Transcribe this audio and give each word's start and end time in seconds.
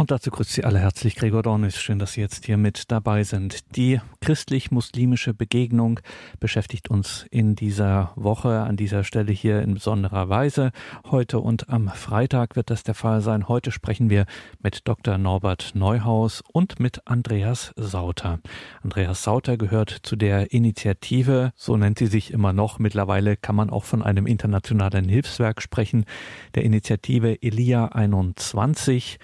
Und 0.00 0.10
dazu 0.10 0.30
grüßt 0.30 0.52
Sie 0.52 0.64
alle 0.64 0.78
herzlich 0.78 1.14
Gregor 1.14 1.42
Dornis. 1.42 1.76
Schön, 1.78 1.98
dass 1.98 2.14
Sie 2.14 2.22
jetzt 2.22 2.46
hier 2.46 2.56
mit 2.56 2.90
dabei 2.90 3.22
sind. 3.22 3.76
Die 3.76 4.00
christlich-muslimische 4.22 5.34
Begegnung 5.34 6.00
beschäftigt 6.38 6.88
uns 6.88 7.26
in 7.30 7.54
dieser 7.54 8.12
Woche 8.16 8.60
an 8.60 8.78
dieser 8.78 9.04
Stelle 9.04 9.30
hier 9.30 9.60
in 9.60 9.74
besonderer 9.74 10.30
Weise. 10.30 10.70
Heute 11.10 11.38
und 11.40 11.68
am 11.68 11.88
Freitag 11.88 12.56
wird 12.56 12.70
das 12.70 12.82
der 12.82 12.94
Fall 12.94 13.20
sein. 13.20 13.46
Heute 13.46 13.72
sprechen 13.72 14.08
wir 14.08 14.24
mit 14.62 14.88
Dr. 14.88 15.18
Norbert 15.18 15.72
Neuhaus 15.74 16.42
und 16.50 16.80
mit 16.80 17.06
Andreas 17.06 17.74
Sauter. 17.76 18.40
Andreas 18.82 19.22
Sauter 19.22 19.58
gehört 19.58 19.90
zu 20.02 20.16
der 20.16 20.50
Initiative, 20.54 21.52
so 21.56 21.76
nennt 21.76 21.98
sie 21.98 22.06
sich 22.06 22.32
immer 22.32 22.54
noch. 22.54 22.78
Mittlerweile 22.78 23.36
kann 23.36 23.54
man 23.54 23.68
auch 23.68 23.84
von 23.84 24.02
einem 24.02 24.26
internationalen 24.26 25.10
Hilfswerk 25.10 25.60
sprechen, 25.60 26.06
der 26.54 26.64
Initiative 26.64 27.42
Elia 27.42 27.88
21. 27.88 29.18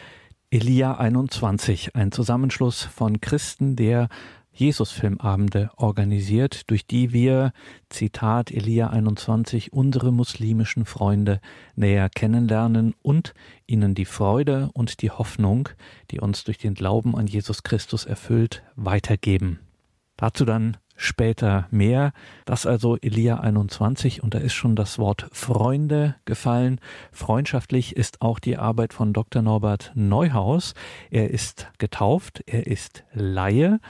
Elia 0.48 0.96
21, 0.98 1.96
ein 1.96 2.12
Zusammenschluss 2.12 2.84
von 2.84 3.20
Christen, 3.20 3.74
der 3.74 4.08
Jesusfilmabende 4.52 5.70
organisiert, 5.76 6.70
durch 6.70 6.86
die 6.86 7.12
wir, 7.12 7.52
Zitat 7.88 8.52
Elia 8.52 8.90
21, 8.90 9.72
unsere 9.72 10.12
muslimischen 10.12 10.84
Freunde 10.84 11.40
näher 11.74 12.08
kennenlernen 12.08 12.94
und 13.02 13.34
ihnen 13.66 13.96
die 13.96 14.04
Freude 14.04 14.70
und 14.72 15.02
die 15.02 15.10
Hoffnung, 15.10 15.68
die 16.12 16.20
uns 16.20 16.44
durch 16.44 16.58
den 16.58 16.74
Glauben 16.74 17.16
an 17.16 17.26
Jesus 17.26 17.64
Christus 17.64 18.04
erfüllt, 18.04 18.62
weitergeben. 18.76 19.58
Dazu 20.16 20.44
dann 20.44 20.76
später 20.96 21.66
mehr. 21.70 22.12
Das 22.44 22.66
also 22.66 22.96
Elia 22.96 23.40
21 23.40 24.22
und 24.22 24.34
da 24.34 24.38
ist 24.38 24.54
schon 24.54 24.76
das 24.76 24.98
Wort 24.98 25.28
Freunde 25.32 26.16
gefallen. 26.24 26.80
Freundschaftlich 27.12 27.96
ist 27.96 28.22
auch 28.22 28.38
die 28.38 28.56
Arbeit 28.56 28.92
von 28.92 29.12
Dr. 29.12 29.42
Norbert 29.42 29.92
Neuhaus. 29.94 30.74
Er 31.10 31.30
ist 31.30 31.70
getauft, 31.78 32.42
er 32.46 32.66
ist 32.66 33.04
Laie 33.12 33.80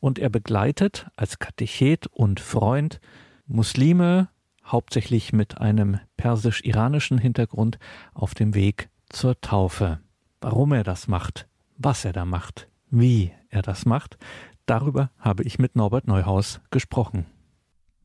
und 0.00 0.18
er 0.18 0.30
begleitet 0.30 1.06
als 1.16 1.38
Katechet 1.38 2.08
und 2.08 2.40
Freund 2.40 3.00
Muslime, 3.46 4.28
hauptsächlich 4.64 5.32
mit 5.32 5.58
einem 5.58 6.00
persisch-iranischen 6.16 7.18
Hintergrund, 7.18 7.78
auf 8.14 8.34
dem 8.34 8.54
Weg 8.54 8.88
zur 9.08 9.40
Taufe. 9.40 10.00
Warum 10.40 10.72
er 10.72 10.84
das 10.84 11.06
macht, 11.06 11.46
was 11.76 12.04
er 12.04 12.12
da 12.12 12.24
macht, 12.24 12.68
wie 12.90 13.32
er 13.48 13.62
das 13.62 13.86
macht, 13.86 14.18
Darüber 14.66 15.10
habe 15.18 15.42
ich 15.44 15.58
mit 15.58 15.76
Norbert 15.76 16.06
Neuhaus 16.06 16.60
gesprochen. 16.70 17.26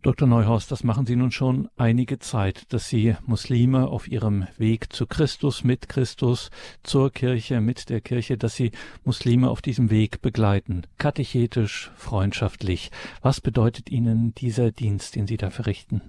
Dr. 0.04 0.28
Neuhaus, 0.28 0.68
das 0.68 0.84
machen 0.84 1.06
Sie 1.06 1.16
nun 1.16 1.32
schon 1.32 1.70
einige 1.76 2.20
Zeit, 2.20 2.72
dass 2.72 2.88
Sie 2.88 3.16
Muslime 3.26 3.88
auf 3.88 4.08
ihrem 4.08 4.48
Weg 4.58 4.94
zu 4.94 5.06
Christus, 5.06 5.64
mit 5.64 5.90
Christus, 5.90 6.50
zur 6.84 7.12
Kirche, 7.12 7.62
mit 7.62 7.90
der 7.90 8.00
Kirche, 8.00 8.38
dass 8.38 8.56
Sie 8.56 8.72
Muslime 9.04 9.50
auf 9.50 9.62
diesem 9.62 9.90
Weg 9.90 10.22
begleiten, 10.22 10.84
katechetisch, 10.98 11.92
freundschaftlich. 11.96 12.92
Was 13.22 13.42
bedeutet 13.42 13.90
Ihnen 13.90 14.34
dieser 14.36 14.72
Dienst, 14.72 15.16
den 15.16 15.28
Sie 15.28 15.38
da 15.38 15.50
verrichten? 15.50 16.02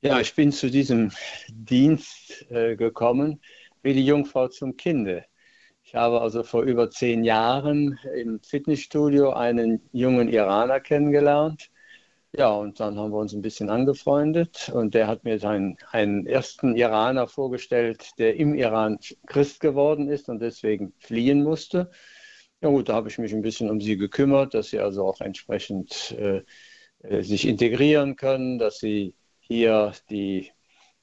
Ja, 0.00 0.18
ich 0.18 0.34
bin 0.34 0.50
zu 0.50 0.70
diesem 0.70 1.12
Dienst 1.48 2.46
äh, 2.50 2.76
gekommen 2.76 3.40
wie 3.82 3.94
die 3.94 4.06
Jungfrau 4.06 4.48
zum 4.48 4.76
Kinde. 4.76 5.24
Ich 5.88 5.94
habe 5.94 6.20
also 6.20 6.42
vor 6.42 6.64
über 6.64 6.90
zehn 6.90 7.24
Jahren 7.24 7.98
im 8.14 8.40
Fitnessstudio 8.42 9.30
einen 9.30 9.80
jungen 9.90 10.28
Iraner 10.28 10.80
kennengelernt. 10.80 11.70
Ja, 12.36 12.50
und 12.50 12.78
dann 12.78 12.98
haben 12.98 13.10
wir 13.10 13.16
uns 13.16 13.32
ein 13.32 13.40
bisschen 13.40 13.70
angefreundet 13.70 14.70
und 14.74 14.92
der 14.92 15.06
hat 15.06 15.24
mir 15.24 15.38
seinen, 15.38 15.78
einen 15.90 16.26
ersten 16.26 16.76
Iraner 16.76 17.26
vorgestellt, 17.26 18.10
der 18.18 18.36
im 18.36 18.54
Iran 18.54 18.98
Christ 19.26 19.60
geworden 19.60 20.10
ist 20.10 20.28
und 20.28 20.40
deswegen 20.40 20.92
fliehen 20.98 21.42
musste. 21.42 21.90
Ja 22.60 22.68
gut, 22.68 22.90
da 22.90 22.94
habe 22.94 23.08
ich 23.08 23.16
mich 23.16 23.32
ein 23.32 23.40
bisschen 23.40 23.70
um 23.70 23.80
sie 23.80 23.96
gekümmert, 23.96 24.52
dass 24.52 24.68
sie 24.68 24.80
also 24.80 25.06
auch 25.06 25.22
entsprechend 25.22 26.14
äh, 26.18 26.42
äh 27.02 27.22
sich 27.22 27.48
integrieren 27.48 28.16
können, 28.16 28.58
dass 28.58 28.78
sie 28.78 29.14
hier 29.40 29.94
die 30.10 30.52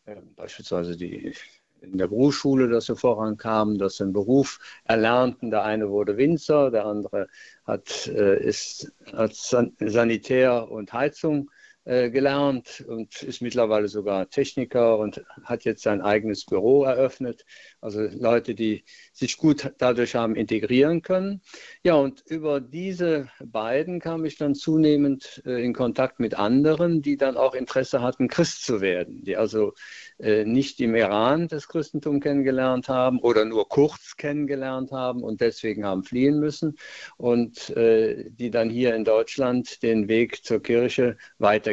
äh, 0.05 0.17
beispielsweise 0.35 0.95
die 0.95 1.33
in 1.81 1.97
der 1.97 2.07
Berufsschule, 2.07 2.67
dass 2.69 2.85
sie 2.85 2.95
vorankamen, 2.95 3.77
dass 3.77 3.97
sie 3.97 4.03
einen 4.03 4.13
Beruf 4.13 4.59
erlernten. 4.85 5.51
Der 5.51 5.63
eine 5.63 5.89
wurde 5.89 6.17
Winzer, 6.17 6.71
der 6.71 6.85
andere 6.85 7.27
hat, 7.65 8.07
äh, 8.07 8.43
ist 8.43 8.91
San 9.31 9.73
Sanitär 9.79 10.69
und 10.71 10.93
Heizung 10.93 11.49
äh, 11.87 12.09
gelernt 12.09 12.83
und 12.87 13.21
ist 13.21 13.43
mittlerweile 13.43 13.87
sogar 13.87 14.27
Techniker 14.27 14.97
und 14.97 15.23
hat 15.43 15.65
jetzt 15.65 15.83
sein 15.83 16.01
eigenes 16.01 16.43
Büro 16.43 16.83
eröffnet. 16.83 17.45
Also 17.79 18.01
Leute, 18.01 18.55
die 18.55 18.85
sich 19.13 19.37
gut 19.37 19.71
dadurch 19.77 20.15
haben 20.15 20.35
integrieren 20.35 21.03
können. 21.03 21.43
Ja, 21.83 21.93
und 21.93 22.23
über 22.25 22.59
diese 22.59 23.29
beiden 23.37 23.99
kam 23.99 24.25
ich 24.25 24.35
dann 24.35 24.55
zunehmend 24.55 25.43
äh, 25.45 25.63
in 25.63 25.73
Kontakt 25.75 26.19
mit 26.19 26.33
anderen, 26.33 27.03
die 27.03 27.17
dann 27.17 27.37
auch 27.37 27.53
Interesse 27.53 28.01
hatten, 28.01 28.29
Christ 28.29 28.65
zu 28.65 28.81
werden, 28.81 29.23
die 29.23 29.37
also 29.37 29.73
äh, 30.17 30.43
nicht 30.43 30.81
im 30.81 30.95
Iran 30.95 31.47
das 31.47 31.67
Christentum 31.67 32.19
kennengelernt 32.19 32.89
haben 32.89 33.19
oder 33.19 33.45
nur 33.45 33.69
kurz 33.69 34.17
kennengelernt 34.17 34.91
haben 34.91 35.21
und 35.21 35.39
deswegen 35.39 35.85
haben 35.85 36.03
fliehen 36.03 36.39
müssen 36.39 36.77
und 37.17 37.73
die 37.75 38.51
dann 38.51 38.69
hier 38.69 38.95
in 38.95 39.03
Deutschland 39.03 39.83
den 39.83 40.07
Weg 40.07 40.43
zur 40.43 40.61
Kirche 40.61 41.17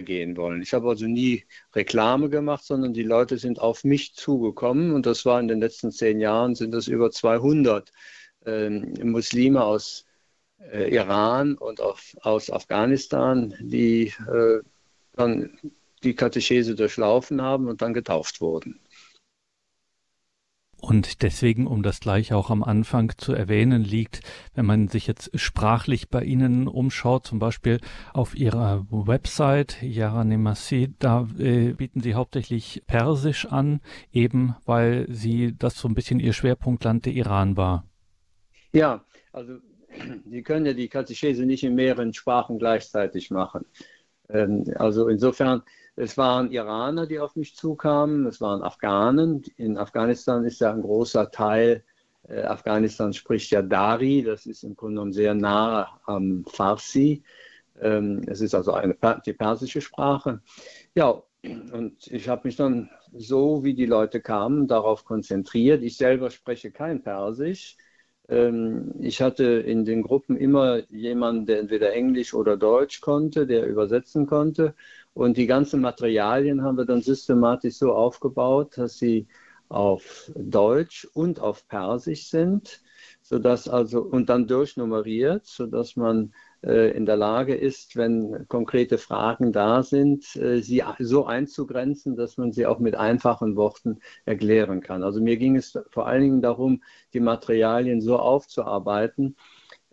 weitergehen 0.03 0.37
wollen. 0.37 0.63
Ich 0.63 0.75
habe 0.75 0.89
also 0.89 1.07
nie 1.07 1.45
Reklame 1.75 2.29
gemacht, 2.29 2.65
sondern 2.65 2.93
die 2.93 3.03
Leute 3.03 3.39
sind 3.39 3.61
auf 3.61 3.85
mich 3.85 4.15
zugekommen 4.15 4.93
und 4.93 5.07
das 5.07 5.25
war 5.25 5.41
in 5.41 5.49
den 5.49 5.61
letzten 5.61 5.93
zehn 5.93 6.21
Jahren 6.21 6.55
sind 6.55 6.75
es 6.75 6.89
über 6.89 7.11
200 7.11 7.93
äh, 8.47 8.69
Muslime 8.69 9.65
aus 9.65 10.05
äh, 10.73 10.95
Iran 10.95 11.55
und 11.55 11.81
auf, 11.81 12.17
aus 12.23 12.51
Afghanistan, 12.51 13.55
die 13.61 14.13
äh, 14.29 14.61
dann 15.15 15.59
die 16.03 16.15
Katechese 16.15 16.75
durchlaufen 16.75 17.41
haben 17.43 17.69
und 17.69 17.81
dann 17.81 17.95
getauft 17.95 18.41
wurden. 18.41 18.81
Und 20.83 21.23
deswegen, 21.23 21.69
um 21.69 21.85
das 21.85 22.01
gleich 22.01 22.33
auch 22.33 22.51
am 22.51 22.65
Anfang 22.65 23.13
zu 23.17 23.33
erwähnen, 23.33 23.85
liegt, 23.85 24.21
wenn 24.57 24.67
man 24.67 24.89
sich 24.89 25.07
jetzt 25.07 25.31
sprachlich 25.39 26.09
bei 26.09 26.25
Ihnen 26.25 26.67
umschaut, 26.67 27.25
zum 27.25 27.39
Beispiel 27.39 27.79
auf 28.13 28.35
Ihrer 28.35 28.85
Website, 28.91 29.81
Yara 29.81 30.25
Nemasi, 30.25 30.93
da 30.99 31.29
äh, 31.39 31.75
bieten 31.75 32.01
Sie 32.01 32.15
hauptsächlich 32.15 32.83
Persisch 32.89 33.47
an, 33.47 33.81
eben 34.13 34.57
weil 34.67 35.07
Sie 35.09 35.55
das 35.57 35.79
so 35.79 35.87
ein 35.87 35.95
bisschen 35.95 36.19
Ihr 36.19 36.33
Schwerpunktland 36.33 37.07
der 37.07 37.13
Iran 37.13 37.57
war. 37.57 37.85
Ja, 38.73 39.05
also 39.33 39.59
Sie 40.29 40.43
können 40.43 40.67
ja 40.67 40.73
die 40.73 40.89
Katechese 40.89 41.47
nicht 41.47 41.63
in 41.63 41.77
mehreren 41.77 42.13
Sprachen 42.13 42.59
gleichzeitig 42.59 43.31
machen. 43.31 43.67
Ähm, 44.29 44.65
also 44.75 45.07
insofern 45.07 45.63
es 45.97 46.17
waren 46.17 46.51
Iraner, 46.51 47.07
die 47.07 47.19
auf 47.19 47.37
mich 47.37 47.55
zukamen, 47.57 48.27
es 48.27 48.41
waren 48.41 48.63
Afghanen. 48.63 49.43
In 49.57 49.77
Afghanistan 49.77 50.45
ist 50.45 50.61
ja 50.61 50.73
ein 50.73 50.83
großer 50.83 51.31
Teil, 51.31 51.85
äh, 52.29 52.43
Afghanistan 52.43 53.13
spricht 53.13 53.51
ja 53.51 53.63
Dari, 53.63 54.23
das 54.23 54.47
ist 54.47 54.63
im 54.63 54.77
Grunde 54.77 54.95
genommen 54.95 55.13
sehr 55.13 55.35
nah 55.35 56.01
am 56.07 56.45
Farsi. 56.47 57.23
Ähm, 57.81 58.23
es 58.27 58.41
ist 58.41 58.55
also 58.55 58.73
eine, 58.73 58.97
die 59.27 59.33
persische 59.33 59.81
Sprache. 59.81 60.41
Ja, 60.95 61.23
und 61.45 62.07
ich 62.07 62.29
habe 62.29 62.43
mich 62.45 62.57
dann 62.57 62.91
so, 63.13 63.65
wie 63.65 63.75
die 63.75 63.87
Leute 63.87 64.21
kamen, 64.21 64.69
darauf 64.69 65.05
konzentriert. 65.05 65.83
Ich 65.83 65.97
selber 65.97 66.31
spreche 66.31 66.71
kein 66.71 67.03
Persisch. 67.03 67.77
Ähm, 68.29 68.93
ich 69.01 69.21
hatte 69.21 69.45
in 69.45 69.85
den 69.85 70.03
Gruppen 70.03 70.37
immer 70.37 70.89
jemanden, 70.91 71.47
der 71.47 71.59
entweder 71.61 71.93
Englisch 71.93 72.35
oder 72.35 72.57
Deutsch 72.57 73.01
konnte, 73.01 73.47
der 73.47 73.67
übersetzen 73.67 74.27
konnte. 74.27 74.75
Und 75.15 75.37
die 75.37 75.47
ganzen 75.47 75.81
Materialien 75.81 76.63
haben 76.63 76.79
wir 76.79 76.87
dann 76.87 77.03
systematisch 77.03 77.75
so 77.75 77.93
aufgebaut, 77.93 78.79
dass 78.79 78.97
sie 78.99 79.27
auf 79.69 80.31
Deutsch 80.35 81.07
und 81.15 81.41
auf 81.41 81.67
Persisch 81.69 82.29
sind, 82.29 82.83
sodass 83.23 83.69
also 83.69 84.03
und 84.03 84.29
dann 84.29 84.47
durchnummeriert, 84.47 85.47
sodass 85.47 85.97
man 85.97 86.33
äh, 86.63 86.95
in 86.97 87.07
der 87.07 87.17
Lage 87.17 87.55
ist, 87.55 87.97
wenn 87.97 88.47
konkrete 88.49 88.99
Fragen 88.99 89.53
da 89.53 89.83
sind, 89.83 90.37
äh, 90.37 90.61
sie 90.61 90.83
so 90.99 91.27
einzugrenzen, 91.27 92.17
dass 92.17 92.37
man 92.37 92.53
sie 92.53 92.67
auch 92.67 92.79
mit 92.79 92.95
einfachen 92.95 93.57
Worten 93.57 94.01
erklären 94.27 94.81
kann. 94.83 95.03
Also 95.03 95.21
mir 95.21 95.37
ging 95.39 95.57
es 95.57 95.79
vor 95.91 96.07
allen 96.07 96.23
Dingen 96.23 96.43
darum, 96.43 96.83
die 97.15 97.21
Materialien 97.21 98.01
so 98.01 98.19
aufzuarbeiten, 98.19 99.37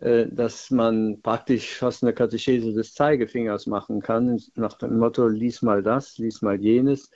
dass 0.00 0.70
man 0.70 1.20
praktisch 1.20 1.74
fast 1.74 2.02
eine 2.02 2.14
Katechese 2.14 2.72
des 2.72 2.94
Zeigefingers 2.94 3.66
machen 3.66 4.00
kann, 4.00 4.40
nach 4.54 4.74
dem 4.78 4.98
Motto, 4.98 5.28
lies 5.28 5.60
mal 5.60 5.82
das, 5.82 6.16
lies 6.16 6.40
mal 6.40 6.58
jenes. 6.58 7.10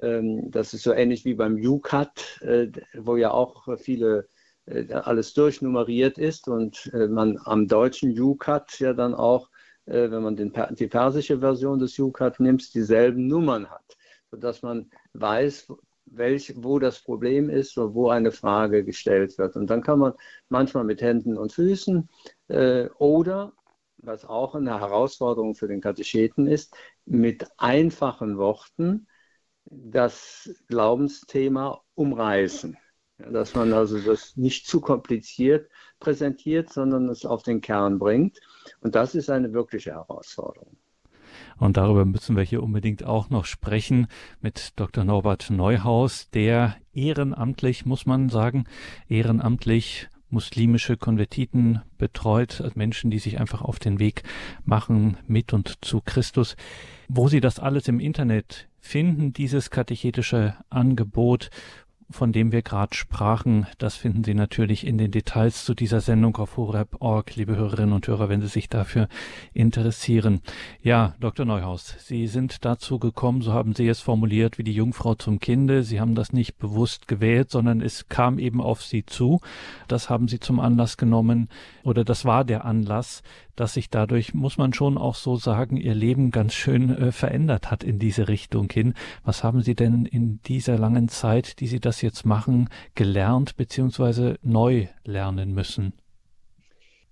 Ähm, 0.00 0.50
das 0.50 0.74
ist 0.74 0.82
so 0.82 0.92
ähnlich 0.92 1.24
wie 1.24 1.34
beim 1.34 1.54
UCAT, 1.54 2.40
äh, 2.42 2.68
wo 2.94 3.16
ja 3.16 3.30
auch 3.30 3.66
viele 3.78 4.28
äh, 4.66 4.92
alles 4.92 5.34
durchnummeriert 5.34 6.18
ist 6.18 6.48
und 6.48 6.90
man 6.92 7.38
am 7.44 7.68
deutschen 7.68 8.18
UCAT 8.18 8.78
ja 8.80 8.92
dann 8.94 9.14
auch, 9.14 9.50
wenn 9.86 10.22
man 10.22 10.34
den, 10.34 10.50
die 10.78 10.86
persische 10.86 11.40
Version 11.40 11.78
des 11.78 11.98
UCAT 11.98 12.40
nimmt, 12.40 12.74
dieselben 12.74 13.26
Nummern 13.26 13.68
hat, 13.68 13.84
sodass 14.30 14.62
man 14.62 14.90
weiß, 15.12 15.68
welch, 16.06 16.54
wo 16.56 16.78
das 16.78 17.00
Problem 17.00 17.50
ist 17.50 17.76
oder 17.78 17.94
wo 17.94 18.08
eine 18.10 18.32
Frage 18.32 18.84
gestellt 18.84 19.38
wird. 19.38 19.56
Und 19.56 19.68
dann 19.68 19.82
kann 19.82 19.98
man 19.98 20.12
manchmal 20.48 20.84
mit 20.84 21.02
Händen 21.02 21.36
und 21.36 21.52
Füßen 21.52 22.08
äh, 22.48 22.88
oder, 22.98 23.52
was 23.98 24.24
auch 24.24 24.54
eine 24.54 24.80
Herausforderung 24.80 25.54
für 25.54 25.68
den 25.68 25.80
Katecheten 25.80 26.46
ist, 26.46 26.76
mit 27.06 27.46
einfachen 27.58 28.38
Worten 28.38 29.06
das 29.64 30.50
Glaubensthema 30.68 31.82
umreißen. 31.94 32.76
Dass 33.18 33.54
man 33.54 33.72
also 33.72 33.98
das 34.00 34.36
nicht 34.36 34.66
zu 34.66 34.80
kompliziert 34.80 35.70
präsentiert, 36.00 36.72
sondern 36.72 37.08
es 37.08 37.24
auf 37.24 37.42
den 37.42 37.60
Kern 37.60 37.98
bringt. 37.98 38.40
Und 38.80 38.94
das 38.94 39.14
ist 39.14 39.30
eine 39.30 39.52
wirkliche 39.52 39.92
Herausforderung. 39.92 40.76
Und 41.56 41.76
darüber 41.76 42.04
müssen 42.04 42.36
wir 42.36 42.42
hier 42.42 42.62
unbedingt 42.62 43.04
auch 43.04 43.30
noch 43.30 43.44
sprechen 43.44 44.06
mit 44.40 44.72
Dr. 44.76 45.04
Norbert 45.04 45.50
Neuhaus, 45.50 46.30
der 46.30 46.76
ehrenamtlich, 46.92 47.86
muss 47.86 48.06
man 48.06 48.28
sagen, 48.28 48.64
ehrenamtlich 49.08 50.08
muslimische 50.30 50.96
Konvertiten 50.96 51.80
betreut, 51.96 52.60
also 52.60 52.72
Menschen, 52.74 53.10
die 53.10 53.20
sich 53.20 53.40
einfach 53.40 53.62
auf 53.62 53.78
den 53.78 53.98
Weg 53.98 54.24
machen 54.64 55.16
mit 55.26 55.52
und 55.52 55.84
zu 55.84 56.00
Christus. 56.04 56.56
Wo 57.08 57.28
Sie 57.28 57.40
das 57.40 57.58
alles 57.58 57.88
im 57.88 58.00
Internet 58.00 58.68
finden, 58.80 59.32
dieses 59.32 59.70
katechetische 59.70 60.56
Angebot, 60.68 61.50
von 62.10 62.32
dem 62.32 62.52
wir 62.52 62.62
gerade 62.62 62.94
sprachen, 62.94 63.66
das 63.78 63.96
finden 63.96 64.24
Sie 64.24 64.34
natürlich 64.34 64.86
in 64.86 64.98
den 64.98 65.10
Details 65.10 65.64
zu 65.64 65.74
dieser 65.74 66.00
Sendung 66.00 66.36
auf 66.36 66.56
horeb.org, 66.56 67.34
liebe 67.36 67.56
Hörerinnen 67.56 67.94
und 67.94 68.06
Hörer, 68.06 68.28
wenn 68.28 68.40
Sie 68.40 68.48
sich 68.48 68.68
dafür 68.68 69.08
interessieren. 69.52 70.40
Ja, 70.82 71.14
Dr. 71.20 71.46
Neuhaus, 71.46 71.96
Sie 71.98 72.26
sind 72.26 72.64
dazu 72.64 72.98
gekommen, 72.98 73.42
so 73.42 73.52
haben 73.52 73.74
Sie 73.74 73.88
es 73.88 74.00
formuliert, 74.00 74.58
wie 74.58 74.64
die 74.64 74.72
Jungfrau 74.72 75.14
zum 75.14 75.40
Kinde. 75.40 75.82
Sie 75.82 76.00
haben 76.00 76.14
das 76.14 76.32
nicht 76.32 76.58
bewusst 76.58 77.08
gewählt, 77.08 77.50
sondern 77.50 77.80
es 77.80 78.08
kam 78.08 78.38
eben 78.38 78.60
auf 78.60 78.82
Sie 78.82 79.04
zu. 79.06 79.40
Das 79.88 80.10
haben 80.10 80.28
Sie 80.28 80.40
zum 80.40 80.60
Anlass 80.60 80.96
genommen 80.96 81.48
oder 81.82 82.04
das 82.04 82.24
war 82.24 82.44
der 82.44 82.64
Anlass, 82.64 83.22
dass 83.56 83.74
sich 83.74 83.90
dadurch, 83.90 84.34
muss 84.34 84.58
man 84.58 84.72
schon 84.72 84.98
auch 84.98 85.14
so 85.14 85.36
sagen, 85.36 85.76
Ihr 85.76 85.94
Leben 85.94 86.30
ganz 86.30 86.54
schön 86.54 86.90
äh, 86.90 87.12
verändert 87.12 87.70
hat 87.70 87.84
in 87.84 87.98
diese 87.98 88.28
Richtung 88.28 88.70
hin. 88.70 88.94
Was 89.24 89.44
haben 89.44 89.62
Sie 89.62 89.74
denn 89.74 90.06
in 90.06 90.40
dieser 90.42 90.78
langen 90.78 91.08
Zeit, 91.08 91.60
die 91.60 91.66
Sie 91.66 91.80
das 91.80 92.02
jetzt 92.02 92.24
machen, 92.24 92.68
gelernt 92.94 93.56
bzw. 93.56 94.36
neu 94.42 94.86
lernen 95.04 95.54
müssen? 95.54 95.92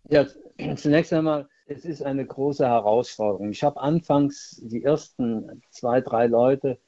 Ja, 0.09 0.27
zunächst 0.77 1.13
einmal, 1.13 1.49
es 1.67 1.85
ist 1.85 2.03
eine 2.03 2.27
große 2.27 2.67
Herausforderung. 2.67 3.51
Ich 3.51 3.63
habe 3.63 3.81
anfangs 3.81 4.61
die 4.65 4.83
ersten 4.83 5.63
zwei, 5.71 6.01
drei 6.01 6.27
Leute, 6.27 6.79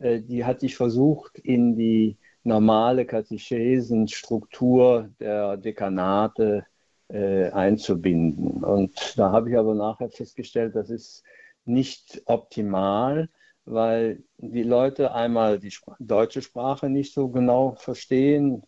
äh, 0.00 0.20
die 0.20 0.44
hatte 0.44 0.66
ich 0.66 0.76
versucht, 0.76 1.38
in 1.38 1.76
die 1.76 2.18
normale 2.44 3.04
Katechesenstruktur 3.04 5.10
der 5.20 5.56
Dekanate 5.56 6.58
äh, 6.58 6.62
einzubinden. 7.10 8.62
Und 8.62 9.18
da 9.18 9.32
habe 9.32 9.50
ich 9.50 9.56
aber 9.56 9.74
nachher 9.74 10.10
festgestellt, 10.10 10.74
das 10.74 10.90
ist 10.90 11.24
nicht 11.64 12.22
optimal, 12.26 13.28
weil 13.64 14.24
die 14.38 14.62
Leute 14.62 15.12
einmal 15.12 15.58
die 15.58 15.72
deutsche 15.98 16.42
Sprache 16.42 16.88
nicht 16.88 17.12
so 17.14 17.28
genau 17.28 17.74
verstehen. 17.76 18.62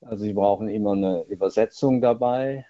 Also 0.00 0.24
sie 0.24 0.32
brauchen 0.32 0.68
immer 0.68 0.92
eine 0.92 1.24
Übersetzung 1.28 2.00
dabei. 2.00 2.66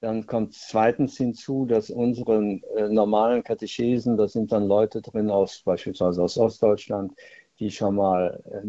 Dann 0.00 0.26
kommt 0.26 0.54
zweitens 0.54 1.16
hinzu, 1.16 1.66
dass 1.66 1.90
unsere 1.90 2.60
äh, 2.76 2.88
normalen 2.88 3.42
Katechesen, 3.42 4.16
da 4.16 4.28
sind 4.28 4.52
dann 4.52 4.68
Leute 4.68 5.02
drin 5.02 5.28
aus 5.28 5.62
beispielsweise 5.64 6.22
aus 6.22 6.38
Ostdeutschland, 6.38 7.14
die 7.58 7.72
schon 7.72 7.96
mal 7.96 8.40
äh, 8.44 8.60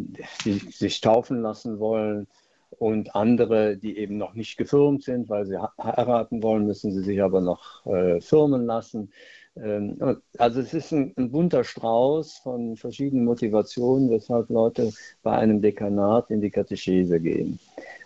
die 0.44 0.54
sich 0.54 1.02
taufen 1.02 1.44
lassen 1.44 1.80
wollen, 1.80 2.28
und 2.78 3.16
andere, 3.16 3.78
die 3.78 3.98
eben 3.98 4.18
noch 4.18 4.34
nicht 4.34 4.58
gefirmt 4.58 5.04
sind, 5.04 5.30
weil 5.30 5.46
sie 5.46 5.58
heiraten 5.58 6.44
wollen, 6.44 6.66
müssen 6.66 6.92
sie 6.92 7.04
sich 7.04 7.22
aber 7.22 7.42
noch 7.42 7.86
äh, 7.86 8.22
firmen 8.22 8.66
lassen. 8.66 9.12
Ähm, 9.56 10.22
also 10.38 10.62
es 10.62 10.74
ist 10.74 10.92
ein, 10.92 11.14
ein, 11.18 11.32
bunter 11.32 11.64
Strauß 11.64 12.38
von 12.38 12.76
verschiedenen 12.78 13.26
Motivationen, 13.26 14.10
weshalb 14.10 14.50
Leute 14.50 14.92
bei 15.24 15.32
einem 15.32 15.62
Dekanat 15.62 16.30
in 16.30 16.42
die 16.42 16.52
Katechese 16.52 17.20
gehen. 17.20 17.60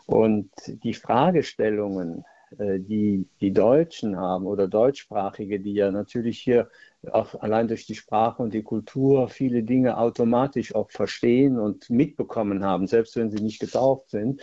Und 0.06 0.50
die 0.68 0.94
Fragestellungen, 0.94 2.25
die 2.58 3.28
die 3.42 3.52
Deutschen 3.52 4.18
haben 4.18 4.46
oder 4.46 4.68
Deutschsprachige, 4.68 5.60
die 5.60 5.74
ja 5.74 5.92
natürlich 5.92 6.40
hier 6.40 6.70
auch 7.12 7.36
allein 7.42 7.68
durch 7.68 7.86
die 7.86 7.96
Sprache 7.96 8.42
und 8.42 8.54
die 8.54 8.64
Kultur 8.64 9.28
viele 9.28 9.64
Dinge 9.64 9.98
automatisch 9.98 10.74
auch 10.76 10.90
verstehen 10.92 11.60
und 11.60 11.90
mitbekommen 11.90 12.64
haben, 12.64 12.88
selbst 12.88 13.16
wenn 13.16 13.32
sie 13.32 13.44
nicht 13.44 13.60
getauft 13.60 14.10
sind, 14.12 14.42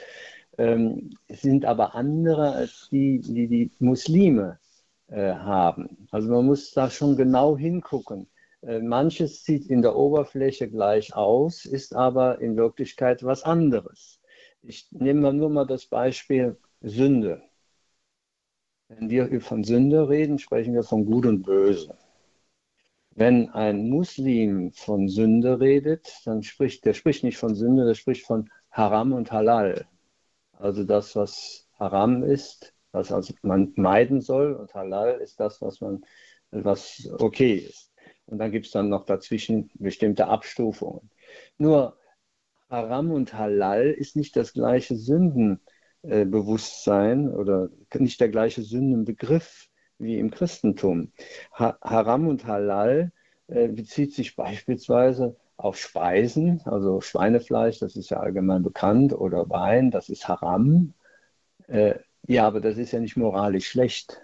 ähm, 0.58 1.10
sind 1.28 1.64
aber 1.64 1.94
andere 1.94 2.52
als 2.52 2.88
die, 2.90 3.20
die 3.20 3.48
die 3.48 3.70
Muslime 3.78 4.58
äh, 5.08 5.32
haben. 5.32 6.06
Also 6.10 6.30
man 6.30 6.46
muss 6.46 6.72
da 6.72 6.90
schon 6.90 7.16
genau 7.16 7.56
hingucken. 7.56 8.28
Äh, 8.62 8.80
manches 8.80 9.44
sieht 9.44 9.66
in 9.66 9.82
der 9.82 9.96
Oberfläche 9.96 10.68
gleich 10.68 11.14
aus, 11.14 11.64
ist 11.64 11.94
aber 11.94 12.40
in 12.40 12.56
Wirklichkeit 12.56 13.22
was 13.24 13.42
anderes. 13.42 14.20
Ich 14.62 14.86
nehme 14.90 15.32
nur 15.32 15.48
mal 15.48 15.66
das 15.66 15.86
Beispiel 15.86 16.58
Sünde. 16.82 17.42
Wenn 18.90 19.08
wir 19.08 19.40
von 19.40 19.62
Sünde 19.62 20.08
reden, 20.08 20.40
sprechen 20.40 20.74
wir 20.74 20.82
von 20.82 21.06
Gut 21.06 21.24
und 21.24 21.42
Böse. 21.42 21.96
Wenn 23.12 23.48
ein 23.50 23.88
Muslim 23.88 24.72
von 24.72 25.08
Sünde 25.08 25.60
redet, 25.60 26.12
dann 26.24 26.42
spricht 26.42 26.84
der 26.84 26.94
spricht 26.94 27.22
nicht 27.22 27.38
von 27.38 27.54
Sünde, 27.54 27.86
der 27.86 27.94
spricht 27.94 28.26
von 28.26 28.50
Haram 28.72 29.12
und 29.12 29.30
Halal. 29.30 29.86
Also 30.52 30.82
das, 30.82 31.14
was 31.14 31.68
Haram 31.78 32.24
ist, 32.24 32.74
was 32.90 33.12
also 33.12 33.32
man 33.42 33.72
meiden 33.76 34.20
soll, 34.20 34.54
und 34.54 34.74
Halal 34.74 35.20
ist 35.20 35.38
das, 35.38 35.62
was 35.62 35.80
man, 35.80 36.04
was 36.50 37.08
okay 37.18 37.54
ist. 37.54 37.92
Und 38.26 38.38
dann 38.38 38.50
gibt 38.50 38.66
es 38.66 38.72
dann 38.72 38.88
noch 38.88 39.04
dazwischen 39.04 39.70
bestimmte 39.74 40.26
Abstufungen. 40.26 41.10
Nur 41.58 41.96
Haram 42.68 43.12
und 43.12 43.34
Halal 43.34 43.86
ist 43.90 44.16
nicht 44.16 44.34
das 44.34 44.52
gleiche 44.52 44.96
Sündenbewusstsein 46.02 47.32
oder 47.32 47.68
nicht 47.94 48.20
der 48.20 48.28
gleiche 48.28 48.62
Sündenbegriff 48.62 49.68
wie 49.98 50.18
im 50.18 50.30
Christentum. 50.30 51.12
Ha 51.52 51.78
Haram 51.82 52.26
und 52.28 52.46
Halal 52.46 53.12
äh, 53.48 53.68
bezieht 53.68 54.14
sich 54.14 54.36
beispielsweise 54.36 55.36
auf 55.56 55.76
Speisen, 55.76 56.62
also 56.64 57.02
Schweinefleisch, 57.02 57.78
das 57.80 57.96
ist 57.96 58.10
ja 58.10 58.18
allgemein 58.18 58.62
bekannt, 58.62 59.12
oder 59.12 59.50
Wein, 59.50 59.90
das 59.90 60.08
ist 60.08 60.26
Haram. 60.26 60.94
Äh, 61.66 61.96
ja, 62.26 62.46
aber 62.46 62.60
das 62.60 62.78
ist 62.78 62.92
ja 62.92 63.00
nicht 63.00 63.16
moralisch 63.16 63.68
schlecht. 63.68 64.22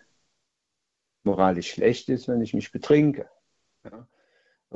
Moralisch 1.25 1.73
schlecht 1.73 2.09
ist, 2.09 2.29
wenn 2.29 2.41
ich 2.41 2.55
mich 2.55 2.73
betrinke. 2.73 3.29
Ja? 3.85 4.07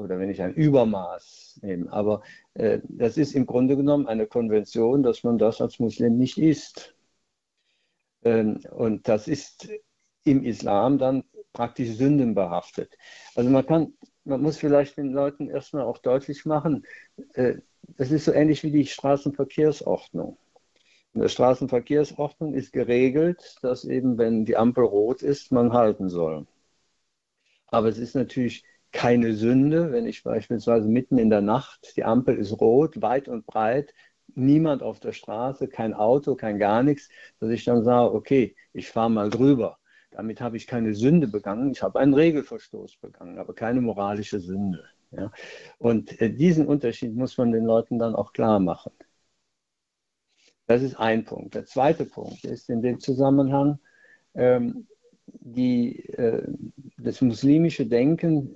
Oder 0.00 0.18
wenn 0.18 0.30
ich 0.30 0.42
ein 0.42 0.54
Übermaß 0.54 1.60
nehme. 1.62 1.92
Aber 1.92 2.22
äh, 2.54 2.80
das 2.84 3.16
ist 3.16 3.34
im 3.34 3.46
Grunde 3.46 3.76
genommen 3.76 4.06
eine 4.06 4.26
Konvention, 4.26 5.02
dass 5.02 5.24
man 5.24 5.38
das 5.38 5.60
als 5.60 5.78
Muslim 5.78 6.16
nicht 6.16 6.38
isst. 6.38 6.94
Ähm, 8.22 8.60
und 8.70 9.08
das 9.08 9.28
ist 9.28 9.68
im 10.24 10.44
Islam 10.44 10.98
dann 10.98 11.24
praktisch 11.52 11.90
sündenbehaftet. 11.90 12.96
Also 13.34 13.50
man 13.50 13.66
kann, 13.66 13.94
man 14.24 14.42
muss 14.42 14.58
vielleicht 14.58 14.96
den 14.96 15.12
Leuten 15.12 15.48
erstmal 15.48 15.84
auch 15.84 15.98
deutlich 15.98 16.44
machen, 16.46 16.86
äh, 17.34 17.56
das 17.96 18.10
ist 18.10 18.24
so 18.26 18.32
ähnlich 18.32 18.62
wie 18.62 18.70
die 18.70 18.86
Straßenverkehrsordnung. 18.86 20.38
In 21.12 21.20
der 21.22 21.28
Straßenverkehrsordnung 21.28 22.54
ist 22.54 22.72
geregelt, 22.72 23.56
dass 23.62 23.84
eben, 23.84 24.16
wenn 24.16 24.44
die 24.44 24.56
Ampel 24.56 24.84
rot 24.84 25.22
ist, 25.22 25.50
man 25.50 25.72
halten 25.72 26.08
soll. 26.08 26.46
Aber 27.66 27.88
es 27.88 27.98
ist 27.98 28.14
natürlich 28.14 28.64
keine 28.92 29.34
Sünde, 29.34 29.92
wenn 29.92 30.06
ich 30.06 30.22
beispielsweise 30.22 30.88
mitten 30.88 31.18
in 31.18 31.30
der 31.30 31.40
Nacht, 31.42 31.96
die 31.96 32.04
Ampel 32.04 32.36
ist 32.36 32.60
rot, 32.60 33.00
weit 33.02 33.28
und 33.28 33.46
breit, 33.46 33.94
niemand 34.34 34.82
auf 34.82 35.00
der 35.00 35.12
Straße, 35.12 35.68
kein 35.68 35.94
Auto, 35.94 36.34
kein 36.34 36.58
gar 36.58 36.82
nichts, 36.82 37.08
dass 37.38 37.50
ich 37.50 37.64
dann 37.64 37.84
sage, 37.84 38.14
okay, 38.14 38.56
ich 38.72 38.88
fahre 38.88 39.10
mal 39.10 39.30
drüber. 39.30 39.78
Damit 40.10 40.40
habe 40.40 40.56
ich 40.56 40.66
keine 40.66 40.94
Sünde 40.94 41.28
begangen, 41.28 41.70
ich 41.70 41.82
habe 41.82 42.00
einen 42.00 42.14
Regelverstoß 42.14 42.96
begangen, 42.96 43.38
aber 43.38 43.54
keine 43.54 43.80
moralische 43.80 44.40
Sünde. 44.40 44.84
Ja? 45.12 45.30
Und 45.78 46.20
äh, 46.20 46.30
diesen 46.32 46.66
Unterschied 46.66 47.14
muss 47.14 47.38
man 47.38 47.52
den 47.52 47.64
Leuten 47.64 47.98
dann 47.98 48.14
auch 48.14 48.32
klar 48.32 48.58
machen. 48.58 48.92
Das 50.66 50.82
ist 50.82 50.96
ein 50.96 51.24
Punkt. 51.24 51.54
Der 51.54 51.64
zweite 51.66 52.04
Punkt 52.04 52.44
ist 52.44 52.70
in 52.70 52.82
dem 52.82 53.00
Zusammenhang, 53.00 53.78
ähm, 54.34 54.86
die, 55.26 56.08
äh, 56.10 56.46
das 56.98 57.20
muslimische 57.20 57.86
Denken 57.86 58.54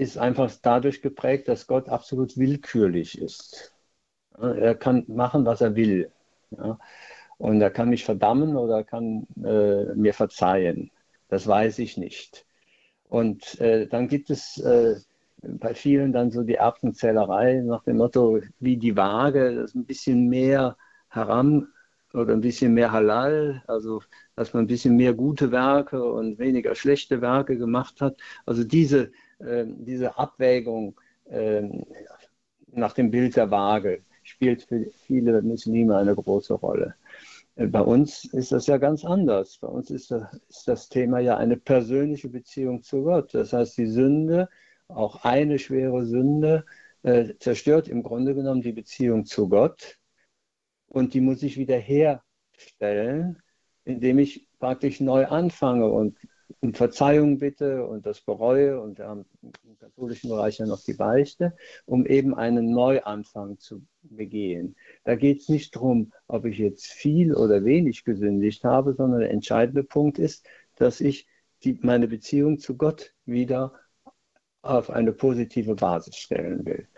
ist 0.00 0.18
einfach 0.18 0.50
dadurch 0.62 1.02
geprägt, 1.02 1.48
dass 1.48 1.66
Gott 1.66 1.88
absolut 1.88 2.36
willkürlich 2.38 3.18
ist. 3.20 3.72
Er 4.38 4.74
kann 4.74 5.04
machen, 5.08 5.44
was 5.46 5.60
er 5.60 5.76
will. 5.76 6.10
Und 7.38 7.60
er 7.60 7.70
kann 7.70 7.88
mich 7.88 8.04
verdammen 8.04 8.56
oder 8.56 8.78
er 8.78 8.84
kann 8.84 9.26
äh, 9.44 9.94
mir 9.94 10.14
verzeihen. 10.14 10.90
Das 11.28 11.46
weiß 11.46 11.78
ich 11.78 11.96
nicht. 11.96 12.44
Und 13.08 13.60
äh, 13.60 13.86
dann 13.88 14.08
gibt 14.08 14.30
es 14.30 14.58
äh, 14.58 14.96
bei 15.42 15.74
vielen 15.74 16.12
dann 16.12 16.30
so 16.30 16.42
die 16.42 16.54
Erbsenzählerei 16.56 17.62
nach 17.62 17.84
dem 17.84 17.98
Motto, 17.98 18.40
wie 18.60 18.76
die 18.76 18.96
Waage, 18.96 19.54
das 19.54 19.74
ein 19.74 19.86
bisschen 19.86 20.28
mehr 20.28 20.76
heran 21.08 21.68
oder 22.12 22.32
ein 22.34 22.40
bisschen 22.40 22.74
mehr 22.74 22.92
Halal, 22.92 23.62
also 23.66 24.02
dass 24.36 24.52
man 24.54 24.64
ein 24.64 24.68
bisschen 24.68 24.96
mehr 24.96 25.14
gute 25.14 25.50
Werke 25.52 26.02
und 26.02 26.38
weniger 26.38 26.74
schlechte 26.74 27.20
Werke 27.20 27.56
gemacht 27.56 28.00
hat. 28.00 28.16
Also 28.46 28.64
diese, 28.64 29.12
diese 29.40 30.18
Abwägung 30.18 31.00
äh, 31.30 31.62
nach 32.72 32.92
dem 32.92 33.10
Bild 33.10 33.36
der 33.36 33.50
Waage 33.50 34.02
spielt 34.22 34.62
für 34.62 34.86
viele 35.06 35.42
Muslime 35.42 35.96
eine 35.96 36.14
große 36.14 36.54
Rolle. 36.54 36.94
Äh, 37.56 37.66
bei 37.66 37.80
uns 37.80 38.24
ist 38.24 38.52
das 38.52 38.66
ja 38.66 38.78
ganz 38.78 39.04
anders. 39.04 39.58
Bei 39.58 39.68
uns 39.68 39.90
ist 39.90 40.14
das, 40.66 40.88
Thema 40.88 41.20
ja 41.20 41.36
eine 41.36 41.56
persönliche 41.56 42.28
Beziehung 42.28 42.82
zu 42.82 43.02
Gott. 43.02 43.34
Das 43.34 43.52
heißt, 43.52 43.78
die 43.78 43.86
Sünde, 43.86 44.48
auch 44.88 45.24
eine 45.24 45.58
schwere 45.58 46.04
Sünde, 46.04 46.64
äh, 47.02 47.34
zerstört 47.38 47.88
im 47.88 48.02
Grunde 48.02 48.34
genommen 48.34 48.62
die 48.62 48.72
Beziehung 48.72 49.24
zu 49.24 49.48
Gott. 49.48 49.98
Und 50.88 51.14
die 51.14 51.20
muss 51.20 51.42
ich 51.42 51.56
wieder 51.56 51.76
herstellen, 51.76 53.40
indem 53.84 54.18
ich 54.18 54.48
praktisch 54.58 55.00
neu 55.00 55.26
anfange 55.26 55.86
und 55.88 56.16
um 56.60 56.74
Verzeihung 56.74 57.38
bitte 57.38 57.86
und 57.86 58.06
das 58.06 58.20
bereue 58.20 58.80
und 58.80 58.98
wir 58.98 59.06
haben 59.06 59.24
im 59.42 59.78
katholischen 59.78 60.30
Bereich 60.30 60.58
ja 60.58 60.66
noch 60.66 60.82
die 60.82 60.94
Beichte, 60.94 61.56
um 61.86 62.06
eben 62.06 62.34
einen 62.34 62.72
Neuanfang 62.72 63.58
zu 63.58 63.82
begehen. 64.02 64.76
Da 65.04 65.14
geht 65.14 65.40
es 65.40 65.48
nicht 65.48 65.76
darum, 65.76 66.12
ob 66.26 66.44
ich 66.44 66.58
jetzt 66.58 66.86
viel 66.86 67.34
oder 67.34 67.64
wenig 67.64 68.04
gesündigt 68.04 68.64
habe, 68.64 68.94
sondern 68.94 69.20
der 69.20 69.30
entscheidende 69.30 69.84
Punkt 69.84 70.18
ist, 70.18 70.46
dass 70.76 71.00
ich 71.00 71.26
die, 71.62 71.78
meine 71.82 72.08
Beziehung 72.08 72.58
zu 72.58 72.76
Gott 72.76 73.14
wieder 73.26 73.74
auf 74.62 74.90
eine 74.90 75.12
positive 75.12 75.74
Basis 75.74 76.16
stellen 76.16 76.64
will. 76.66 76.88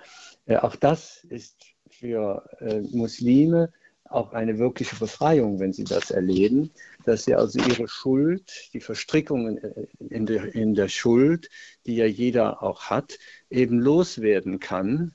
Äh, 0.46 0.56
auch 0.56 0.76
das 0.76 1.24
ist 1.24 1.64
für 1.90 2.48
äh, 2.60 2.80
Muslime 2.80 3.72
auch 4.14 4.32
eine 4.32 4.58
wirkliche 4.58 4.96
Befreiung, 4.96 5.60
wenn 5.60 5.72
sie 5.72 5.84
das 5.84 6.10
erleben, 6.10 6.70
dass 7.04 7.24
sie 7.24 7.34
also 7.34 7.58
ihre 7.58 7.88
Schuld, 7.88 8.70
die 8.72 8.80
Verstrickungen 8.80 9.58
in 9.98 10.26
der, 10.26 10.54
in 10.54 10.74
der 10.74 10.88
Schuld, 10.88 11.48
die 11.86 11.96
ja 11.96 12.06
jeder 12.06 12.62
auch 12.62 12.84
hat, 12.84 13.18
eben 13.50 13.80
loswerden 13.80 14.60
kann, 14.60 15.14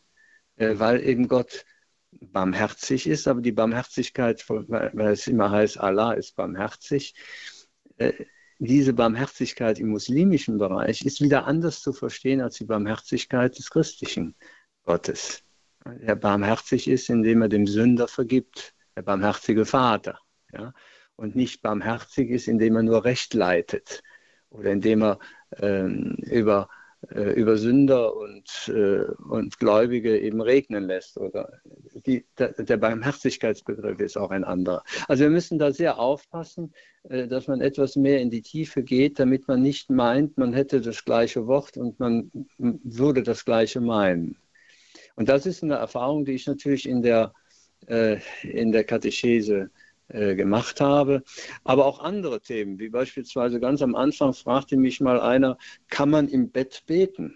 äh, 0.58 0.74
weil 0.78 1.04
eben 1.04 1.28
Gott 1.28 1.66
barmherzig 2.12 3.08
ist, 3.08 3.28
aber 3.28 3.42
die 3.42 3.52
Barmherzigkeit, 3.52 4.44
weil 4.48 5.12
es 5.12 5.28
immer 5.28 5.52
heißt, 5.52 5.80
Allah 5.80 6.14
ist 6.14 6.36
barmherzig, 6.36 7.16
äh, 7.98 8.14
diese 8.60 8.94
Barmherzigkeit 8.94 9.80
im 9.80 9.90
muslimischen 9.90 10.58
Bereich 10.58 11.06
ist 11.06 11.22
wieder 11.22 11.46
anders 11.46 11.82
zu 11.82 11.94
verstehen 11.94 12.42
als 12.42 12.56
die 12.56 12.66
Barmherzigkeit 12.66 13.58
des 13.58 13.70
christlichen 13.70 14.36
Gottes. 14.84 15.44
Er 16.02 16.16
barmherzig 16.16 16.88
ist, 16.88 17.10
indem 17.10 17.44
er 17.44 17.50
dem 17.50 17.68
Sünder 17.68 18.08
vergibt 18.08 18.74
der 18.98 19.04
barmherzige 19.04 19.66
Vater. 19.66 20.20
Ja? 20.52 20.74
Und 21.16 21.36
nicht 21.36 21.62
barmherzig 21.62 22.32
ist, 22.32 22.48
indem 22.48 22.76
er 22.76 22.84
nur 22.84 23.06
Recht 23.06 23.34
leitet 23.34 24.04
oder 24.50 24.72
indem 24.72 25.04
er 25.04 25.20
ähm, 25.58 26.16
über, 26.22 26.68
äh, 27.12 27.34
über 27.34 27.58
Sünder 27.58 28.16
und, 28.16 28.72
äh, 28.74 29.04
und 29.30 29.60
Gläubige 29.60 30.20
eben 30.20 30.42
regnen 30.42 30.86
lässt. 30.86 31.18
Oder 31.18 31.62
die, 32.08 32.26
der, 32.40 32.54
der, 32.54 32.78
Barmherzigkeitsbegriff 32.78 34.00
ist 34.00 34.18
auch 34.18 34.32
ein 34.32 34.44
anderer. 34.44 34.84
Also 35.08 35.24
wir 35.24 35.30
müssen 35.30 35.60
da 35.60 35.72
sehr 35.72 36.00
aufpassen, 36.00 36.74
äh, 37.04 37.28
dass 37.28 37.48
man 37.48 37.62
etwas 37.62 37.98
mehr 37.98 38.20
in 38.20 38.32
die 38.32 38.42
Tiefe 38.42 38.82
geht, 38.82 39.20
damit 39.20 39.48
man 39.48 39.62
nicht 39.62 39.92
meint, 39.92 40.40
man 40.40 40.54
hätte 40.54 40.82
das 40.82 41.06
gleiche 41.06 41.46
Wort 41.46 41.78
und 41.78 42.00
man 42.00 42.32
würde 42.58 43.22
das 43.22 43.46
gleiche 43.46 43.80
meinen. 43.80 44.38
Und 45.16 45.30
das 45.30 45.46
ist 45.46 45.64
eine 45.64 45.76
Erfahrung, 45.76 46.26
die 46.26 46.34
ich 46.34 46.48
natürlich 46.48 46.88
in 46.88 47.04
der 47.04 47.34
in 47.88 48.72
der 48.72 48.84
Katechese 48.84 49.70
äh, 50.10 50.36
gemacht 50.36 50.80
habe, 50.80 51.24
aber 51.64 51.86
auch 51.86 52.00
andere 52.00 52.42
Themen, 52.42 52.80
wie 52.80 52.90
beispielsweise 52.90 53.60
ganz 53.60 53.82
am 53.82 53.96
Anfang 53.96 54.34
fragte 54.34 54.78
mich 54.78 55.02
mal 55.02 55.20
einer, 55.20 55.58
kann 55.90 56.10
man 56.10 56.30
im 56.30 56.50
Bett 56.50 56.84
beten? 56.86 57.36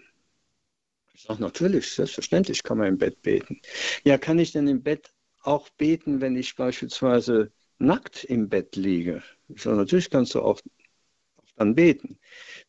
Ich 1.14 1.24
sage, 1.24 1.42
natürlich, 1.42 1.92
selbstverständlich 1.92 2.62
kann 2.62 2.78
man 2.78 2.88
im 2.88 2.98
Bett 2.98 3.20
beten. 3.20 3.60
Ja, 4.04 4.16
kann 4.16 4.38
ich 4.38 4.52
denn 4.52 4.66
im 4.68 4.82
Bett 4.82 5.12
auch 5.42 5.68
beten, 5.70 6.20
wenn 6.20 6.34
ich 6.34 6.56
beispielsweise 6.56 7.52
nackt 7.78 8.24
im 8.24 8.48
Bett 8.48 8.74
liege? 8.76 9.22
Ich 9.48 9.62
sage, 9.62 9.76
natürlich 9.76 10.08
kannst 10.08 10.34
du 10.34 10.40
auch 10.40 10.60
dann 11.56 11.74
beten. 11.74 12.18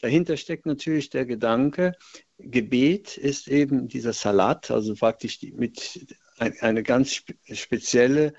Dahinter 0.02 0.36
steckt 0.36 0.66
natürlich 0.66 1.10
der 1.10 1.26
Gedanke, 1.26 1.94
Gebet 2.38 3.18
ist 3.18 3.48
eben 3.48 3.88
dieser 3.88 4.12
Salat, 4.12 4.70
also 4.70 4.94
praktisch 4.96 5.40
mit 5.54 6.06
eine 6.38 6.84
ganz 6.84 7.24
spezielle 7.52 8.34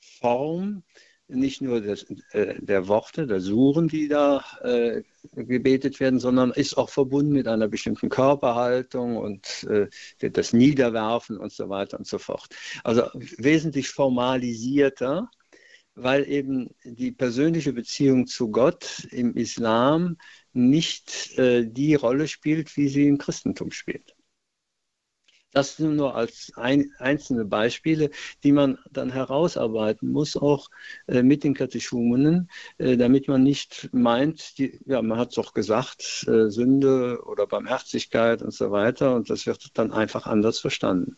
Form, 0.00 0.82
nicht 1.28 1.60
nur 1.60 1.80
des, 1.80 2.04
äh, 2.32 2.54
der 2.58 2.88
Worte, 2.88 3.26
der 3.26 3.40
Suren, 3.40 3.88
die 3.88 4.08
da 4.08 4.42
äh, 4.62 5.02
gebetet 5.34 6.00
werden, 6.00 6.18
sondern 6.18 6.52
ist 6.52 6.78
auch 6.78 6.88
verbunden 6.88 7.32
mit 7.32 7.46
einer 7.46 7.68
bestimmten 7.68 8.08
Körperhaltung 8.08 9.18
und 9.18 9.64
äh, 9.64 9.88
das 10.30 10.52
Niederwerfen 10.52 11.36
und 11.36 11.52
so 11.52 11.68
weiter 11.68 11.98
und 11.98 12.06
so 12.06 12.18
fort. 12.18 12.48
Also 12.82 13.02
wesentlich 13.36 13.90
formalisierter, 13.90 15.28
weil 15.94 16.26
eben 16.28 16.70
die 16.84 17.12
persönliche 17.12 17.72
Beziehung 17.72 18.26
zu 18.26 18.50
Gott 18.50 19.06
im 19.10 19.34
Islam 19.34 20.16
nicht 20.52 21.36
äh, 21.38 21.66
die 21.66 21.94
Rolle 21.94 22.26
spielt, 22.26 22.74
wie 22.76 22.88
sie 22.88 23.06
im 23.06 23.18
Christentum 23.18 23.70
spielt. 23.70 24.14
Das 25.52 25.78
nur 25.78 26.14
als 26.14 26.52
ein, 26.56 26.92
einzelne 26.98 27.44
Beispiele, 27.44 28.10
die 28.44 28.52
man 28.52 28.78
dann 28.90 29.10
herausarbeiten 29.10 30.12
muss, 30.12 30.36
auch 30.36 30.68
äh, 31.06 31.22
mit 31.22 31.42
den 31.42 31.54
Katechumenen, 31.54 32.50
äh, 32.76 32.96
damit 32.98 33.28
man 33.28 33.42
nicht 33.42 33.88
meint, 33.92 34.58
die, 34.58 34.78
ja, 34.84 35.00
man 35.00 35.18
hat 35.18 35.30
es 35.30 35.36
doch 35.36 35.54
gesagt, 35.54 36.26
äh, 36.28 36.50
Sünde 36.50 37.22
oder 37.24 37.46
Barmherzigkeit 37.46 38.42
und 38.42 38.52
so 38.52 38.70
weiter, 38.70 39.14
und 39.14 39.30
das 39.30 39.46
wird 39.46 39.70
dann 39.78 39.90
einfach 39.90 40.26
anders 40.26 40.58
verstanden. 40.58 41.16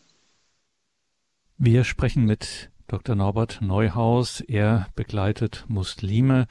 Wir 1.57 1.83
sprechen 1.83 2.25
mit 2.25 2.71
Dr. 2.87 3.15
Norbert 3.15 3.59
Neuhaus. 3.61 4.41
Er 4.41 4.87
begleitet 4.95 5.65
Muslime 5.67 6.47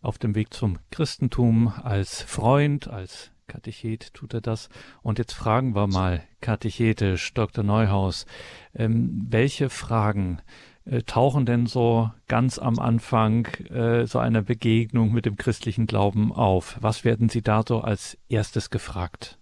auf 0.00 0.18
dem 0.18 0.34
Weg 0.34 0.54
zum 0.54 0.78
Christentum 0.90 1.68
als 1.68 2.22
Freund, 2.22 2.88
als 2.88 3.30
Katechet 3.48 4.14
tut 4.14 4.34
er 4.34 4.40
das. 4.40 4.68
Und 5.02 5.18
jetzt 5.18 5.32
fragen 5.32 5.74
wir 5.74 5.88
mal 5.88 6.22
katechetisch, 6.40 7.34
Dr. 7.34 7.64
Neuhaus, 7.64 8.26
ähm, 8.74 9.26
welche 9.28 9.70
Fragen 9.70 10.40
äh, 10.84 11.02
tauchen 11.02 11.46
denn 11.46 11.66
so 11.66 12.10
ganz 12.28 12.58
am 12.58 12.78
Anfang 12.78 13.46
äh, 13.70 14.06
so 14.06 14.20
einer 14.20 14.42
Begegnung 14.42 15.12
mit 15.12 15.26
dem 15.26 15.36
christlichen 15.36 15.86
Glauben 15.86 16.32
auf? 16.32 16.76
Was 16.80 17.04
werden 17.04 17.28
Sie 17.28 17.42
da 17.42 17.64
so 17.66 17.80
als 17.80 18.16
erstes 18.28 18.70
gefragt? 18.70 19.38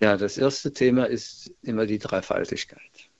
Ja, 0.00 0.16
das 0.16 0.38
erste 0.38 0.72
Thema 0.72 1.04
ist 1.04 1.52
immer 1.62 1.86
die 1.86 1.98
Dreifaltigkeit. 1.98 3.10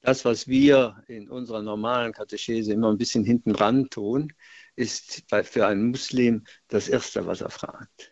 Das, 0.00 0.24
was 0.24 0.48
wir 0.48 1.02
in 1.06 1.28
unserer 1.28 1.62
normalen 1.62 2.12
Katechese 2.12 2.72
immer 2.72 2.90
ein 2.90 2.98
bisschen 2.98 3.24
hinten 3.24 3.52
dran 3.52 3.88
tun, 3.88 4.32
ist 4.74 5.22
für 5.44 5.66
einen 5.66 5.90
Muslim 5.90 6.44
das 6.68 6.88
Erste, 6.88 7.26
was 7.26 7.40
er 7.40 7.50
fragt 7.50 8.11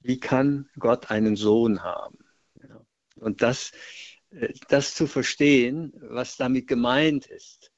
wie 0.00 0.18
kann 0.18 0.68
Gott 0.78 1.10
einen 1.10 1.36
Sohn 1.36 1.82
haben? 1.82 2.18
Und 3.20 3.42
das, 3.42 3.72
äh, 4.30 4.52
das 4.68 4.94
zu 4.94 5.06
verstehen, 5.06 5.92
was 6.00 6.36
damit 6.36 6.66
gemeint 6.66 7.26
ist, 7.26 7.70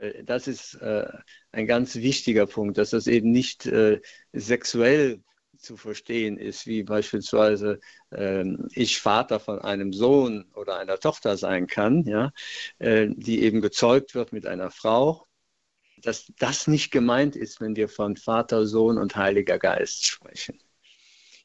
äh, 0.00 0.24
das 0.24 0.46
ist 0.48 0.74
äh, 0.76 1.06
ein 1.52 1.66
ganz 1.66 1.96
wichtiger 1.96 2.46
Punkt, 2.46 2.78
dass 2.78 2.90
das 2.90 3.06
eben 3.06 3.30
nicht 3.30 3.68
sexuell 4.32 5.22
zu 5.56 5.76
verstehen 5.76 6.36
ist, 6.36 6.66
wie 6.66 6.82
beispielsweise 6.82 7.80
ähm, 8.12 8.68
ich 8.72 9.00
Vater 9.00 9.40
von 9.40 9.60
einem 9.60 9.92
Sohn 9.92 10.44
oder 10.54 10.78
einer 10.78 10.98
Tochter 10.98 11.36
sein 11.36 11.66
kann, 11.68 12.04
ja, 12.04 12.32
die 12.80 13.42
eben 13.42 13.62
gezeugt 13.62 14.14
wird 14.14 14.32
mit 14.32 14.46
einer 14.46 14.70
Frau, 14.70 15.26
dass 16.02 16.30
das 16.38 16.66
nicht 16.66 16.90
gemeint 16.90 17.36
ist, 17.36 17.60
wenn 17.60 17.76
wir 17.76 17.88
von 17.88 18.16
Vater, 18.16 18.66
Sohn 18.66 18.98
und 18.98 19.16
Heiliger 19.16 19.58
Geist 19.58 20.06
sprechen. 20.06 20.58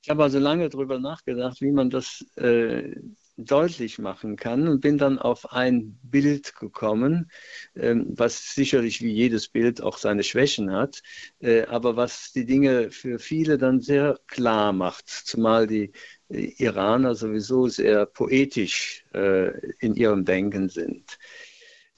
Ich 0.01 0.10
habe 0.10 0.24
also 0.24 0.39
lange 0.39 0.70
darüber 0.70 0.98
nachgedacht, 1.00 1.60
wie 1.62 1.72
man 1.72 1.89
das 1.89 2.25
äh, 2.38 2.96
deutlich 3.36 4.00
machen 4.00 4.38
kann 4.38 4.68
und 4.68 4.79
bin 4.82 4.98
dann 4.98 5.20
auf 5.20 5.51
ein 5.51 6.00
Bild 6.03 6.56
gekommen, 6.56 7.29
äh, 7.74 7.96
was 7.96 8.53
sicherlich 8.56 9.01
wie 9.01 9.12
jedes 9.12 9.50
Bild 9.50 9.82
auch 9.82 9.98
seine 9.98 10.24
Schwächen 10.24 10.72
hat, 10.72 11.01
äh, 11.39 11.63
aber 11.65 11.96
was 11.98 12.32
die 12.32 12.46
Dinge 12.46 12.91
für 12.91 13.20
viele 13.20 13.58
dann 13.58 13.82
sehr 13.82 14.18
klar 14.27 14.72
macht, 14.74 15.10
zumal 15.10 15.68
die 15.68 15.91
äh, 16.29 16.53
Iraner 16.58 17.15
sowieso 17.15 17.68
sehr 17.68 18.06
poetisch 18.06 19.03
äh, 19.13 19.51
in 19.79 19.96
ihrem 19.96 20.24
Denken 20.25 20.70
sind. 20.70 21.18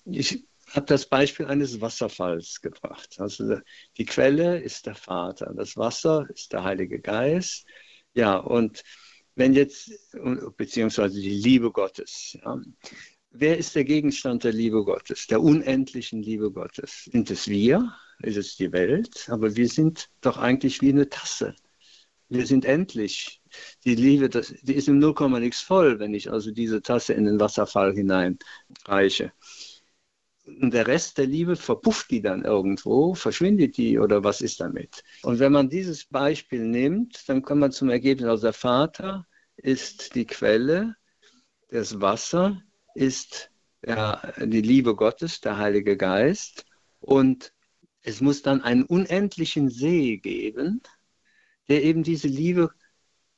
Ich 0.06 0.44
habe 0.74 0.86
das 0.88 1.06
Beispiel 1.06 1.46
eines 1.48 1.82
Wasserfalls 1.82 2.62
gebracht. 2.62 3.16
Also 3.20 3.60
die 3.98 4.06
Quelle 4.06 4.60
ist 4.60 4.86
der 4.88 4.96
Vater, 4.96 5.54
das 5.56 5.78
Wasser 5.78 6.28
ist 6.34 6.54
der 6.54 6.64
Heilige 6.64 7.00
Geist 7.00 7.66
ja, 8.14 8.38
und 8.38 8.84
wenn 9.36 9.54
jetzt, 9.54 9.92
beziehungsweise 10.58 11.20
die 11.20 11.30
Liebe 11.30 11.72
Gottes, 11.72 12.38
ja, 12.44 12.60
wer 13.32 13.58
ist 13.58 13.76
der 13.76 13.86
Gegenstand 13.86 14.44
der 14.44 14.54
Liebe 14.54 14.84
Gottes, 14.84 15.28
der 15.28 15.42
unendlichen 15.42 16.22
Liebe 16.22 16.52
Gottes? 16.52 17.06
Sind 17.12 17.32
es 17.32 17.48
wir? 17.48 17.94
Ist 18.22 18.38
es 18.38 18.56
die 18.58 18.72
Welt? 18.72 19.28
Aber 19.30 19.56
wir 19.56 19.68
sind 19.68 20.10
doch 20.22 20.38
eigentlich 20.38 20.82
wie 20.82 20.90
eine 20.90 21.10
Tasse. 21.10 21.56
Wir 22.30 22.46
sind 22.46 22.66
endlich. 22.66 23.42
Die 23.84 23.96
Liebe, 23.96 24.30
das, 24.30 24.54
die 24.62 24.76
ist 24.76 24.88
im 24.88 25.00
0, 25.00 25.40
nichts 25.40 25.62
voll, 25.62 26.00
wenn 26.00 26.14
ich 26.14 26.32
also 26.32 26.52
diese 26.52 26.82
Tasse 26.82 27.14
in 27.14 27.26
den 27.26 27.40
Wasserfall 27.40 27.94
hineinreiche. 27.94 29.34
Und 30.60 30.74
der 30.74 30.88
Rest 30.88 31.18
der 31.18 31.28
Liebe 31.28 31.56
verpufft 31.56 32.12
die 32.12 32.22
dann 32.22 32.44
irgendwo, 32.44 33.14
verschwindet 33.14 33.78
die 33.78 34.00
oder 34.00 34.24
was 34.24 34.42
ist 34.42 34.60
damit? 34.60 35.04
Und 35.24 35.40
wenn 35.40 35.52
man 35.52 35.70
dieses 35.70 36.06
Beispiel 36.06 36.66
nimmt, 36.66 37.28
dann 37.30 37.42
kommt 37.42 37.62
man 37.62 37.72
zum 37.72 37.90
Ergebnis, 37.90 38.28
also 38.28 38.44
der 38.44 38.54
Vater 38.54 39.28
ist 39.56 40.16
die 40.16 40.26
Quelle, 40.26 40.96
das 41.70 42.02
Wasser 42.02 42.62
ist 42.96 43.52
ja, 43.86 44.34
die 44.38 44.62
Liebe 44.62 44.96
Gottes, 44.96 45.42
der 45.42 45.58
Heilige 45.58 45.98
Geist. 45.98 46.66
Und 47.00 47.54
es 48.02 48.22
muss 48.22 48.42
dann 48.42 48.62
einen 48.62 48.84
unendlichen 48.84 49.70
See 49.70 50.18
geben, 50.18 50.82
der 51.68 51.84
eben 51.84 52.04
diese 52.04 52.28
Liebe 52.28 52.72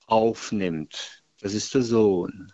aufnimmt. 0.07 1.23
Das 1.39 1.53
ist 1.53 1.73
der 1.73 1.81
Sohn. 1.81 2.51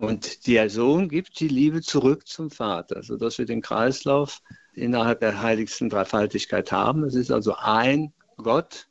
Und 0.00 0.46
der 0.46 0.70
Sohn 0.70 1.10
gibt 1.10 1.40
die 1.40 1.48
Liebe 1.48 1.82
zurück 1.82 2.26
zum 2.26 2.50
Vater, 2.50 3.02
sodass 3.02 3.36
wir 3.36 3.44
den 3.44 3.60
Kreislauf 3.60 4.40
innerhalb 4.72 5.20
der 5.20 5.42
heiligsten 5.42 5.90
Dreifaltigkeit 5.90 6.72
haben. 6.72 7.04
Es 7.04 7.14
ist 7.14 7.30
also 7.30 7.54
ein 7.56 8.14
Gott. 8.38 8.88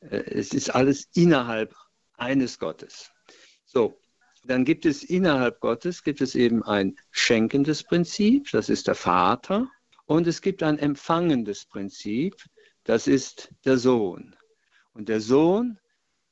Äh, 0.00 0.18
es 0.18 0.54
ist 0.54 0.70
alles 0.70 1.08
innerhalb 1.14 1.74
eines 2.16 2.60
Gottes. 2.60 3.10
So, 3.64 3.98
dann 4.44 4.64
gibt 4.64 4.86
es 4.86 5.02
innerhalb 5.02 5.58
Gottes, 5.58 6.04
gibt 6.04 6.20
es 6.20 6.36
eben 6.36 6.62
ein 6.62 6.94
schenkendes 7.10 7.82
Prinzip, 7.82 8.48
das 8.52 8.68
ist 8.68 8.86
der 8.86 8.94
Vater, 8.94 9.68
und 10.04 10.28
es 10.28 10.40
gibt 10.42 10.62
ein 10.62 10.78
empfangendes 10.78 11.64
Prinzip, 11.64 12.36
das 12.84 13.08
ist 13.08 13.50
der 13.64 13.78
Sohn. 13.78 14.36
Und 14.92 15.08
der 15.08 15.20
Sohn 15.20 15.80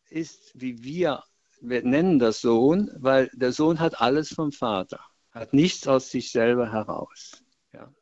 ist, 0.09 0.53
wie 0.55 0.85
wir, 0.85 1.25
wir 1.69 1.83
nennen 1.83 2.19
das 2.19 2.41
Sohn, 2.41 2.91
weil 2.97 3.31
der 3.33 3.53
Sohn 3.53 3.81
hat 3.81 4.01
alles 4.01 4.29
vom 4.29 4.53
Vater, 4.53 5.01
hat 5.31 5.55
nichts 5.55 5.87
aus 5.89 6.11
sich 6.11 6.31
selber 6.31 6.71
heraus. 6.73 7.43
Ja. 7.73 7.93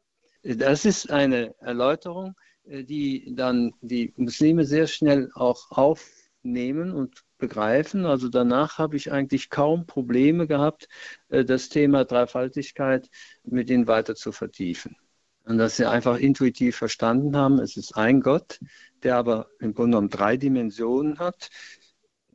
Das 0.42 0.84
ist 0.84 1.10
eine 1.10 1.54
Erläuterung, 1.60 2.34
äh, 2.64 2.84
die 2.84 3.34
dann 3.34 3.74
die 3.80 4.12
Muslime 4.16 4.64
sehr 4.64 4.86
schnell 4.86 5.30
auch 5.34 5.70
aufnehmen 5.70 6.92
und 6.92 7.22
begreifen. 7.38 8.06
Also 8.06 8.28
danach 8.28 8.78
habe 8.78 8.96
ich 8.96 9.12
eigentlich 9.12 9.50
kaum 9.50 9.86
Probleme 9.86 10.46
gehabt, 10.46 10.88
äh, 11.28 11.44
das 11.44 11.68
Thema 11.68 12.04
Dreifaltigkeit 12.04 13.08
mit 13.44 13.70
ihnen 13.70 13.86
weiter 13.86 14.14
zu 14.14 14.32
vertiefen. 14.32 14.96
Und 15.44 15.58
dass 15.58 15.76
sie 15.76 15.88
einfach 15.88 16.18
intuitiv 16.18 16.76
verstanden 16.76 17.36
haben, 17.36 17.58
es 17.58 17.76
ist 17.76 17.96
ein 17.96 18.20
Gott, 18.20 18.60
der 19.02 19.16
aber 19.16 19.48
im 19.58 19.74
Grunde 19.74 19.96
genommen 19.96 20.08
drei 20.08 20.36
Dimensionen 20.36 21.18
hat. 21.18 21.50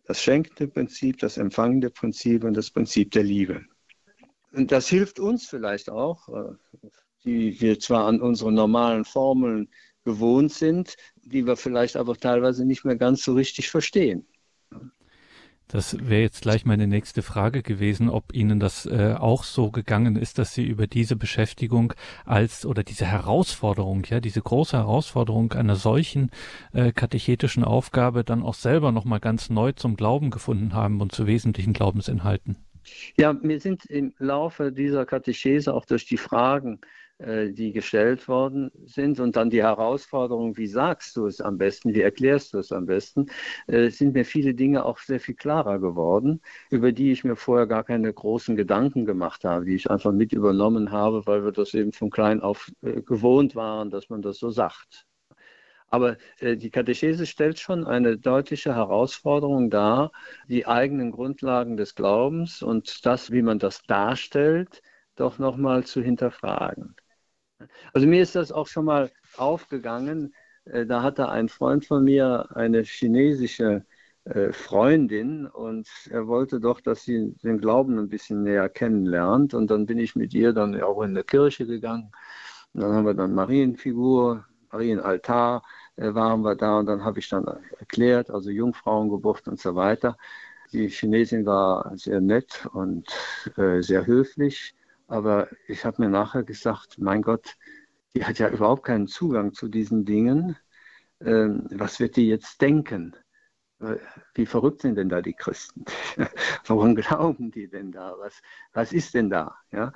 Das 0.08 0.22
schenkende 0.22 0.68
Prinzip, 0.68 1.20
das 1.20 1.38
empfangende 1.38 1.90
Prinzip 1.90 2.46
und 2.46 2.56
das 2.56 2.72
Prinzip 2.72 3.12
der 3.12 3.24
Liebe. 3.24 3.66
Und 4.54 4.72
das 4.72 4.88
hilft 4.88 5.20
uns 5.20 5.48
vielleicht 5.48 5.90
auch, 5.90 6.30
äh, 6.30 6.54
die 7.26 7.60
wir 7.60 7.80
zwar 7.80 8.08
an 8.08 8.22
unsere 8.22 8.52
normalen 8.52 9.04
Formeln 9.04 9.70
gewohnt 10.06 10.54
sind, 10.54 10.96
die 11.18 11.46
wir 11.46 11.58
vielleicht 11.58 11.98
aber 11.98 12.16
teilweise 12.16 12.66
nicht 12.66 12.86
mehr 12.86 12.96
ganz 12.96 13.24
so 13.24 13.34
richtig 13.34 13.70
verstehen. 13.70 14.26
Das 15.68 15.98
wäre 16.08 16.22
jetzt 16.22 16.44
gleich 16.44 16.66
meine 16.66 16.88
nächste 16.88 17.22
Frage 17.22 17.62
gewesen, 17.62 18.10
ob 18.10 18.34
Ihnen 18.34 18.58
das 18.60 18.86
äh, 18.86 19.16
auch 19.18 19.44
so 19.44 19.70
gegangen 19.70 20.16
ist, 20.16 20.40
dass 20.40 20.54
Sie 20.54 20.64
über 20.64 20.88
diese 20.88 21.18
Beschäftigung 21.18 21.94
als 22.26 22.66
oder 22.66 22.84
diese 22.84 23.06
Herausforderung, 23.06 24.06
ja, 24.06 24.22
diese 24.22 24.42
große 24.42 24.78
Herausforderung 24.78 25.52
einer 25.52 25.76
solchen 25.76 26.32
äh, 26.72 26.94
katechetischen 26.94 27.66
Aufgabe 27.66 28.24
dann 28.24 28.44
auch 28.44 28.54
selber 28.54 28.94
nochmal 28.94 29.20
ganz 29.20 29.50
neu 29.50 29.74
zum 29.74 29.98
Glauben 29.98 30.30
gefunden 30.30 30.74
haben 30.74 31.02
und 31.02 31.12
zu 31.12 31.28
wesentlichen 31.28 31.74
Glaubensinhalten. 31.74 32.56
Ja, 33.18 33.36
wir 33.44 33.60
sind 33.60 33.86
im 33.86 34.14
Laufe 34.20 34.72
dieser 34.72 35.06
Katechese 35.06 35.74
auch 35.74 35.86
durch 35.86 36.06
die 36.06 36.18
Fragen 36.18 36.80
die 37.20 37.72
gestellt 37.72 38.28
worden 38.28 38.72
sind 38.86 39.20
und 39.20 39.36
dann 39.36 39.50
die 39.50 39.64
Herausforderung, 39.64 40.56
wie 40.58 40.68
sagst 40.68 41.16
du 41.16 41.26
es 41.26 41.42
am 41.42 41.58
besten, 41.58 41.94
wie 41.96 42.02
erklärst 42.02 42.54
du 42.54 42.60
es 42.60 42.72
am 42.72 42.86
besten, 42.86 43.28
äh, 43.68 43.90
sind 43.90 44.14
mir 44.14 44.26
viele 44.26 44.54
Dinge 44.54 44.86
auch 44.86 45.00
sehr 45.00 45.20
viel 45.20 45.36
klarer 45.36 45.80
geworden, 45.80 46.42
über 46.70 46.92
die 46.92 47.12
ich 47.12 47.24
mir 47.24 47.36
vorher 47.36 47.68
gar 47.68 47.84
keine 47.84 48.14
großen 48.14 48.56
Gedanken 48.56 49.06
gemacht 49.06 49.44
habe, 49.46 49.66
die 49.66 49.76
ich 49.76 49.90
einfach 49.90 50.12
mit 50.12 50.34
übernommen 50.34 50.92
habe, 50.92 51.26
weil 51.26 51.44
wir 51.44 51.52
das 51.52 51.74
eben 51.74 51.92
von 51.92 52.10
klein 52.10 52.42
auf 52.42 52.72
äh, 52.84 53.02
gewohnt 53.02 53.56
waren, 53.56 53.90
dass 53.90 54.10
man 54.10 54.22
das 54.22 54.38
so 54.38 54.50
sagt. 54.52 55.06
Aber 55.90 56.18
äh, 56.40 56.56
die 56.58 56.70
Katechese 56.70 57.26
stellt 57.26 57.60
schon 57.60 57.86
eine 57.86 58.18
deutliche 58.18 58.76
Herausforderung 58.76 59.70
dar, 59.70 60.12
die 60.48 60.68
eigenen 60.68 61.12
Grundlagen 61.12 61.78
des 61.78 61.96
Glaubens 61.96 62.62
und 62.62 63.06
das, 63.06 63.32
wie 63.32 63.42
man 63.42 63.60
das 63.60 63.82
darstellt, 63.84 64.82
doch 65.16 65.40
nochmal 65.40 65.84
zu 65.86 66.02
hinterfragen. 66.02 66.96
Also 67.94 68.08
mir 68.08 68.22
ist 68.22 68.36
das 68.36 68.52
auch 68.52 68.68
schon 68.68 68.86
mal 68.86 69.12
aufgegangen. 69.38 70.34
Äh, 70.66 70.86
da 70.86 71.02
hatte 71.04 71.30
ein 71.30 71.50
Freund 71.50 71.86
von 71.86 72.04
mir 72.04 72.48
eine 72.56 72.84
chinesische 72.84 73.86
äh, 74.26 74.52
Freundin 74.52 75.48
und 75.48 75.88
er 76.10 76.28
wollte 76.28 76.60
doch, 76.60 76.82
dass 76.82 77.04
sie 77.04 77.34
den 77.44 77.60
Glauben 77.60 77.98
ein 78.00 78.10
bisschen 78.10 78.44
näher 78.44 78.70
kennenlernt. 78.70 79.54
Und 79.54 79.72
dann 79.72 79.86
bin 79.86 80.00
ich 80.00 80.16
mit 80.16 80.34
ihr 80.34 80.54
dann 80.54 80.80
auch 80.82 81.02
in 81.02 81.12
eine 81.12 81.24
Kirche 81.24 81.66
gegangen. 81.66 82.12
Und 82.74 82.82
dann 82.82 82.94
haben 82.94 83.06
wir 83.06 83.14
dann 83.14 83.34
Marienfigur, 83.34 84.46
Marienaltar 84.72 85.64
äh, 85.96 86.14
waren 86.14 86.42
wir 86.42 86.56
da 86.56 86.80
und 86.80 86.88
dann 86.88 87.04
habe 87.04 87.20
ich 87.20 87.30
dann 87.30 87.46
erklärt, 87.80 88.30
also 88.30 88.50
Jungfrauengeburt 88.50 89.48
und 89.48 89.60
so 89.60 89.76
weiter. 89.76 90.18
Die 90.74 90.90
Chinesin 90.90 91.46
war 91.46 91.98
sehr 91.98 92.20
nett 92.20 92.68
und 92.74 93.08
sehr 93.56 94.06
höflich 94.06 94.76
aber 95.08 95.50
ich 95.68 95.86
habe 95.86 96.02
mir 96.02 96.10
nachher 96.10 96.44
gesagt, 96.44 96.98
mein 97.00 97.22
Gott, 97.22 97.56
die 98.16 98.26
hat 98.26 98.40
ja 98.40 98.50
überhaupt 98.50 98.84
keinen 98.84 99.08
Zugang 99.08 99.54
zu 99.54 99.68
diesen 99.68 100.06
Dingen. 100.06 100.58
Ähm, 101.22 101.68
was 101.72 102.00
wird 102.00 102.16
die 102.16 102.28
jetzt 102.28 102.62
denken? 102.62 103.16
Äh, 103.80 103.98
wie 104.34 104.46
verrückt 104.46 104.82
sind 104.82 104.96
denn 104.96 105.10
da 105.10 105.22
die 105.22 105.34
Christen? 105.34 105.86
Warum 106.66 106.96
glauben 106.96 107.52
die 107.52 107.70
denn 107.70 107.92
da? 107.92 108.16
Was, 108.20 108.42
was 108.74 108.94
ist 108.94 109.14
denn 109.14 109.30
da? 109.30 109.56
Ja? 109.72 109.94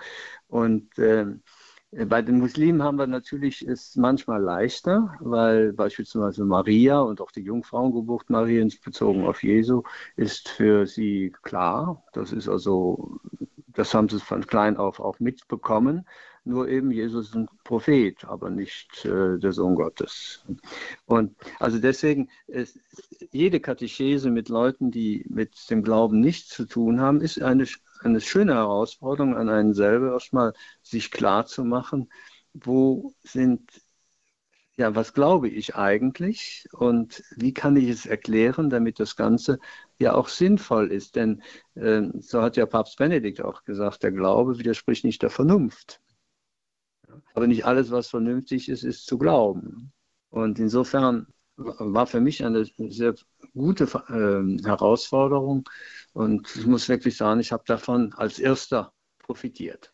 Und 0.48 0.98
ähm, 0.98 1.44
bei 1.92 2.22
den 2.22 2.40
Muslimen 2.40 2.84
haben 2.84 2.98
wir 2.98 3.08
natürlich 3.08 3.68
es 3.68 3.98
manchmal 3.98 4.42
leichter, 4.42 5.14
weil 5.20 5.74
beispielsweise 5.74 6.46
Maria 6.46 7.02
und 7.02 7.20
auch 7.20 7.32
die 7.32 7.42
Jungfrauengeburt 7.42 8.30
Mariens 8.30 8.80
bezogen 8.80 9.26
auf 9.26 9.44
Jesu 9.44 9.84
ist 10.16 10.48
für 10.48 10.86
sie 10.88 11.34
klar. 11.42 12.06
Das 12.14 12.32
ist 12.32 12.48
also 12.48 13.20
das 13.74 13.94
haben 13.94 14.10
sie 14.10 14.20
von 14.20 14.46
klein 14.46 14.78
auf 14.78 15.00
auch 15.00 15.20
mitbekommen. 15.20 16.06
Nur 16.44 16.68
eben, 16.70 16.90
Jesus 16.90 17.30
ist 17.30 17.36
ein 17.36 17.48
Prophet, 17.64 18.26
aber 18.26 18.50
nicht 18.50 19.06
äh, 19.06 19.38
der 19.38 19.52
Sohn 19.52 19.76
Gottes. 19.76 20.44
Und 21.06 21.36
also 21.60 21.78
deswegen, 21.78 22.30
ist, 22.48 22.80
jede 23.32 23.60
Katechese 23.60 24.32
mit 24.32 24.50
Leuten, 24.50 24.90
die 24.90 25.24
mit 25.30 25.70
dem 25.70 25.84
Glauben 25.84 26.20
nichts 26.20 26.50
zu 26.50 26.66
tun 26.66 27.00
haben, 27.00 27.22
ist 27.22 27.42
eine, 27.42 27.68
eine 28.02 28.22
schöne 28.22 28.56
Herausforderung 28.56 29.38
an 29.38 29.50
einen 29.50 29.76
selber, 29.76 30.14
erstmal 30.14 30.54
sich 30.82 31.12
klar 31.12 31.46
zu 31.46 31.64
machen, 31.64 32.10
wo 32.54 33.14
sind 33.22 33.62
ja, 34.82 34.96
was 34.96 35.14
glaube 35.14 35.48
ich 35.48 35.76
eigentlich 35.76 36.68
und 36.74 37.24
wie 37.36 37.54
kann 37.54 37.76
ich 37.78 37.88
es 37.88 38.08
erklären, 38.08 38.72
damit 38.72 39.00
das 39.00 39.16
Ganze 39.16 39.60
ja 40.00 40.14
auch 40.16 40.28
sinnvoll 40.28 40.92
ist? 40.92 41.16
Denn 41.16 41.44
äh, 41.76 42.02
so 42.20 42.42
hat 42.42 42.58
ja 42.58 42.66
Papst 42.66 42.98
Benedikt 42.98 43.42
auch 43.42 43.64
gesagt, 43.64 44.02
der 44.02 44.12
Glaube 44.12 44.58
widerspricht 44.58 45.06
nicht 45.06 45.22
der 45.22 45.30
Vernunft. 45.30 46.02
Aber 47.36 47.46
nicht 47.46 47.66
alles, 47.66 47.92
was 47.92 48.08
vernünftig 48.10 48.70
ist, 48.70 48.84
ist 48.84 49.06
zu 49.06 49.20
glauben. 49.20 49.94
Und 50.30 50.58
insofern 50.58 51.28
war 51.58 52.08
für 52.08 52.20
mich 52.20 52.44
eine 52.44 52.66
sehr 52.66 53.14
gute 53.54 53.84
äh, 53.84 54.66
Herausforderung 54.66 55.70
und 56.14 56.56
ich 56.56 56.66
muss 56.66 56.90
wirklich 56.90 57.18
sagen, 57.18 57.40
ich 57.40 57.52
habe 57.52 57.64
davon 57.68 58.14
als 58.14 58.40
erster 58.40 58.94
profitiert. 59.20 59.92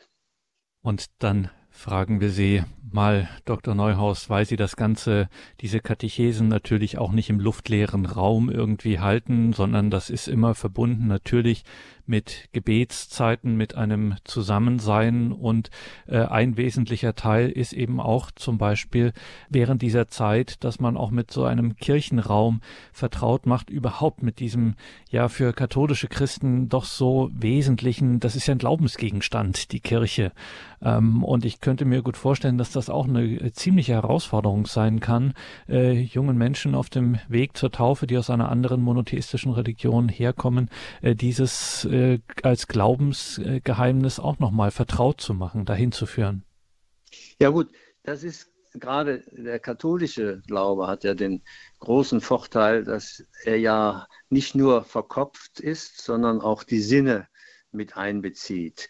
Und 0.82 1.08
dann 1.20 1.50
fragen 1.78 2.22
wir 2.22 2.32
Sie 2.32 2.64
mal, 2.92 3.30
Dr. 3.46 3.76
Neuhaus, 3.76 4.32
weil 4.32 4.46
Sie 4.46 4.56
das 4.56 4.76
Ganze, 4.76 5.30
diese 5.62 5.80
Katechesen 5.80 6.48
natürlich 6.48 6.98
auch 6.98 7.12
nicht 7.12 7.30
im 7.30 7.40
luftleeren 7.40 8.08
Raum 8.08 8.50
irgendwie 8.50 9.00
halten, 9.00 9.54
sondern 9.54 9.92
das 9.92 10.10
ist 10.10 10.28
immer 10.28 10.56
verbunden 10.56 11.06
natürlich 11.06 11.64
mit 12.08 12.50
Gebetszeiten, 12.54 13.56
mit 13.56 13.76
einem 13.76 14.16
Zusammensein 14.24 15.32
und 15.32 15.70
äh, 16.08 16.20
ein 16.20 16.58
wesentlicher 16.58 17.16
Teil 17.16 17.50
ist 17.50 17.74
eben 17.74 18.00
auch 18.00 18.32
zum 18.32 18.58
Beispiel 18.58 19.14
während 19.50 19.82
dieser 19.82 20.08
Zeit, 20.08 20.64
dass 20.64 20.80
man 20.80 20.98
auch 20.98 21.12
mit 21.12 21.32
so 21.32 21.44
einem 21.44 21.76
Kirchenraum 21.76 22.62
vertraut 22.92 23.46
macht, 23.46 23.70
überhaupt 23.70 24.24
mit 24.24 24.40
diesem 24.40 24.76
ja 25.10 25.28
für 25.28 25.54
katholische 25.54 26.08
Christen 26.08 26.70
doch 26.70 26.86
so 26.86 27.30
wesentlichen, 27.34 28.20
das 28.20 28.36
ist 28.36 28.48
ja 28.48 28.56
ein 28.56 28.60
Glaubensgegenstand, 28.60 29.72
die 29.72 29.80
Kirche. 29.80 30.32
Ähm, 30.82 31.24
und 31.24 31.46
ich 31.46 31.62
könnte 31.62 31.86
mir 31.86 32.02
gut 32.02 32.18
vorstellen, 32.18 32.58
dass 32.58 32.72
das 32.72 32.90
auch 32.90 33.08
eine 33.08 33.52
ziemliche 33.54 33.94
Herausforderung 33.94 34.66
sein 34.66 35.00
kann, 35.00 35.34
äh, 35.68 35.94
jungen 35.94 36.38
Menschen 36.38 36.76
auf 36.76 36.90
dem 36.90 37.18
Weg 37.28 37.58
zur 37.58 37.72
Taufe, 37.72 38.08
die 38.08 38.18
aus 38.18 38.30
einer 38.30 38.50
anderen 38.50 38.82
monotheistischen 38.82 39.52
Religion 39.52 40.10
herkommen, 40.10 40.70
äh, 41.02 41.16
dieses 41.16 41.86
äh, 41.98 42.20
als 42.44 42.68
Glaubensgeheimnis 42.68 44.20
auch 44.20 44.40
nochmal 44.40 44.72
vertraut 44.72 45.20
zu 45.20 45.34
machen, 45.34 45.66
dahin 45.66 45.92
zu 45.92 46.06
führen. 46.06 46.44
Ja 47.40 47.50
gut, 47.50 47.72
das 48.04 48.24
ist 48.24 48.52
gerade 48.74 49.24
der 49.32 49.60
katholische 49.60 50.42
Glaube 50.46 50.88
hat 50.88 51.04
ja 51.04 51.16
den 51.16 51.42
großen 51.80 52.22
Vorteil, 52.22 52.84
dass 52.84 53.24
er 53.44 53.58
ja 53.58 54.08
nicht 54.30 54.56
nur 54.56 54.84
verkopft 54.84 55.60
ist, 55.60 56.02
sondern 56.02 56.42
auch 56.42 56.64
die 56.64 56.82
Sinne 56.82 57.28
mit 57.72 57.98
einbezieht. 57.98 58.90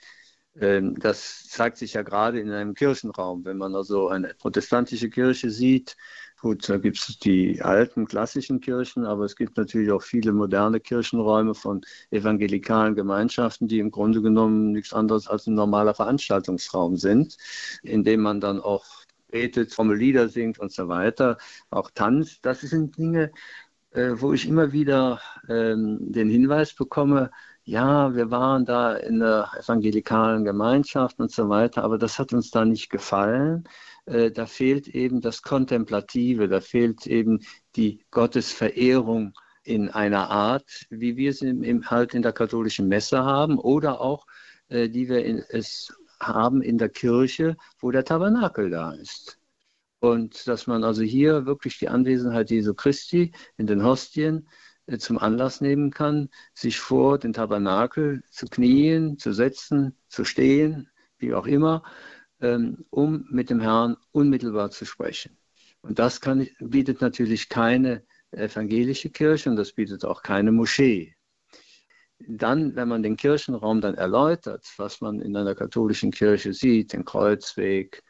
Ähm, 0.59 0.99
das 0.99 1.45
zeigt 1.47 1.77
sich 1.77 1.93
ja 1.93 2.01
gerade 2.01 2.39
in 2.39 2.51
einem 2.51 2.73
Kirchenraum. 2.73 3.45
Wenn 3.45 3.57
man 3.57 3.75
also 3.75 4.09
eine 4.09 4.33
protestantische 4.33 5.09
Kirche 5.09 5.49
sieht, 5.49 5.95
gut, 6.39 6.69
da 6.69 6.77
gibt 6.77 6.97
es 6.97 7.19
die 7.19 7.61
alten 7.61 8.05
klassischen 8.05 8.59
Kirchen, 8.59 9.05
aber 9.05 9.25
es 9.25 9.35
gibt 9.35 9.57
natürlich 9.57 9.91
auch 9.91 10.01
viele 10.03 10.33
moderne 10.33 10.79
Kirchenräume 10.79 11.55
von 11.55 11.81
evangelikalen 12.11 12.95
Gemeinschaften, 12.95 13.67
die 13.67 13.79
im 13.79 13.91
Grunde 13.91 14.21
genommen 14.21 14.71
nichts 14.71 14.93
anderes 14.93 15.27
als 15.27 15.47
ein 15.47 15.55
normaler 15.55 15.93
Veranstaltungsraum 15.93 16.97
sind, 16.97 17.37
in 17.83 18.03
dem 18.03 18.21
man 18.21 18.39
dann 18.39 18.59
auch 18.59 18.85
betet, 19.29 19.73
fromme 19.73 19.95
Lieder 19.95 20.29
singt 20.29 20.59
und 20.59 20.71
so 20.71 20.87
weiter, 20.87 21.37
auch 21.69 21.91
tanzt. 21.91 22.39
Das 22.45 22.61
sind 22.61 22.97
Dinge, 22.97 23.31
äh, 23.91 24.11
wo 24.15 24.33
ich 24.33 24.47
immer 24.47 24.71
wieder 24.71 25.19
ähm, 25.49 25.97
den 26.11 26.29
Hinweis 26.29 26.73
bekomme, 26.73 27.31
ja, 27.63 28.15
wir 28.15 28.31
waren 28.31 28.65
da 28.65 28.95
in 28.95 29.19
der 29.19 29.51
evangelikalen 29.59 30.45
Gemeinschaft 30.45 31.19
und 31.19 31.31
so 31.31 31.49
weiter, 31.49 31.83
aber 31.83 31.97
das 31.97 32.17
hat 32.17 32.31
uns 32.31 32.49
da 32.49 32.63
nicht 32.63 32.89
gefallen. 32.89 33.67
Äh, 34.07 34.31
da 34.31 34.45
fehlt 34.45 34.87
eben 34.87 35.21
das 35.21 35.41
Kontemplative, 35.41 36.47
da 36.47 36.61
fehlt 36.61 37.05
eben 37.07 37.41
die 37.75 38.05
Gottesverehrung 38.09 39.33
in 39.63 39.89
einer 39.89 40.29
Art, 40.29 40.85
wie 40.89 41.17
wir 41.17 41.33
sie 41.33 41.49
im, 41.49 41.89
halt 41.89 42.13
in 42.13 42.21
der 42.21 42.31
katholischen 42.31 42.87
Messe 42.87 43.23
haben 43.23 43.59
oder 43.59 43.99
auch, 43.99 44.25
äh, 44.69 44.87
die 44.89 45.09
wir 45.09 45.25
in, 45.25 45.43
es 45.49 45.93
haben 46.21 46.61
in 46.61 46.77
der 46.77 46.89
Kirche, 46.89 47.57
wo 47.79 47.91
der 47.91 48.05
Tabernakel 48.05 48.69
da 48.69 48.93
ist. 48.93 49.39
Und 49.99 50.47
dass 50.47 50.67
man 50.67 50.85
also 50.85 51.01
hier 51.01 51.45
wirklich 51.45 51.77
die 51.77 51.89
Anwesenheit 51.89 52.49
Jesu 52.49 52.73
Christi 52.73 53.33
in 53.57 53.67
den 53.67 53.83
Hostien 53.83 54.47
äh, 54.85 54.97
zum 54.99 55.17
Anlass 55.17 55.59
nehmen 55.59 55.91
kann, 55.91 56.29
sich 56.53 56.79
vor 56.79 57.17
den 57.17 57.33
Tabernakel 57.33 58.21
zu 58.31 58.45
knien, 58.45 59.17
zu 59.17 59.33
setzen, 59.33 59.97
zu 60.07 60.23
stehen, 60.23 60.89
wie 61.17 61.33
auch 61.33 61.45
immer, 61.45 61.83
um 62.39 63.25
mit 63.29 63.49
dem 63.49 63.59
Herrn 63.59 63.97
unmittelbar 64.11 64.69
zu 64.69 64.85
sprechen. 64.85 65.37
Und 65.81 65.99
das 65.99 66.21
kann, 66.21 66.47
bietet 66.59 67.01
natürlich 67.01 67.49
keine 67.49 68.03
evangelische 68.31 69.09
Kirche 69.09 69.49
und 69.49 69.55
das 69.55 69.73
bietet 69.73 70.05
auch 70.05 70.21
keine 70.21 70.51
Moschee. 70.51 71.15
Dann, 72.19 72.75
wenn 72.75 72.87
man 72.87 73.03
den 73.03 73.15
Kirchenraum 73.15 73.79
dann 73.79 73.95
erläutert, 73.95 74.65
was 74.77 75.01
man 75.01 75.21
in 75.21 75.35
einer 75.35 75.55
katholischen 75.55 76.11
Kirche 76.11 76.53
sieht, 76.53 76.93
den 76.93 77.05
Kreuzweg, 77.05 78.03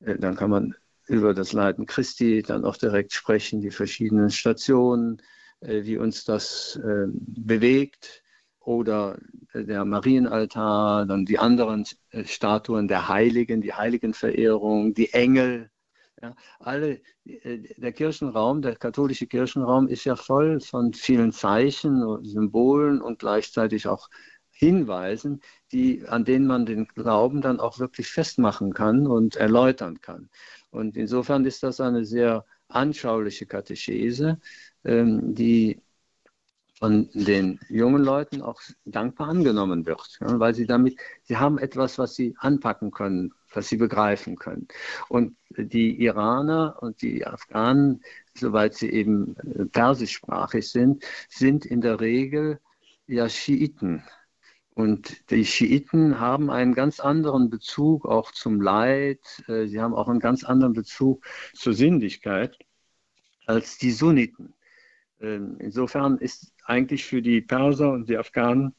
äh, 0.00 0.16
dann 0.18 0.36
kann 0.36 0.50
man 0.50 0.74
über 1.08 1.34
das 1.34 1.52
Leiden 1.52 1.86
Christi 1.86 2.42
dann 2.42 2.64
auch 2.64 2.76
direkt 2.76 3.12
sprechen, 3.12 3.60
die 3.60 3.72
verschiedenen 3.72 4.30
Stationen, 4.30 5.20
äh, 5.60 5.82
wie 5.84 5.98
uns 5.98 6.24
das 6.24 6.76
äh, 6.76 7.06
bewegt 7.08 8.22
oder 8.60 9.18
äh, 9.52 9.64
der 9.64 9.84
Marienaltar, 9.84 11.06
dann 11.06 11.24
die 11.24 11.38
anderen 11.38 11.84
Statuen 12.24 12.88
der 12.88 13.08
Heiligen, 13.08 13.60
die 13.60 13.74
Heiligenverehrung, 13.74 14.94
die 14.94 15.12
Engel. 15.12 15.70
Ja, 16.22 16.34
alle, 16.58 17.00
der 17.24 17.92
Kirchenraum, 17.92 18.60
der 18.60 18.76
katholische 18.76 19.26
Kirchenraum 19.26 19.88
ist 19.88 20.04
ja 20.04 20.16
voll 20.16 20.60
von 20.60 20.92
vielen 20.92 21.32
Zeichen 21.32 22.02
und 22.02 22.26
Symbolen 22.26 23.00
und 23.00 23.18
gleichzeitig 23.20 23.86
auch 23.86 24.10
Hinweisen, 24.50 25.40
die, 25.72 26.06
an 26.06 26.26
denen 26.26 26.46
man 26.46 26.66
den 26.66 26.86
Glauben 26.88 27.40
dann 27.40 27.58
auch 27.58 27.78
wirklich 27.78 28.08
festmachen 28.08 28.74
kann 28.74 29.06
und 29.06 29.36
erläutern 29.36 30.02
kann. 30.02 30.28
Und 30.70 30.98
insofern 30.98 31.46
ist 31.46 31.62
das 31.62 31.80
eine 31.80 32.04
sehr 32.04 32.44
anschauliche 32.68 33.46
Katechese, 33.46 34.38
ähm, 34.84 35.34
die 35.34 35.80
von 36.80 37.10
den 37.12 37.60
jungen 37.68 38.02
Leuten 38.02 38.40
auch 38.40 38.60
dankbar 38.86 39.28
angenommen 39.28 39.84
wird, 39.84 40.18
weil 40.20 40.54
sie 40.54 40.66
damit, 40.66 40.98
sie 41.24 41.36
haben 41.36 41.58
etwas, 41.58 41.98
was 41.98 42.14
sie 42.14 42.34
anpacken 42.38 42.90
können, 42.90 43.34
was 43.52 43.68
sie 43.68 43.76
begreifen 43.76 44.36
können. 44.36 44.66
Und 45.10 45.36
die 45.50 46.02
Iraner 46.02 46.78
und 46.80 47.02
die 47.02 47.26
Afghanen, 47.26 48.02
soweit 48.34 48.74
sie 48.74 48.88
eben 48.90 49.36
äh, 49.36 49.66
persischsprachig 49.66 50.70
sind, 50.70 51.04
sind 51.28 51.66
in 51.66 51.82
der 51.82 52.00
Regel 52.00 52.60
ja 53.06 53.28
Schiiten. 53.28 54.02
Und 54.72 55.30
die 55.30 55.44
Schiiten 55.44 56.18
haben 56.18 56.48
einen 56.48 56.74
ganz 56.74 56.98
anderen 56.98 57.50
Bezug 57.50 58.06
auch 58.06 58.32
zum 58.32 58.62
Leid, 58.62 59.20
äh, 59.48 59.66
sie 59.66 59.82
haben 59.82 59.94
auch 59.94 60.08
einen 60.08 60.20
ganz 60.20 60.44
anderen 60.44 60.72
Bezug 60.72 61.26
zur 61.52 61.74
Sinnlichkeit 61.74 62.56
als 63.44 63.76
die 63.76 63.90
Sunniten. 63.90 64.54
Ähm, 65.20 65.56
insofern 65.58 66.18
ist 66.18 66.52
eigentlich 66.64 67.04
für 67.04 67.22
die 67.22 67.40
Perser 67.40 67.92
und 67.92 68.08
die 68.08 68.16
Afghanen 68.16 68.74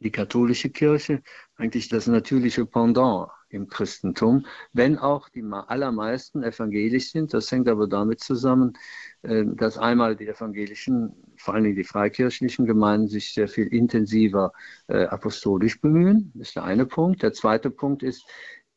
die 0.00 0.10
katholische 0.10 0.70
Kirche 0.70 1.22
eigentlich 1.56 1.88
das 1.88 2.06
natürliche 2.06 2.64
Pendant 2.66 3.30
im 3.50 3.68
Christentum, 3.68 4.46
wenn 4.72 4.98
auch 4.98 5.28
die 5.30 5.42
allermeisten 5.42 6.42
evangelisch 6.42 7.12
sind. 7.12 7.32
Das 7.32 7.50
hängt 7.50 7.68
aber 7.68 7.88
damit 7.88 8.20
zusammen, 8.20 8.74
ähm, 9.22 9.56
dass 9.56 9.78
einmal 9.78 10.16
die 10.16 10.28
evangelischen, 10.28 11.14
vor 11.36 11.54
allem 11.54 11.74
die 11.74 11.84
freikirchlichen 11.84 12.66
Gemeinden 12.66 13.08
sich 13.08 13.32
sehr 13.32 13.48
viel 13.48 13.66
intensiver 13.68 14.52
äh, 14.88 15.04
apostolisch 15.04 15.80
bemühen. 15.80 16.30
Das 16.34 16.48
ist 16.48 16.56
der 16.56 16.64
eine 16.64 16.86
Punkt. 16.86 17.22
Der 17.22 17.32
zweite 17.32 17.70
Punkt 17.70 18.02
ist, 18.02 18.26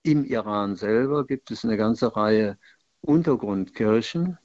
im 0.04 0.25
Iran 0.25 0.75
selber 0.75 1.27
gibt 1.27 1.51
es 1.51 1.63
eine 1.63 1.77
ganze 1.77 2.15
Reihe 2.15 2.58
Untergrundkirchen, 3.01 4.38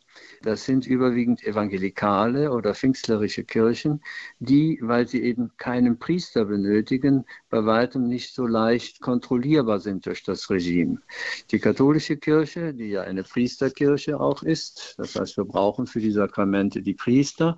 das 0.42 0.64
sind 0.64 0.86
überwiegend 0.86 1.42
evangelikale 1.44 2.52
oder 2.52 2.74
pfingstlerische 2.74 3.44
Kirchen, 3.44 4.02
die, 4.38 4.78
weil 4.82 5.06
sie 5.08 5.22
eben 5.22 5.56
keinen 5.56 5.98
Priester 5.98 6.44
benötigen, 6.44 7.24
bei 7.50 7.64
weitem 7.64 8.08
nicht 8.08 8.34
so 8.34 8.46
leicht 8.46 9.00
kontrollierbar 9.00 9.80
sind 9.80 10.06
durch 10.06 10.22
das 10.22 10.50
Regime. 10.50 11.00
Die 11.50 11.58
katholische 11.58 12.16
Kirche, 12.16 12.74
die 12.74 12.90
ja 12.90 13.02
eine 13.02 13.22
Priesterkirche 13.22 14.20
auch 14.20 14.42
ist, 14.42 14.94
das 14.98 15.14
heißt, 15.16 15.36
wir 15.36 15.44
brauchen 15.44 15.86
für 15.86 16.00
die 16.00 16.12
Sakramente 16.12 16.82
die 16.82 16.94
Priester, 16.94 17.56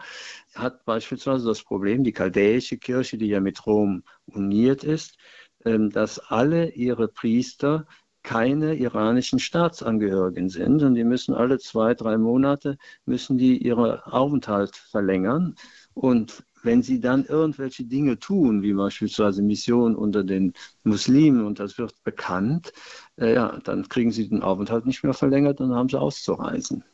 hat 0.55 0.85
beispielsweise 0.85 1.47
das 1.47 1.63
Problem, 1.63 2.05
die 2.05 2.13
chaldäische 2.13 2.79
Kirche, 2.79 3.19
die 3.19 3.29
ja 3.29 3.41
mit 3.41 3.67
Rom 3.67 4.03
uniert 4.27 4.85
ist, 4.85 5.17
ähm, 5.65 5.91
dass 5.91 6.19
alle 6.19 6.71
ihre 6.71 7.09
Priester 7.09 7.87
keine 8.29 8.75
iranischen 8.75 9.39
Staatsangehörigen 9.39 10.51
sind 10.51 10.83
und 10.83 10.97
die 10.97 11.05
müssen 11.05 11.35
alle 11.35 11.59
zwei, 11.59 11.95
drei 11.95 12.19
Monate 12.19 12.77
müssen 13.07 13.39
die 13.39 13.57
ihren 13.57 14.01
Aufenthalt 14.03 14.77
verlängern 14.77 15.55
und 15.95 16.45
wenn 16.63 16.83
sie 16.83 17.01
dann 17.01 17.25
irgendwelche 17.25 17.85
Dinge 17.85 18.19
tun, 18.19 18.61
wie 18.63 18.75
beispielsweise 18.75 19.41
Mission 19.41 19.97
unter 19.97 20.25
den 20.25 20.53
Muslimen 20.85 21.47
und 21.47 21.59
das 21.59 21.79
wird 21.79 21.95
bekannt, 22.05 22.75
äh, 23.17 23.33
ja, 23.33 23.59
dann 23.65 23.89
kriegen 23.89 24.13
sie 24.13 24.29
den 24.29 24.43
Aufenthalt 24.43 24.85
nicht 24.85 25.03
mehr 25.05 25.15
verlängert 25.15 25.63
und 25.63 25.75
haben 25.75 25.89
sie 25.89 25.99
auszureisen. 25.99 26.85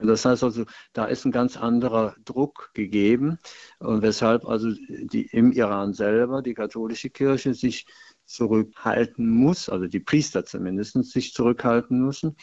Das 0.00 0.24
heißt 0.24 0.42
also, 0.44 0.64
da 0.94 1.04
ist 1.04 1.26
ein 1.26 1.32
ganz 1.32 1.56
anderer 1.58 2.14
Druck 2.24 2.70
gegeben 2.72 3.38
und 3.78 4.00
weshalb 4.02 4.46
also 4.46 4.70
die, 4.70 5.28
im 5.32 5.52
Iran 5.52 5.92
selber 5.92 6.40
die 6.40 6.54
katholische 6.54 7.10
Kirche 7.10 7.52
sich 7.52 7.86
zurückhalten 8.28 9.28
muss, 9.28 9.68
also 9.68 9.86
die 9.86 10.00
Priester 10.00 10.44
zumindest 10.44 11.02
sich 11.04 11.32
zurückhalten 11.32 12.04
müssen. 12.04 12.36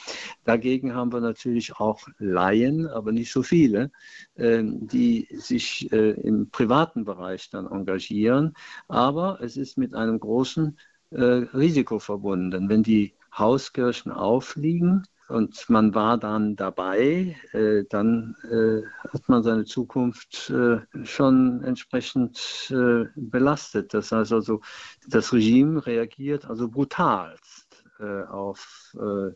Dagegen 0.43 0.95
haben 0.95 1.13
wir 1.13 1.21
natürlich 1.21 1.75
auch 1.75 2.01
Laien, 2.17 2.87
aber 2.87 3.11
nicht 3.11 3.31
so 3.31 3.43
viele, 3.43 3.91
ähm, 4.35 4.87
die 4.87 5.27
sich 5.31 5.91
äh, 5.91 6.11
im 6.11 6.49
privaten 6.49 7.05
Bereich 7.05 7.49
dann 7.49 7.67
engagieren. 7.67 8.53
Aber 8.87 9.39
es 9.41 9.57
ist 9.57 9.77
mit 9.77 9.93
einem 9.93 10.19
großen 10.19 10.77
äh, 11.11 11.21
Risiko 11.21 11.99
verbunden. 11.99 12.67
Wenn 12.67 12.83
die 12.83 13.13
Hauskirchen 13.37 14.11
aufliegen 14.11 15.03
und 15.27 15.69
man 15.69 15.95
war 15.95 16.17
dann 16.17 16.55
dabei, 16.55 17.35
äh, 17.51 17.83
dann 17.89 18.35
äh, 18.51 18.81
hat 19.09 19.27
man 19.27 19.43
seine 19.43 19.65
Zukunft 19.65 20.49
äh, 20.51 20.79
schon 21.05 21.63
entsprechend 21.63 22.71
äh, 22.71 23.05
belastet. 23.15 23.93
Das 23.93 24.11
heißt 24.11 24.33
also, 24.33 24.61
das 25.07 25.33
Regime 25.33 25.85
reagiert 25.85 26.45
also 26.45 26.69
brutalst 26.69 27.83
äh, 27.99 28.23
auf 28.23 28.95
äh, 28.95 29.33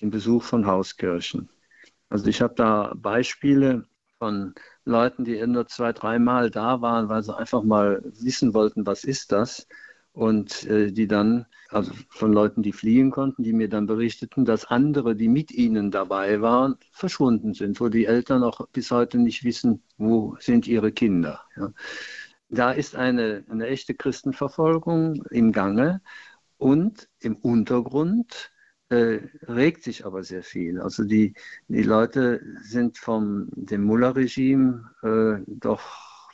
den 0.00 0.10
Besuch 0.10 0.42
von 0.42 0.66
Hauskirchen. 0.66 1.48
Also 2.08 2.26
ich 2.26 2.40
habe 2.40 2.54
da 2.54 2.92
Beispiele 2.96 3.86
von 4.18 4.54
Leuten, 4.84 5.24
die 5.24 5.44
nur 5.46 5.66
zwei, 5.68 5.92
dreimal 5.92 6.50
da 6.50 6.80
waren, 6.80 7.08
weil 7.08 7.22
sie 7.22 7.36
einfach 7.36 7.62
mal 7.62 8.02
wissen 8.04 8.54
wollten, 8.54 8.86
was 8.86 9.04
ist 9.04 9.32
das 9.32 9.66
und 10.18 10.64
äh, 10.64 10.90
die 10.90 11.06
dann, 11.06 11.46
also 11.68 11.92
von 12.08 12.32
Leuten, 12.32 12.64
die 12.64 12.72
fliehen 12.72 13.12
konnten, 13.12 13.44
die 13.44 13.52
mir 13.52 13.68
dann 13.68 13.86
berichteten, 13.86 14.44
dass 14.44 14.64
andere, 14.64 15.14
die 15.14 15.28
mit 15.28 15.52
ihnen 15.52 15.92
dabei 15.92 16.40
waren, 16.40 16.76
verschwunden 16.90 17.54
sind, 17.54 17.80
wo 17.80 17.88
die 17.88 18.06
Eltern 18.06 18.42
auch 18.42 18.66
bis 18.70 18.90
heute 18.90 19.18
nicht 19.18 19.44
wissen, 19.44 19.80
wo 19.96 20.36
sind 20.40 20.66
ihre 20.66 20.90
Kinder. 20.90 21.42
Ja. 21.56 21.72
Da 22.48 22.72
ist 22.72 22.96
eine, 22.96 23.44
eine 23.48 23.68
echte 23.68 23.94
Christenverfolgung 23.94 25.22
im 25.30 25.52
Gange 25.52 26.00
und 26.56 27.08
im 27.20 27.36
Untergrund 27.36 28.50
äh, 28.88 29.20
regt 29.46 29.84
sich 29.84 30.04
aber 30.04 30.24
sehr 30.24 30.42
viel. 30.42 30.80
Also 30.80 31.04
die, 31.04 31.34
die 31.68 31.84
Leute 31.84 32.42
sind 32.62 32.98
vom 32.98 33.50
dem 33.52 33.84
Mullah-Regime 33.84 34.90
äh, 35.04 35.44
doch 35.46 36.32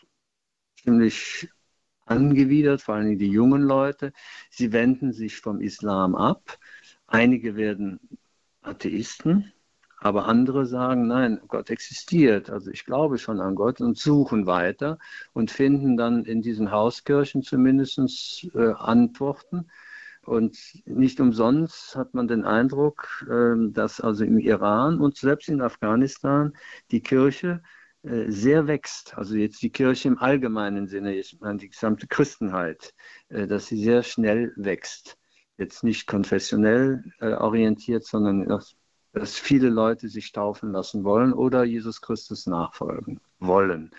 ziemlich 0.83 1.51
angewidert, 2.07 2.83
vor 2.83 2.97
allem 2.97 3.19
die 3.19 3.31
jungen 3.31 3.63
Leute. 3.63 4.13
Sie 4.51 4.73
wenden 4.73 5.13
sich 5.13 5.41
vom 5.41 5.61
Islam 5.61 6.15
ab. 6.15 6.59
Einige 7.07 7.57
werden 7.57 8.01
Atheisten, 8.63 9.53
aber 9.99 10.27
andere 10.27 10.67
sagen, 10.67 11.07
nein, 11.07 11.41
Gott 11.49 11.71
existiert. 11.71 12.51
Also 12.51 12.71
ich 12.71 12.85
glaube 12.85 13.19
schon 13.19 13.41
an 13.41 13.55
Gott 13.55 13.81
und 13.81 13.99
suchen 13.99 14.47
weiter 14.47 14.99
und 15.33 15.51
finden 15.51 15.97
dann 15.97 16.25
in 16.25 16.43
diesen 16.43 16.71
Hauskirchen 16.71 17.43
zumindest 17.43 18.49
äh, 18.55 18.73
Antworten. 18.73 19.67
Und 20.23 20.59
nicht 20.87 21.21
umsonst 21.21 21.97
hat 21.97 22.15
man 22.15 22.29
den 22.29 22.45
Eindruck, 22.45 23.27
äh, 23.31 23.71
dass 23.71 24.01
also 24.01 24.25
im 24.25 24.39
Iran 24.39 25.01
und 25.01 25.17
selbst 25.17 25.49
in 25.49 25.61
Afghanistan 25.61 26.55
die 26.91 27.01
Kirche 27.03 27.63
sehr 28.05 28.67
wächst, 28.67 29.17
also 29.17 29.35
jetzt 29.35 29.63
die 29.63 29.71
Kirche 29.71 30.09
im 30.09 30.19
allgemeinen 30.19 30.87
Sinne, 30.89 31.15
ich 31.15 31.39
meine 31.41 31.59
die 31.59 31.71
gesamte 31.71 32.07
Christenheit, 32.07 32.93
äh, 33.31 33.47
dass 33.47 33.67
sie 33.67 33.83
sehr 33.83 34.03
schnell 34.03 34.53
wächst. 34.57 35.17
Jetzt 35.57 35.85
nicht 35.85 36.07
konfessionell 36.07 37.03
äh, 37.21 37.33
orientiert, 37.33 38.05
sondern 38.05 38.47
dass, 38.47 38.77
dass 39.13 39.39
viele 39.39 39.71
Leute 39.71 40.09
sich 40.09 40.33
taufen 40.33 40.73
lassen 40.73 41.03
wollen 41.05 41.33
oder 41.33 41.65
Jesus 41.65 42.03
Christus 42.03 42.47
nachfolgen 42.47 43.21
wollen, 43.39 43.91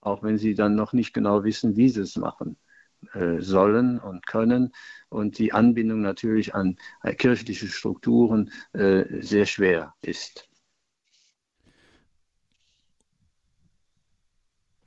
auch 0.00 0.22
wenn 0.22 0.38
sie 0.38 0.54
dann 0.54 0.76
noch 0.76 0.92
nicht 0.92 1.12
genau 1.12 1.42
wissen, 1.42 1.76
wie 1.76 1.88
sie 1.88 2.02
es 2.02 2.16
machen 2.16 2.56
sollen 3.38 3.98
und 3.98 4.26
können 4.26 4.74
und 5.08 5.38
die 5.38 5.54
Anbindung 5.54 6.02
natürlich 6.02 6.54
an 6.54 6.76
kirchliche 7.16 7.66
Strukturen 7.66 8.52
sehr 8.74 9.46
schwer 9.46 9.94
ist. 10.02 10.49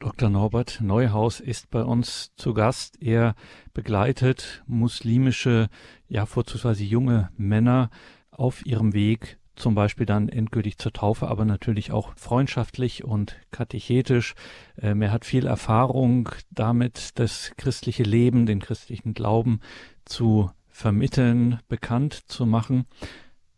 Dr. 0.03 0.29
Norbert 0.29 0.81
Neuhaus 0.81 1.39
ist 1.39 1.71
bei 1.71 1.81
uns 1.81 2.33
zu 2.35 2.53
Gast. 2.53 3.01
Er 3.01 3.35
begleitet 3.73 4.61
muslimische, 4.67 5.69
ja 6.09 6.25
vorzugsweise 6.25 6.83
junge 6.83 7.29
Männer 7.37 7.89
auf 8.29 8.65
ihrem 8.65 8.91
Weg, 8.91 9.37
zum 9.55 9.75
Beispiel 9.75 10.05
dann 10.05 10.27
endgültig 10.27 10.77
zur 10.77 10.91
Taufe, 10.91 11.29
aber 11.29 11.45
natürlich 11.45 11.93
auch 11.93 12.11
freundschaftlich 12.17 13.05
und 13.05 13.37
katechetisch. 13.51 14.35
Ähm, 14.77 15.01
er 15.01 15.13
hat 15.13 15.23
viel 15.23 15.47
Erfahrung 15.47 16.27
damit, 16.51 17.11
das 17.17 17.53
christliche 17.55 18.03
Leben, 18.03 18.45
den 18.45 18.59
christlichen 18.59 19.13
Glauben 19.13 19.61
zu 20.03 20.51
vermitteln, 20.67 21.61
bekannt 21.69 22.23
zu 22.27 22.45
machen. 22.45 22.87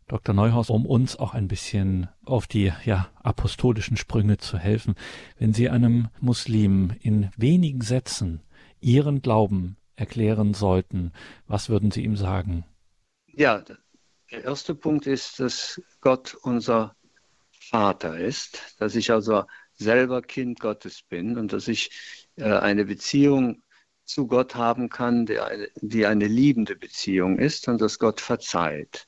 Dr. 0.07 0.35
Neuhaus, 0.35 0.69
um 0.69 0.85
uns 0.85 1.15
auch 1.15 1.33
ein 1.33 1.47
bisschen 1.47 2.09
auf 2.25 2.45
die 2.45 2.71
ja, 2.85 3.09
apostolischen 3.23 3.97
Sprünge 3.97 4.37
zu 4.37 4.57
helfen. 4.57 4.95
Wenn 5.39 5.53
Sie 5.53 5.69
einem 5.69 6.09
Muslim 6.19 6.95
in 7.01 7.31
wenigen 7.37 7.81
Sätzen 7.81 8.41
Ihren 8.81 9.23
Glauben 9.23 9.77
erklären 9.95 10.53
sollten, 10.53 11.11
was 11.47 11.69
würden 11.69 11.89
Sie 11.89 12.03
ihm 12.03 12.17
sagen? 12.17 12.65
Ja, 13.27 13.63
der 14.31 14.43
erste 14.43 14.75
Punkt 14.75 15.07
ist, 15.07 15.39
dass 15.39 15.81
Gott 16.01 16.35
unser 16.43 16.95
Vater 17.51 18.19
ist, 18.19 18.75
dass 18.79 18.95
ich 18.95 19.11
also 19.11 19.43
selber 19.73 20.21
Kind 20.21 20.59
Gottes 20.59 21.01
bin 21.01 21.37
und 21.37 21.51
dass 21.51 21.67
ich 21.67 21.89
äh, 22.35 22.43
eine 22.43 22.85
Beziehung 22.85 23.63
zu 24.03 24.27
Gott 24.27 24.53
haben 24.53 24.89
kann, 24.89 25.25
die 25.25 25.39
eine, 25.39 25.67
die 25.81 26.05
eine 26.05 26.27
liebende 26.27 26.75
Beziehung 26.75 27.39
ist 27.39 27.67
und 27.67 27.81
dass 27.81 27.97
Gott 27.97 28.21
verzeiht. 28.21 29.07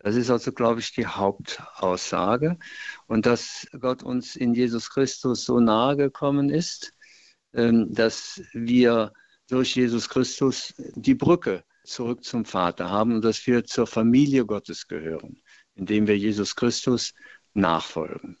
Das 0.00 0.14
ist 0.14 0.30
also, 0.30 0.52
glaube 0.52 0.80
ich, 0.80 0.92
die 0.92 1.06
Hauptaussage. 1.06 2.58
Und 3.06 3.26
dass 3.26 3.66
Gott 3.80 4.02
uns 4.02 4.36
in 4.36 4.54
Jesus 4.54 4.90
Christus 4.90 5.44
so 5.44 5.58
nahe 5.60 5.96
gekommen 5.96 6.50
ist, 6.50 6.94
ähm, 7.52 7.92
dass 7.92 8.40
wir 8.52 9.12
durch 9.48 9.74
Jesus 9.74 10.08
Christus 10.08 10.74
die 10.94 11.14
Brücke 11.14 11.64
zurück 11.84 12.22
zum 12.22 12.44
Vater 12.44 12.90
haben 12.90 13.14
und 13.14 13.24
dass 13.24 13.46
wir 13.46 13.64
zur 13.64 13.86
Familie 13.86 14.44
Gottes 14.44 14.86
gehören, 14.86 15.42
indem 15.74 16.06
wir 16.06 16.16
Jesus 16.16 16.54
Christus 16.54 17.14
nachfolgen. 17.54 18.36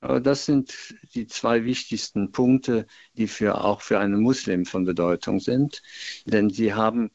Aber 0.00 0.20
das 0.20 0.44
sind 0.46 0.94
die 1.14 1.26
zwei 1.26 1.64
wichtigsten 1.64 2.32
Punkte, 2.32 2.86
die 3.14 3.28
für, 3.28 3.64
auch 3.64 3.82
für 3.82 3.98
einen 3.98 4.20
Muslim 4.20 4.66
von 4.66 4.84
Bedeutung 4.84 5.40
sind, 5.40 5.80
denn 6.26 6.50
sie 6.50 6.74
haben 6.74 7.10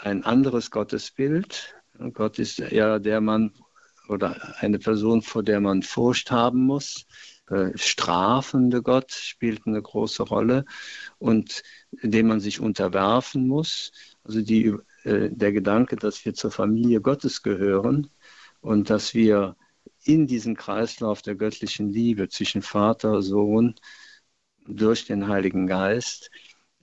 ein 0.00 0.24
anderes 0.24 0.70
Gottesbild, 0.70 1.74
Gott 2.12 2.38
ist 2.38 2.58
ja 2.58 2.98
der 2.98 3.20
Mann 3.20 3.52
oder 4.08 4.56
eine 4.60 4.78
Person, 4.78 5.22
vor 5.22 5.42
der 5.42 5.60
man 5.60 5.82
Furcht 5.82 6.30
haben 6.30 6.64
muss. 6.66 7.06
Strafende 7.74 8.80
Gott 8.82 9.10
spielt 9.12 9.66
eine 9.66 9.82
große 9.82 10.22
Rolle 10.22 10.64
und 11.18 11.62
dem 12.02 12.28
man 12.28 12.40
sich 12.40 12.60
unterwerfen 12.60 13.48
muss. 13.48 13.90
Also 14.22 14.40
die, 14.40 14.76
äh, 15.04 15.30
der 15.30 15.52
Gedanke, 15.52 15.96
dass 15.96 16.24
wir 16.24 16.34
zur 16.34 16.52
Familie 16.52 17.00
Gottes 17.00 17.42
gehören 17.42 18.08
und 18.60 18.88
dass 18.88 19.14
wir 19.14 19.56
in 20.04 20.26
diesen 20.28 20.56
Kreislauf 20.56 21.22
der 21.22 21.34
göttlichen 21.34 21.88
Liebe 21.90 22.28
zwischen 22.28 22.62
Vater, 22.62 23.20
Sohn, 23.22 23.74
durch 24.66 25.06
den 25.06 25.26
Heiligen 25.28 25.66
Geist 25.66 26.30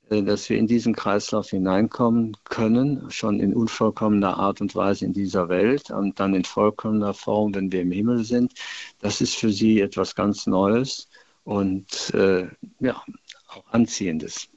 dass 0.10 0.50
wir 0.50 0.58
in 0.58 0.68
diesen 0.68 0.94
Kreislauf 0.94 1.50
hineinkommen 1.50 2.38
können, 2.46 3.10
schon 3.12 3.40
in 3.40 3.54
unvollkommener 3.54 4.38
Art 4.38 4.62
und 4.62 4.76
Weise 4.76 5.06
in 5.06 5.14
dieser 5.14 5.50
Welt 5.50 5.92
und 5.92 6.20
dann 6.20 6.34
in 6.34 6.46
vollkommener 6.46 7.14
Form, 7.14 7.54
wenn 7.54 7.72
wir 7.72 7.82
im 7.82 7.92
Himmel 7.92 8.24
sind. 8.24 8.54
Das 9.00 9.22
ist 9.22 9.36
für 9.36 9.52
sie 9.52 9.82
etwas 9.82 10.16
ganz 10.16 10.48
Neues 10.48 11.10
und 11.44 12.14
äh, 12.14 12.48
ja, 12.80 13.04
auch 13.50 13.66
Anziehendes. 13.72 14.50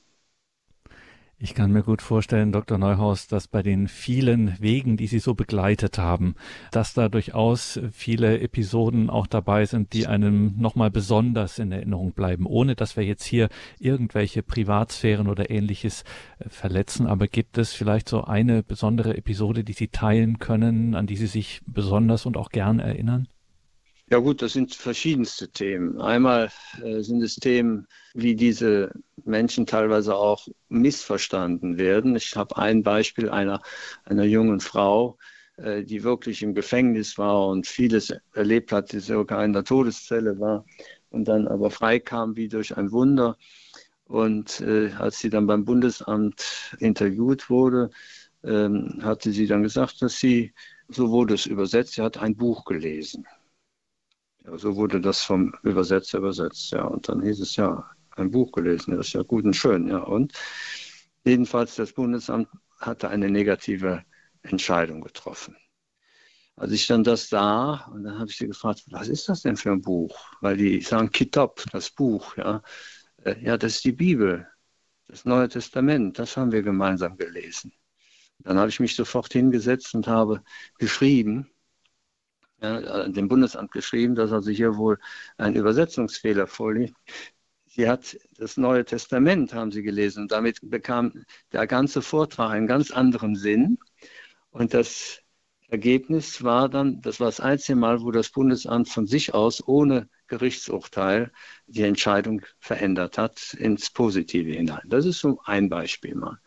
Ich 1.42 1.54
kann 1.54 1.72
mir 1.72 1.82
gut 1.82 2.02
vorstellen, 2.02 2.52
Dr. 2.52 2.76
Neuhaus, 2.76 3.26
dass 3.26 3.48
bei 3.48 3.62
den 3.62 3.88
vielen 3.88 4.60
Wegen, 4.60 4.98
die 4.98 5.06
Sie 5.06 5.20
so 5.20 5.32
begleitet 5.32 5.96
haben, 5.96 6.34
dass 6.70 6.92
da 6.92 7.08
durchaus 7.08 7.80
viele 7.92 8.40
Episoden 8.40 9.08
auch 9.08 9.26
dabei 9.26 9.64
sind, 9.64 9.94
die 9.94 10.06
einem 10.06 10.56
nochmal 10.58 10.90
besonders 10.90 11.58
in 11.58 11.72
Erinnerung 11.72 12.12
bleiben, 12.12 12.44
ohne 12.44 12.74
dass 12.74 12.98
wir 12.98 13.06
jetzt 13.06 13.24
hier 13.24 13.48
irgendwelche 13.78 14.42
Privatsphären 14.42 15.28
oder 15.28 15.48
ähnliches 15.48 16.04
äh, 16.40 16.50
verletzen. 16.50 17.06
Aber 17.06 17.26
gibt 17.26 17.56
es 17.56 17.72
vielleicht 17.72 18.10
so 18.10 18.24
eine 18.24 18.62
besondere 18.62 19.16
Episode, 19.16 19.64
die 19.64 19.72
Sie 19.72 19.88
teilen 19.88 20.40
können, 20.40 20.94
an 20.94 21.06
die 21.06 21.16
Sie 21.16 21.26
sich 21.26 21.62
besonders 21.64 22.26
und 22.26 22.36
auch 22.36 22.50
gern 22.50 22.80
erinnern? 22.80 23.28
Ja 24.12 24.18
gut, 24.18 24.42
das 24.42 24.54
sind 24.54 24.74
verschiedenste 24.74 25.50
Themen. 25.50 26.00
Einmal 26.00 26.50
äh, 26.82 27.00
sind 27.02 27.22
es 27.22 27.36
Themen, 27.36 27.86
wie 28.12 28.34
diese 28.34 28.92
Menschen 29.24 29.66
teilweise 29.66 30.16
auch 30.16 30.48
missverstanden 30.68 31.78
werden. 31.78 32.16
Ich 32.16 32.34
habe 32.36 32.56
ein 32.56 32.82
Beispiel 32.82 33.30
einer, 33.30 33.62
einer 34.04 34.24
jungen 34.24 34.58
Frau, 34.60 35.16
äh, 35.58 35.84
die 35.84 36.02
wirklich 36.02 36.42
im 36.42 36.54
Gefängnis 36.54 37.18
war 37.18 37.46
und 37.48 37.68
vieles 37.68 38.12
erlebt 38.34 38.72
hat, 38.72 38.90
die 38.92 38.98
sogar 38.98 39.44
in 39.44 39.52
der 39.52 39.62
Todeszelle 39.64 40.40
war 40.40 40.64
und 41.10 41.28
dann 41.28 41.46
aber 41.46 41.70
freikam 41.70 42.34
wie 42.36 42.48
durch 42.48 42.76
ein 42.76 42.90
Wunder. 42.90 43.36
Und 44.06 44.60
äh, 44.60 44.90
als 44.98 45.20
sie 45.20 45.30
dann 45.30 45.46
beim 45.46 45.64
Bundesamt 45.64 46.76
interviewt 46.80 47.48
wurde, 47.48 47.90
ähm, 48.42 48.98
hatte 49.02 49.30
sie 49.30 49.46
dann 49.46 49.62
gesagt, 49.62 50.02
dass 50.02 50.18
sie, 50.18 50.52
so 50.88 51.10
wurde 51.10 51.34
es 51.34 51.46
übersetzt, 51.46 51.94
sie 51.94 52.02
hat 52.02 52.18
ein 52.18 52.36
Buch 52.36 52.64
gelesen. 52.64 53.24
Ja, 54.44 54.58
so 54.58 54.76
wurde 54.76 55.00
das 55.00 55.22
vom 55.22 55.54
Übersetzer 55.62 56.18
übersetzt, 56.18 56.70
ja. 56.72 56.84
Und 56.84 57.08
dann 57.08 57.22
hieß 57.22 57.40
es 57.40 57.56
ja, 57.56 57.90
ein 58.16 58.30
Buch 58.30 58.52
gelesen, 58.52 58.96
das 58.96 59.08
ist 59.08 59.12
ja 59.14 59.22
gut 59.22 59.44
und 59.44 59.54
schön, 59.54 59.88
ja. 59.88 59.98
Und 59.98 60.32
jedenfalls 61.24 61.76
das 61.76 61.92
Bundesamt 61.92 62.48
hatte 62.78 63.08
eine 63.08 63.30
negative 63.30 64.04
Entscheidung 64.42 65.00
getroffen. 65.02 65.56
als 66.56 66.72
ich 66.72 66.86
dann 66.86 67.04
das 67.04 67.28
sah, 67.28 67.86
und 67.92 68.04
dann 68.04 68.18
habe 68.18 68.30
ich 68.30 68.36
sie 68.36 68.46
gefragt, 68.46 68.84
was 68.90 69.08
ist 69.08 69.28
das 69.28 69.42
denn 69.42 69.56
für 69.56 69.72
ein 69.72 69.80
Buch? 69.80 70.16
Weil 70.40 70.56
die 70.56 70.80
sagen 70.82 71.10
Kitab, 71.10 71.62
das 71.72 71.90
Buch, 71.90 72.36
ja. 72.36 72.62
Äh, 73.24 73.36
ja, 73.44 73.56
das 73.56 73.76
ist 73.76 73.84
die 73.84 73.92
Bibel, 73.92 74.46
das 75.08 75.24
Neue 75.24 75.48
Testament, 75.48 76.18
das 76.18 76.36
haben 76.36 76.52
wir 76.52 76.62
gemeinsam 76.62 77.16
gelesen. 77.16 77.72
Dann 78.40 78.58
habe 78.58 78.70
ich 78.70 78.80
mich 78.80 78.96
sofort 78.96 79.32
hingesetzt 79.32 79.94
und 79.94 80.08
habe 80.08 80.42
geschrieben, 80.78 81.50
dem 82.60 83.28
Bundesamt 83.28 83.72
geschrieben, 83.72 84.14
dass 84.14 84.32
also 84.32 84.50
hier 84.50 84.76
wohl 84.76 84.98
ein 85.36 85.54
Übersetzungsfehler 85.54 86.46
vorliegt. 86.46 86.96
Sie 87.66 87.88
hat 87.88 88.16
das 88.36 88.56
Neue 88.56 88.84
Testament, 88.84 89.54
haben 89.54 89.70
sie 89.70 89.82
gelesen, 89.82 90.22
und 90.22 90.32
damit 90.32 90.58
bekam 90.62 91.24
der 91.52 91.66
ganze 91.66 92.02
Vortrag 92.02 92.50
einen 92.50 92.66
ganz 92.66 92.90
anderen 92.90 93.36
Sinn. 93.36 93.78
Und 94.50 94.74
das 94.74 95.22
Ergebnis 95.68 96.42
war 96.42 96.68
dann, 96.68 97.00
das 97.00 97.20
war 97.20 97.28
das 97.28 97.38
einzige 97.38 97.76
Mal, 97.76 98.02
wo 98.02 98.10
das 98.10 98.30
Bundesamt 98.30 98.88
von 98.88 99.06
sich 99.06 99.34
aus 99.34 99.66
ohne 99.66 100.08
Gerichtsurteil 100.26 101.30
die 101.66 101.82
Entscheidung 101.82 102.42
verändert 102.58 103.18
hat 103.18 103.54
ins 103.54 103.90
Positive 103.90 104.50
hinein. 104.50 104.82
Das 104.86 105.06
ist 105.06 105.20
so 105.20 105.40
ein 105.44 105.68
Beispiel 105.68 106.16
mal. 106.16 106.38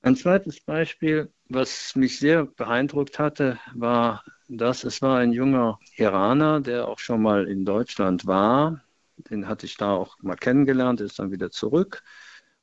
Ein 0.00 0.16
zweites 0.16 0.60
Beispiel, 0.60 1.30
was 1.48 1.94
mich 1.96 2.18
sehr 2.18 2.46
beeindruckt 2.46 3.18
hatte, 3.18 3.58
war 3.74 4.24
das, 4.48 4.84
es 4.84 5.02
war 5.02 5.18
ein 5.18 5.32
junger 5.32 5.78
Iraner, 5.96 6.60
der 6.60 6.88
auch 6.88 6.98
schon 6.98 7.22
mal 7.22 7.48
in 7.48 7.64
Deutschland 7.64 8.26
war. 8.26 8.82
Den 9.30 9.48
hatte 9.48 9.66
ich 9.66 9.76
da 9.76 9.94
auch 9.94 10.16
mal 10.20 10.36
kennengelernt, 10.36 11.00
ist 11.00 11.18
dann 11.18 11.30
wieder 11.32 11.50
zurück 11.50 12.02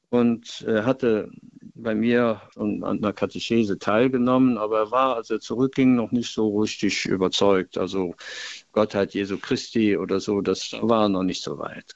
und 0.09 0.61
äh, 0.67 0.83
hatte 0.83 1.31
bei 1.73 1.95
mir 1.95 2.41
an 2.55 2.83
einer 2.83 3.13
Katechese 3.13 3.79
teilgenommen, 3.79 4.59
aber 4.59 4.77
er 4.79 4.91
war, 4.91 5.15
als 5.15 5.31
er 5.31 5.39
zurückging, 5.39 5.95
noch 5.95 6.11
nicht 6.11 6.31
so 6.31 6.59
richtig 6.59 7.05
überzeugt. 7.07 7.79
Also 7.79 8.13
Gottheit 8.71 9.15
Jesu 9.15 9.39
Christi 9.39 9.97
oder 9.97 10.19
so, 10.19 10.41
das 10.41 10.71
war 10.81 11.09
noch 11.09 11.23
nicht 11.23 11.43
so 11.43 11.57
weit. 11.57 11.95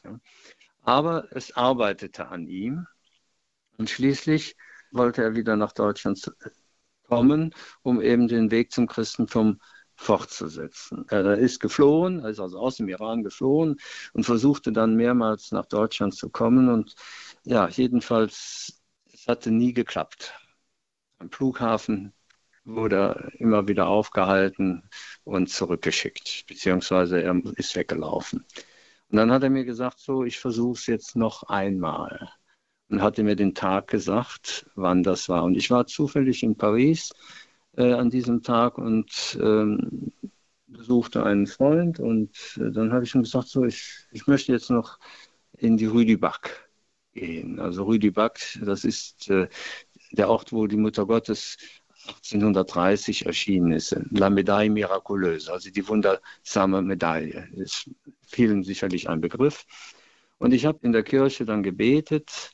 Aber 0.81 1.27
es 1.31 1.55
arbeitete 1.55 2.29
an 2.29 2.47
ihm 2.47 2.87
und 3.77 3.89
schließlich 3.89 4.55
wollte 4.91 5.21
er 5.21 5.35
wieder 5.35 5.55
nach 5.55 5.73
Deutschland 5.73 6.31
kommen, 7.03 7.53
um 7.83 8.01
eben 8.01 8.27
den 8.27 8.49
Weg 8.49 8.71
zum 8.71 8.87
Christentum 8.87 9.59
fortzusetzen. 9.97 11.05
Er 11.09 11.37
ist 11.37 11.59
geflohen, 11.59 12.19
er 12.19 12.29
ist 12.29 12.39
also 12.39 12.59
aus 12.59 12.77
dem 12.77 12.87
Iran 12.87 13.23
geflohen 13.23 13.77
und 14.13 14.23
versuchte 14.23 14.71
dann 14.71 14.95
mehrmals 14.95 15.51
nach 15.51 15.65
Deutschland 15.65 16.15
zu 16.15 16.29
kommen 16.29 16.69
und 16.69 16.95
ja, 17.43 17.67
jedenfalls, 17.67 18.81
es 19.11 19.27
hatte 19.27 19.51
nie 19.51 19.73
geklappt. 19.73 20.33
Am 21.19 21.31
Flughafen 21.31 22.13
wurde 22.63 22.95
er 22.95 23.39
immer 23.39 23.67
wieder 23.67 23.87
aufgehalten 23.87 24.87
und 25.23 25.49
zurückgeschickt, 25.49 26.45
beziehungsweise 26.47 27.21
er 27.21 27.35
ist 27.55 27.75
weggelaufen. 27.75 28.45
Und 29.09 29.17
dann 29.17 29.31
hat 29.31 29.43
er 29.43 29.49
mir 29.49 29.65
gesagt, 29.65 29.99
so, 29.99 30.23
ich 30.23 30.37
versuche 30.39 30.77
es 30.77 30.85
jetzt 30.85 31.15
noch 31.15 31.43
einmal. 31.43 32.29
Und 32.89 33.01
hatte 33.01 33.23
mir 33.23 33.35
den 33.35 33.53
Tag 33.55 33.87
gesagt, 33.87 34.65
wann 34.75 35.03
das 35.03 35.27
war. 35.27 35.43
Und 35.43 35.55
ich 35.55 35.69
war 35.71 35.87
zufällig 35.87 36.43
in 36.43 36.55
Paris 36.55 37.11
äh, 37.77 37.93
an 37.93 38.09
diesem 38.09 38.43
Tag 38.43 38.77
und 38.77 39.37
ähm, 39.41 40.11
besuchte 40.67 41.23
einen 41.23 41.47
Freund. 41.47 41.99
Und 41.99 42.31
äh, 42.57 42.71
dann 42.71 42.91
habe 42.91 43.05
ich 43.05 43.15
ihm 43.15 43.23
gesagt, 43.23 43.47
so, 43.47 43.63
ich, 43.65 44.07
ich 44.11 44.27
möchte 44.27 44.51
jetzt 44.51 44.69
noch 44.69 44.99
in 45.57 45.77
die 45.77 45.85
Rue 45.85 46.05
du 46.05 46.17
Bac 46.17 46.69
gehen. 47.13 47.59
Also 47.59 47.83
Rüdibak, 47.85 48.39
das 48.63 48.83
ist 48.83 49.29
äh, 49.29 49.47
der 50.11 50.29
Ort, 50.29 50.53
wo 50.53 50.67
die 50.67 50.77
Mutter 50.77 51.05
Gottes 51.05 51.57
1830 52.07 53.25
erschienen 53.25 53.71
ist. 53.73 53.95
La 54.11 54.29
Medaille 54.29 54.69
Miraculeuse, 54.69 55.51
also 55.51 55.69
die 55.69 55.87
wundersame 55.87 56.81
Medaille. 56.81 57.47
Ist 57.55 57.89
vielen 58.27 58.63
sicherlich 58.63 59.09
ein 59.09 59.19
Begriff. 59.21 59.65
Und 60.37 60.53
ich 60.53 60.65
habe 60.65 60.79
in 60.83 60.91
der 60.91 61.03
Kirche 61.03 61.45
dann 61.45 61.63
gebetet, 61.63 62.51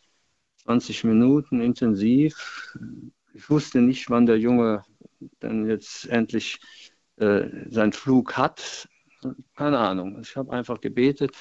20 0.64 1.04
Minuten 1.04 1.62
intensiv. 1.62 2.78
Ich 3.34 3.50
wusste 3.50 3.82
nicht, 3.82 4.10
wann 4.10 4.26
der 4.26 4.40
Junge 4.40 4.84
dann 5.40 5.68
jetzt 5.68 6.08
endlich 6.08 6.60
äh, 7.18 7.46
seinen 7.70 7.94
Flug 7.94 8.38
hat. 8.38 8.88
Keine 9.56 9.80
Ahnung. 9.80 10.20
Ich 10.22 10.36
habe 10.36 10.52
einfach 10.52 10.82
gebetet 10.82 11.32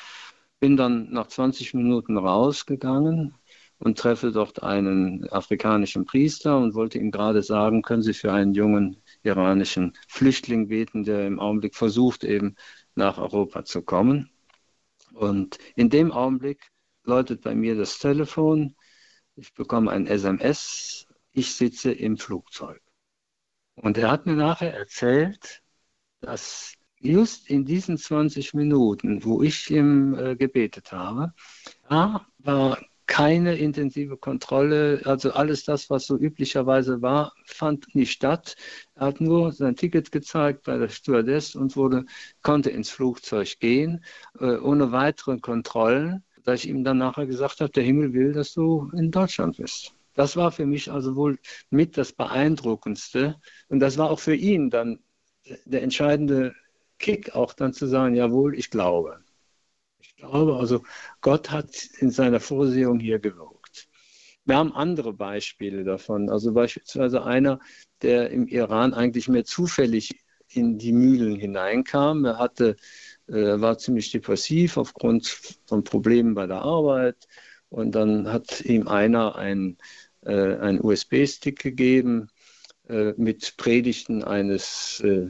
bin 0.63 0.77
dann 0.77 1.11
nach 1.11 1.27
20 1.27 1.75
Minuten 1.75 2.17
rausgegangen 2.17 3.35
und 3.79 3.99
treffe 3.99 4.31
dort 4.31 4.63
einen 4.63 5.29
afrikanischen 5.29 6.05
Priester 6.05 6.57
und 6.57 6.75
wollte 6.75 7.01
ihm 7.01 7.11
gerade 7.11 7.43
sagen, 7.43 7.83
können 7.83 8.05
Sie 8.05 8.15
für 8.15 8.33
einen 8.33 8.55
jungen 8.55 9.03
iranischen 9.25 9.99
Flüchtling 10.07 10.69
beten, 10.69 11.03
der 11.03 11.27
im 11.27 11.41
Augenblick 11.41 11.75
versucht, 11.75 12.23
eben 12.23 12.55
nach 12.95 13.19
Europa 13.19 13.65
zu 13.65 13.83
kommen. 13.83 14.31
Und 15.15 15.59
in 15.75 15.91
dem 15.91 16.13
Augenblick 16.13 16.61
läutet 17.03 17.41
bei 17.43 17.57
mir 17.57 17.75
das 17.75 17.99
Telefon, 17.99 18.77
ich 19.35 19.53
bekomme 19.55 19.91
ein 19.91 20.07
SMS, 20.07 21.09
ich 21.33 21.57
sitze 21.57 21.91
im 21.91 22.19
Flugzeug. 22.19 22.82
Und 23.77 23.99
er 23.99 24.11
hat 24.11 24.27
mir 24.27 24.35
nachher 24.35 24.75
erzählt, 24.75 25.63
dass 26.21 26.75
just 27.01 27.51
in 27.51 27.65
diesen 27.65 27.99
20 27.99 28.55
Minuten, 28.55 29.25
wo 29.25 29.43
ich 29.43 29.71
ihm 29.71 30.15
äh, 30.15 30.37
gebetet 30.37 30.93
habe, 30.93 31.33
da 31.89 32.27
war 32.39 32.79
keine 33.07 33.57
intensive 33.57 34.17
Kontrolle, 34.17 35.03
also 35.05 35.33
alles 35.33 35.65
das, 35.65 35.91
was 35.91 36.07
so 36.07 36.17
üblicherweise 36.17 37.03
war, 37.03 37.35
fand 37.45 37.95
nicht 37.95 38.13
statt. 38.13 38.57
Er 38.95 39.09
hat 39.09 39.21
nur 39.21 39.53
sein 39.53 39.77
Ticket 39.77 40.13
gezeigt 40.13 40.63
bei 40.65 40.79
der 40.79 40.89
Stewardess 40.89 41.55
und 41.55 41.77
wurde, 41.77 42.07
konnte 42.43 42.71
ins 42.71 42.91
Flugzeug 42.91 43.59
gehen, 43.59 44.05
äh, 44.41 44.57
ohne 44.57 44.93
weitere 44.93 45.39
Kontrollen, 45.39 46.25
da 46.45 46.55
ich 46.55 46.69
ihm 46.69 46.85
dann 46.85 46.99
nachher 46.99 47.27
gesagt 47.27 47.61
habe, 47.61 47.71
der 47.71 47.83
Himmel 47.83 48.13
will, 48.15 48.33
dass 48.33 48.55
du 48.55 48.91
in 48.97 49.11
Deutschland 49.11 49.57
bist. 49.57 49.95
Das 50.15 50.37
war 50.37 50.53
für 50.53 50.67
mich 50.67 50.91
also 50.91 51.17
wohl 51.17 51.39
mit 51.71 51.97
das 51.97 52.13
Beeindruckendste 52.13 53.37
und 53.69 53.81
das 53.81 53.99
war 53.99 54.11
auch 54.11 54.21
für 54.21 54.35
ihn 54.35 54.71
dann 54.71 55.01
der 55.65 55.83
entscheidende 55.83 56.55
Kick 56.99 57.35
auch 57.35 57.53
dann 57.53 57.73
zu 57.73 57.87
sagen, 57.87 58.15
jawohl, 58.15 58.57
ich 58.57 58.71
glaube. 58.71 59.25
Ich 60.01 60.17
glaube, 60.17 60.57
also 60.57 60.83
Gott 61.21 61.51
hat 61.51 61.71
in 61.99 62.11
seiner 62.11 62.41
Vorsehung 62.41 63.01
hier 63.01 63.19
gewirkt. 63.19 63.89
Wir 64.45 64.57
haben 64.57 64.73
andere 64.73 65.13
Beispiele 65.13 65.85
davon. 65.85 66.29
Also 66.29 66.53
beispielsweise 66.53 67.25
einer, 67.25 67.61
der 68.03 68.31
im 68.31 68.47
Iran 68.49 68.95
eigentlich 68.95 69.29
mehr 69.29 69.45
zufällig 69.45 70.21
in 70.49 70.79
die 70.79 70.93
Mühlen 70.93 71.37
hineinkam. 71.37 72.25
Er 72.25 72.39
hatte, 72.39 72.77
äh, 73.29 73.61
war 73.61 73.79
ziemlich 73.79 74.11
depressiv 74.11 74.77
aufgrund 74.77 75.29
von 75.67 75.85
Problemen 75.85 76.35
bei 76.35 76.47
der 76.47 76.63
Arbeit. 76.63 77.29
Und 77.73 77.93
dann 77.93 78.31
hat 78.31 78.61
ihm 78.61 78.87
einer 78.87 79.35
ein, 79.37 79.79
äh, 80.27 80.57
einen 80.57 80.85
USB-Stick 80.85 81.59
gegeben 81.59 82.29
äh, 82.87 83.15
mit 83.17 83.57
Predigten 83.57 84.23
eines 84.23 85.01
äh, 85.01 85.29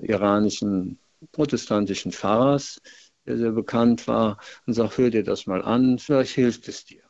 iranischen 0.00 1.00
protestantischen 1.32 2.12
Pfarrers, 2.12 2.80
der 3.26 3.38
sehr 3.38 3.50
bekannt 3.50 4.06
war, 4.06 4.38
und 4.66 4.74
sagt, 4.74 4.98
hör 4.98 5.10
dir 5.10 5.24
das 5.24 5.46
mal 5.46 5.62
an, 5.62 5.98
vielleicht 5.98 6.34
hilft 6.36 6.68
es 6.68 6.84
dir. 6.84 7.02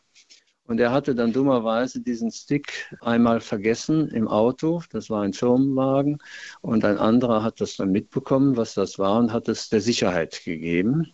Und 0.65 0.81
er 0.81 0.93
hatte 0.93 1.15
dann 1.15 1.35
dummerweise 1.35 2.01
diesen 2.01 2.31
Stick 2.31 2.97
einmal 3.03 3.41
vergessen 3.41 4.09
im 4.09 4.29
Auto, 4.29 4.83
das 4.93 5.11
war 5.11 5.23
ein 5.25 5.35
Firmenwagen, 5.35 6.23
und 6.63 6.87
ein 6.87 6.97
anderer 6.97 7.43
hat 7.43 7.61
das 7.61 7.77
dann 7.77 7.93
mitbekommen, 7.93 8.57
was 8.57 8.73
das 8.73 8.99
war, 8.99 9.19
und 9.19 9.31
hat 9.31 9.47
es 9.49 9.69
der 9.69 9.83
Sicherheit 9.83 10.41
gegeben. 10.43 11.13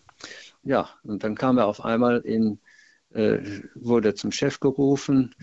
Ja, 0.62 0.88
und 1.02 1.24
dann 1.24 1.34
kam 1.34 1.58
er 1.58 1.66
auf 1.66 1.84
einmal 1.84 2.18
in, 2.20 2.60
wurde 3.74 4.08
er 4.10 4.14
zum 4.14 4.32
Chef 4.32 4.60
gerufen, 4.60 5.34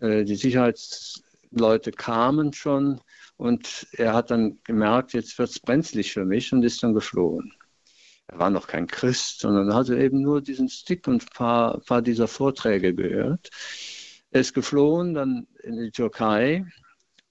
äh, 0.00 0.24
die 0.24 0.36
Sicherheitsleute 0.36 1.92
kamen 1.92 2.52
schon, 2.52 3.00
und 3.38 3.86
er 3.92 4.14
hat 4.14 4.32
dann 4.32 4.58
gemerkt, 4.64 5.12
jetzt 5.12 5.38
wird 5.38 5.50
es 5.50 5.60
brenzlig 5.60 6.12
für 6.12 6.24
mich 6.24 6.52
und 6.52 6.64
ist 6.64 6.82
dann 6.82 6.92
geflohen. 6.92 7.54
Er 8.26 8.40
war 8.40 8.50
noch 8.50 8.66
kein 8.66 8.88
Christ, 8.88 9.40
sondern 9.40 9.72
hatte 9.72 9.96
eben 9.96 10.20
nur 10.20 10.42
diesen 10.42 10.68
Stick 10.68 11.06
und 11.06 11.22
ein 11.22 11.28
paar, 11.34 11.80
paar 11.80 12.02
dieser 12.02 12.26
Vorträge 12.26 12.94
gehört. 12.94 13.48
Er 14.32 14.40
ist 14.40 14.54
geflohen, 14.54 15.14
dann 15.14 15.46
in 15.62 15.78
die 15.78 15.92
Türkei. 15.92 16.66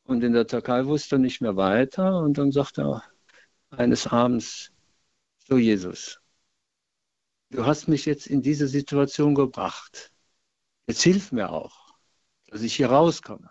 Und 0.05 0.23
in 0.23 0.31
der 0.31 0.47
Türkei 0.47 0.85
wusste 0.85 1.17
er 1.17 1.19
nicht 1.19 1.41
mehr 1.41 1.57
weiter. 1.57 2.19
Und 2.19 2.37
dann 2.37 2.53
sagt 2.53 2.79
er 2.79 3.03
eines 3.69 4.07
Abends, 4.07 4.71
so 5.45 5.57
Jesus, 5.57 6.21
du 7.49 7.65
hast 7.65 7.87
mich 7.87 8.05
jetzt 8.05 8.27
in 8.27 8.41
diese 8.41 8.67
Situation 8.67 9.35
gebracht. 9.35 10.11
Jetzt 10.87 11.03
hilf 11.03 11.31
mir 11.31 11.51
auch, 11.51 11.93
dass 12.47 12.61
ich 12.61 12.75
hier 12.75 12.89
rauskomme. 12.89 13.49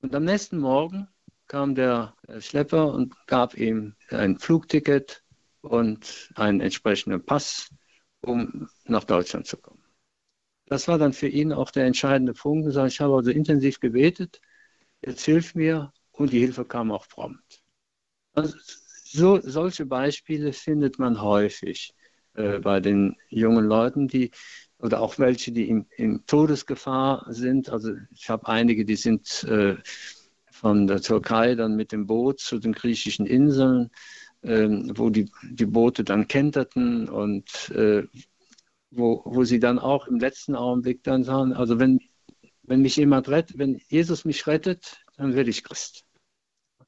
Und 0.00 0.14
am 0.14 0.24
nächsten 0.24 0.58
Morgen 0.58 1.08
kam 1.46 1.74
der 1.74 2.14
Schlepper 2.40 2.92
und 2.92 3.14
gab 3.26 3.56
ihm 3.56 3.94
ein 4.10 4.38
Flugticket 4.38 5.22
und 5.60 6.30
einen 6.34 6.60
entsprechenden 6.60 7.24
Pass, 7.24 7.68
um 8.20 8.68
nach 8.84 9.04
Deutschland 9.04 9.46
zu 9.46 9.56
kommen. 9.56 9.84
Das 10.66 10.88
war 10.88 10.98
dann 10.98 11.12
für 11.12 11.28
ihn 11.28 11.52
auch 11.52 11.70
der 11.70 11.84
entscheidende 11.84 12.32
Punkt. 12.32 12.68
Ich 12.68 13.00
habe 13.00 13.14
also 13.14 13.30
intensiv 13.30 13.80
gebetet, 13.80 14.40
jetzt 15.04 15.24
hilf 15.24 15.54
mir 15.54 15.92
und 16.12 16.32
die 16.32 16.40
Hilfe 16.40 16.64
kam 16.64 16.90
auch 16.90 17.06
prompt. 17.08 17.62
Also 18.32 18.56
so, 19.04 19.40
solche 19.42 19.84
Beispiele 19.84 20.52
findet 20.52 20.98
man 20.98 21.20
häufig 21.20 21.94
äh, 22.34 22.58
bei 22.58 22.80
den 22.80 23.16
jungen 23.28 23.66
Leuten, 23.66 24.08
die 24.08 24.30
oder 24.78 25.00
auch 25.00 25.18
welche, 25.18 25.52
die 25.52 25.68
in, 25.68 25.86
in 25.96 26.26
Todesgefahr 26.26 27.26
sind. 27.28 27.70
Also 27.70 27.92
ich 28.10 28.28
habe 28.28 28.48
einige, 28.48 28.84
die 28.84 28.96
sind 28.96 29.44
äh, 29.44 29.76
von 30.50 30.86
der 30.86 31.00
Türkei 31.00 31.54
dann 31.54 31.76
mit 31.76 31.92
dem 31.92 32.06
Boot 32.06 32.40
zu 32.40 32.58
den 32.58 32.72
griechischen 32.72 33.26
Inseln, 33.26 33.90
äh, 34.42 34.68
wo 34.94 35.08
die, 35.08 35.30
die 35.42 35.66
Boote 35.66 36.02
dann 36.02 36.26
kenterten 36.26 37.08
und 37.08 37.70
äh, 37.70 38.04
wo, 38.90 39.22
wo 39.24 39.44
sie 39.44 39.60
dann 39.60 39.78
auch 39.78 40.08
im 40.08 40.18
letzten 40.18 40.54
Augenblick 40.54 41.02
dann 41.04 41.24
sagen, 41.24 41.52
also 41.52 41.78
wenn, 41.78 42.00
wenn 42.64 42.82
mich 42.82 42.96
jemand 42.96 43.28
rettet, 43.28 43.58
wenn 43.58 43.80
Jesus 43.88 44.24
mich 44.24 44.46
rettet, 44.46 44.98
dann 45.16 45.34
werde 45.34 45.50
ich 45.50 45.62
Christ. 45.64 46.04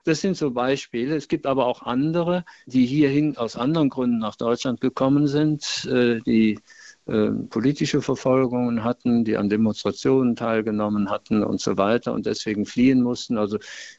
Das 0.04 0.20
sind 0.20 0.36
so 0.36 0.50
Beispiele. 0.50 1.16
Es 1.16 1.28
gibt 1.28 1.46
aber 1.46 1.66
auch 1.66 1.82
andere, 1.82 2.44
die 2.66 2.84
hierhin 2.84 3.36
aus 3.38 3.56
anderen 3.56 3.88
Gründen 3.88 4.18
nach 4.18 4.36
Deutschland 4.36 4.80
gekommen 4.80 5.26
sind, 5.26 5.86
äh, 5.90 6.20
die 6.20 6.58
äh, 7.06 7.30
politische 7.48 8.02
Verfolgungen 8.02 8.84
hatten, 8.84 9.24
die 9.24 9.36
an 9.36 9.48
Demonstrationen 9.48 10.36
teilgenommen 10.36 11.10
hatten 11.10 11.42
und 11.42 11.60
so 11.60 11.78
weiter 11.78 12.12
und 12.12 12.26
deswegen 12.26 12.66
fliehen 12.66 13.02
mussten. 13.02 13.38
Also 13.38 13.58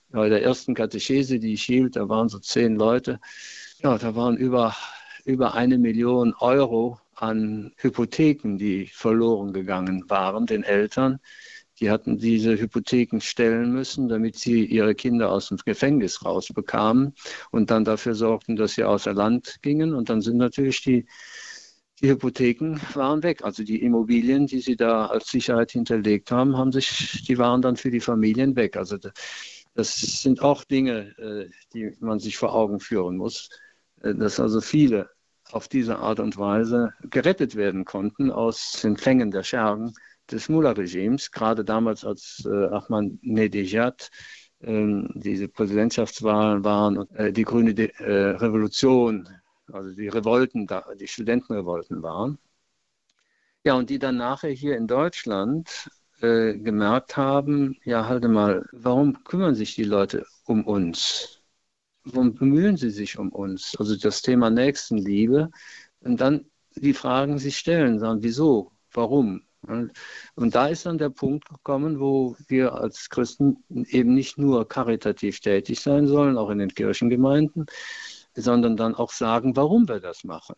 bei 0.09 0.29
der 0.29 0.43
ersten 0.43 0.75
Katechese, 0.75 1.39
die 1.39 1.53
ich 1.53 1.63
hielt, 1.63 1.95
da 1.95 2.07
waren 2.07 2.29
so 2.29 2.39
zehn 2.39 2.75
Leute. 2.75 3.19
Ja, 3.79 3.97
da 3.97 4.15
waren 4.15 4.37
über, 4.37 4.75
über 5.23 5.55
eine 5.55 5.77
Million 5.77 6.33
Euro 6.39 6.99
an 7.15 7.73
Hypotheken, 7.77 8.57
die 8.57 8.87
verloren 8.87 9.53
gegangen 9.53 10.09
waren, 10.09 10.45
den 10.45 10.63
Eltern. 10.63 11.19
Die 11.79 11.89
hatten 11.89 12.17
diese 12.17 12.57
Hypotheken 12.57 13.19
stellen 13.19 13.73
müssen, 13.73 14.07
damit 14.07 14.37
sie 14.37 14.65
ihre 14.65 14.95
Kinder 14.95 15.31
aus 15.31 15.49
dem 15.49 15.57
Gefängnis 15.57 16.23
rausbekamen 16.23 17.13
und 17.51 17.69
dann 17.69 17.83
dafür 17.83 18.15
sorgten, 18.15 18.55
dass 18.55 18.75
sie 18.75 18.83
außer 18.83 19.13
Land 19.13 19.57
gingen. 19.61 19.93
Und 19.93 20.09
dann 20.09 20.21
sind 20.21 20.37
natürlich 20.37 20.81
die, 20.83 21.05
die 22.01 22.09
Hypotheken 22.09 22.79
waren 22.93 23.23
weg. 23.23 23.43
Also 23.43 23.63
die 23.63 23.81
Immobilien, 23.81 24.47
die 24.47 24.61
sie 24.61 24.77
da 24.77 25.07
als 25.07 25.27
Sicherheit 25.27 25.71
hinterlegt 25.71 26.31
haben, 26.31 26.57
haben 26.57 26.71
sich, 26.71 27.23
die 27.27 27.37
waren 27.37 27.61
dann 27.61 27.75
für 27.75 27.91
die 27.91 27.99
Familien 27.99 28.55
weg. 28.55 28.77
Also 28.77 28.97
das 29.73 29.95
sind 29.97 30.41
auch 30.41 30.63
Dinge, 30.63 31.13
äh, 31.17 31.49
die 31.73 31.95
man 31.99 32.19
sich 32.19 32.37
vor 32.37 32.53
Augen 32.55 32.79
führen 32.79 33.17
muss, 33.17 33.49
äh, 34.01 34.15
dass 34.15 34.39
also 34.39 34.61
viele 34.61 35.09
auf 35.51 35.67
diese 35.67 35.99
Art 35.99 36.19
und 36.19 36.37
Weise 36.37 36.93
gerettet 37.01 37.55
werden 37.55 37.85
konnten 37.85 38.31
aus 38.31 38.79
den 38.81 38.97
Fängen 38.97 39.31
der 39.31 39.43
Schergen 39.43 39.93
des 40.31 40.49
Mullah-Regimes, 40.49 41.31
gerade 41.31 41.63
damals 41.63 42.03
als 42.05 42.43
äh, 42.45 42.67
Ahmadinejad 42.67 44.09
äh, 44.59 45.03
diese 45.13 45.47
Präsidentschaftswahlen 45.47 46.63
waren 46.63 46.97
und 46.97 47.11
äh, 47.15 47.31
die 47.31 47.43
grüne 47.43 47.73
De 47.73 47.91
äh, 47.97 48.35
Revolution, 48.37 49.27
also 49.71 49.91
die 49.91 50.07
Revolten, 50.07 50.67
die 50.99 51.07
Studentenrevolten 51.07 52.03
waren. 52.03 52.37
Ja, 53.63 53.73
und 53.73 53.89
die 53.89 53.99
dann 53.99 54.17
nachher 54.17 54.51
hier 54.51 54.77
in 54.77 54.87
Deutschland 54.87 55.89
äh, 56.21 56.53
gemerkt 56.57 57.17
haben, 57.17 57.77
ja, 57.83 58.07
halte 58.07 58.27
mal, 58.27 58.65
warum 58.71 59.23
kümmern 59.23 59.55
sich 59.55 59.75
die 59.75 59.83
Leute 59.83 60.25
um 60.45 60.65
uns? 60.65 61.41
Warum 62.03 62.35
bemühen 62.35 62.77
sie 62.77 62.91
sich 62.91 63.17
um 63.17 63.29
uns? 63.29 63.75
Also 63.77 63.95
das 63.97 64.21
Thema 64.21 64.49
Nächstenliebe. 64.51 65.49
Und 66.01 66.21
dann 66.21 66.45
die 66.75 66.93
Fragen 66.93 67.39
sich 67.39 67.57
stellen, 67.57 67.99
sagen, 67.99 68.21
wieso, 68.21 68.71
warum? 68.91 69.44
Und 70.35 70.55
da 70.55 70.67
ist 70.67 70.85
dann 70.85 70.97
der 70.97 71.09
Punkt 71.09 71.49
gekommen, 71.49 71.99
wo 71.99 72.35
wir 72.47 72.73
als 72.73 73.09
Christen 73.09 73.63
eben 73.69 74.13
nicht 74.13 74.37
nur 74.37 74.67
karitativ 74.67 75.39
tätig 75.39 75.79
sein 75.79 76.07
sollen, 76.07 76.37
auch 76.37 76.49
in 76.49 76.59
den 76.59 76.73
Kirchengemeinden, 76.73 77.65
sondern 78.35 78.77
dann 78.77 78.95
auch 78.95 79.11
sagen, 79.11 79.55
warum 79.55 79.87
wir 79.87 79.99
das 79.99 80.23
machen. 80.23 80.55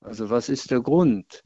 Also 0.00 0.30
was 0.30 0.48
ist 0.48 0.70
der 0.70 0.80
Grund 0.80 1.42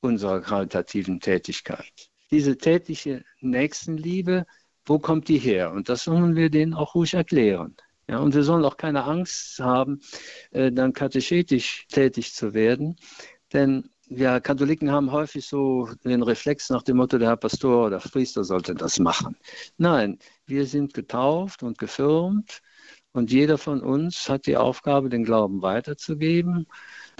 unserer 0.00 0.40
karitativen 0.40 1.20
Tätigkeit? 1.20 2.10
Diese 2.30 2.56
tätige 2.56 3.24
Nächstenliebe, 3.40 4.46
wo 4.84 4.98
kommt 4.98 5.28
die 5.28 5.38
her? 5.38 5.72
Und 5.72 5.88
das 5.88 6.04
sollen 6.04 6.34
wir 6.34 6.50
denen 6.50 6.74
auch 6.74 6.94
ruhig 6.94 7.14
erklären. 7.14 7.76
Ja, 8.08 8.18
und 8.20 8.34
wir 8.34 8.42
sollen 8.42 8.64
auch 8.64 8.78
keine 8.78 9.04
Angst 9.04 9.60
haben, 9.60 10.00
äh, 10.50 10.72
dann 10.72 10.94
katechetisch 10.94 11.86
tätig 11.88 12.32
zu 12.32 12.54
werden, 12.54 12.96
denn 13.52 13.90
wir 14.10 14.40
Katholiken 14.40 14.90
haben 14.90 15.12
häufig 15.12 15.46
so 15.46 15.88
den 16.04 16.22
Reflex 16.22 16.70
nach 16.70 16.82
dem 16.82 16.96
Motto, 16.96 17.18
der 17.18 17.28
Herr 17.28 17.36
Pastor 17.36 17.86
oder 17.86 17.98
Priester 17.98 18.44
sollte 18.44 18.74
das 18.74 18.98
machen. 18.98 19.36
Nein, 19.76 20.18
wir 20.46 20.66
sind 20.66 20.94
getauft 20.94 21.62
und 21.62 21.78
gefirmt 21.78 22.62
und 23.12 23.30
jeder 23.30 23.58
von 23.58 23.80
uns 23.80 24.28
hat 24.28 24.46
die 24.46 24.56
Aufgabe, 24.56 25.08
den 25.08 25.24
Glauben 25.24 25.62
weiterzugeben, 25.62 26.66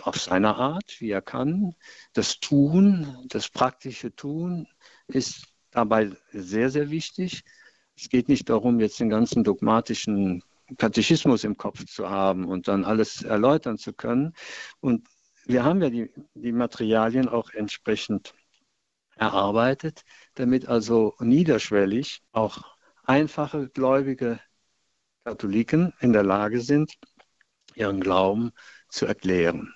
auf 0.03 0.16
seine 0.16 0.57
Art, 0.57 0.97
wie 1.01 1.11
er 1.11 1.22
kann. 1.22 1.74
Das 2.12 2.41
Tun, 2.41 3.26
das 3.28 3.49
praktische 3.49 4.14
Tun 4.14 4.66
ist 5.09 5.47
dabei 5.70 6.12
sehr, 6.32 6.70
sehr 6.70 6.91
wichtig. 6.91 7.43
Es 7.97 8.09
geht 8.09 8.28
nicht 8.28 8.49
darum, 8.49 8.80
jetzt 8.80 9.01
den 9.01 9.11
ganzen 9.11 9.45
dogmatischen 9.45 10.43
Katechismus 10.76 11.45
im 11.45 11.57
Kopf 11.57 11.84
zu 11.86 12.09
haben 12.09 12.47
und 12.47 12.68
dann 12.68 12.84
alles 12.84 13.22
erläutern 13.22 13.78
zu 13.78 13.93
können. 13.93 14.34
Und 14.80 15.07
wir 15.49 15.64
haben 15.64 15.82
ja 15.82 15.90
die, 15.90 16.11
die 16.34 16.53
Materialien 16.53 17.28
auch 17.28 17.51
entsprechend 17.51 18.34
erarbeitet, 19.16 20.03
damit 20.34 20.68
also 20.68 21.14
niederschwellig 21.20 22.22
auch 22.32 22.76
einfache 23.05 23.68
gläubige 23.70 24.40
Katholiken 25.24 25.94
in 26.01 26.12
der 26.12 26.22
Lage 26.22 26.61
sind, 26.61 26.94
ihren 27.74 28.01
Glauben 28.01 28.53
zu 28.90 29.07
erklären, 29.07 29.74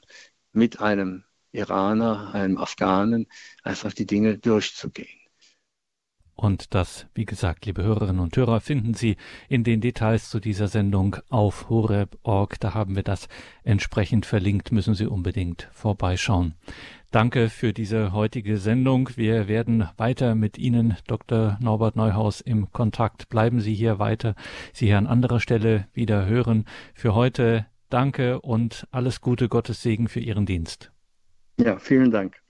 mit 0.53 0.81
einem 0.81 1.25
Iraner, 1.53 2.35
einem 2.35 2.59
Afghanen 2.59 3.27
einfach 3.63 3.95
die 3.95 4.07
Dinge 4.07 4.39
durchzugehen. 4.39 5.22
Und 6.43 6.75
das, 6.75 7.07
wie 7.15 7.25
gesagt, 7.25 7.67
liebe 7.67 7.85
Hörerinnen 7.85 8.19
und 8.19 8.37
Hörer, 8.37 8.61
finden 8.61 8.95
Sie 8.95 9.17
in 9.49 9.63
den 9.63 9.81
Details 9.81 10.29
zu 10.29 10.41
dieser 10.41 10.67
Sendung 10.67 11.19
auf 11.29 11.69
horeb.org. 11.69 12.59
Da 12.59 12.75
haben 12.75 12.97
wir 12.97 13.05
das 13.05 13.29
entsprechend 13.63 14.27
verlinkt, 14.27 14.73
müssen 14.73 14.95
Sie 14.95 15.07
unbedingt 15.07 15.69
vorbeischauen. 15.71 16.55
Danke 17.13 17.49
für 17.49 17.73
diese 17.73 18.13
heutige 18.13 18.59
Sendung. 18.59 19.11
Wir 19.15 19.47
werden 19.47 19.89
weiter 19.97 20.35
mit 20.35 20.59
Ihnen, 20.59 20.97
Dr. 21.07 21.59
Norbert 21.61 21.95
Neuhaus, 21.95 22.41
im 22.41 22.73
Kontakt. 22.73 23.29
Bleiben 23.29 23.61
Sie 23.61 23.75
hier 23.77 24.01
weiter, 24.01 24.35
Sie 24.73 24.87
hier 24.87 24.99
an 24.99 25.07
anderer 25.07 25.39
Stelle 25.39 25.87
wieder 25.93 26.27
hören. 26.27 26.65
Für 26.93 27.15
heute 27.15 27.67
danke 27.89 28.41
und 28.41 28.89
alles 28.91 29.21
Gute, 29.21 29.49
Gottes 29.49 29.81
Segen 29.81 30.09
für 30.09 30.19
Ihren 30.19 30.47
Dienst. 30.47 30.91
Ja, 31.61 31.79
vielen 31.79 32.11
Dank. 32.11 32.42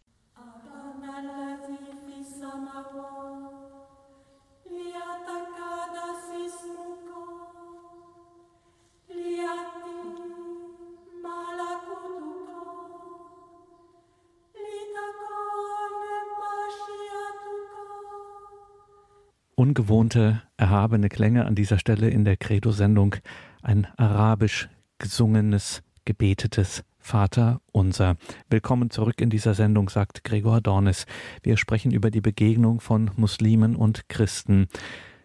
Ungewohnte, 19.72 20.42
erhabene 20.58 21.08
Klänge 21.08 21.46
an 21.46 21.54
dieser 21.54 21.78
Stelle 21.78 22.10
in 22.10 22.26
der 22.26 22.36
Credo-Sendung. 22.36 23.16
Ein 23.62 23.86
arabisch 23.96 24.68
gesungenes, 24.98 25.82
gebetetes 26.04 26.84
Vater 26.98 27.62
unser. 27.72 28.16
Willkommen 28.50 28.90
zurück 28.90 29.22
in 29.22 29.30
dieser 29.30 29.54
Sendung, 29.54 29.88
sagt 29.88 30.24
Gregor 30.24 30.60
Dornis. 30.60 31.06
Wir 31.42 31.56
sprechen 31.56 31.90
über 31.90 32.10
die 32.10 32.20
Begegnung 32.20 32.80
von 32.80 33.12
Muslimen 33.16 33.74
und 33.74 34.10
Christen. 34.10 34.66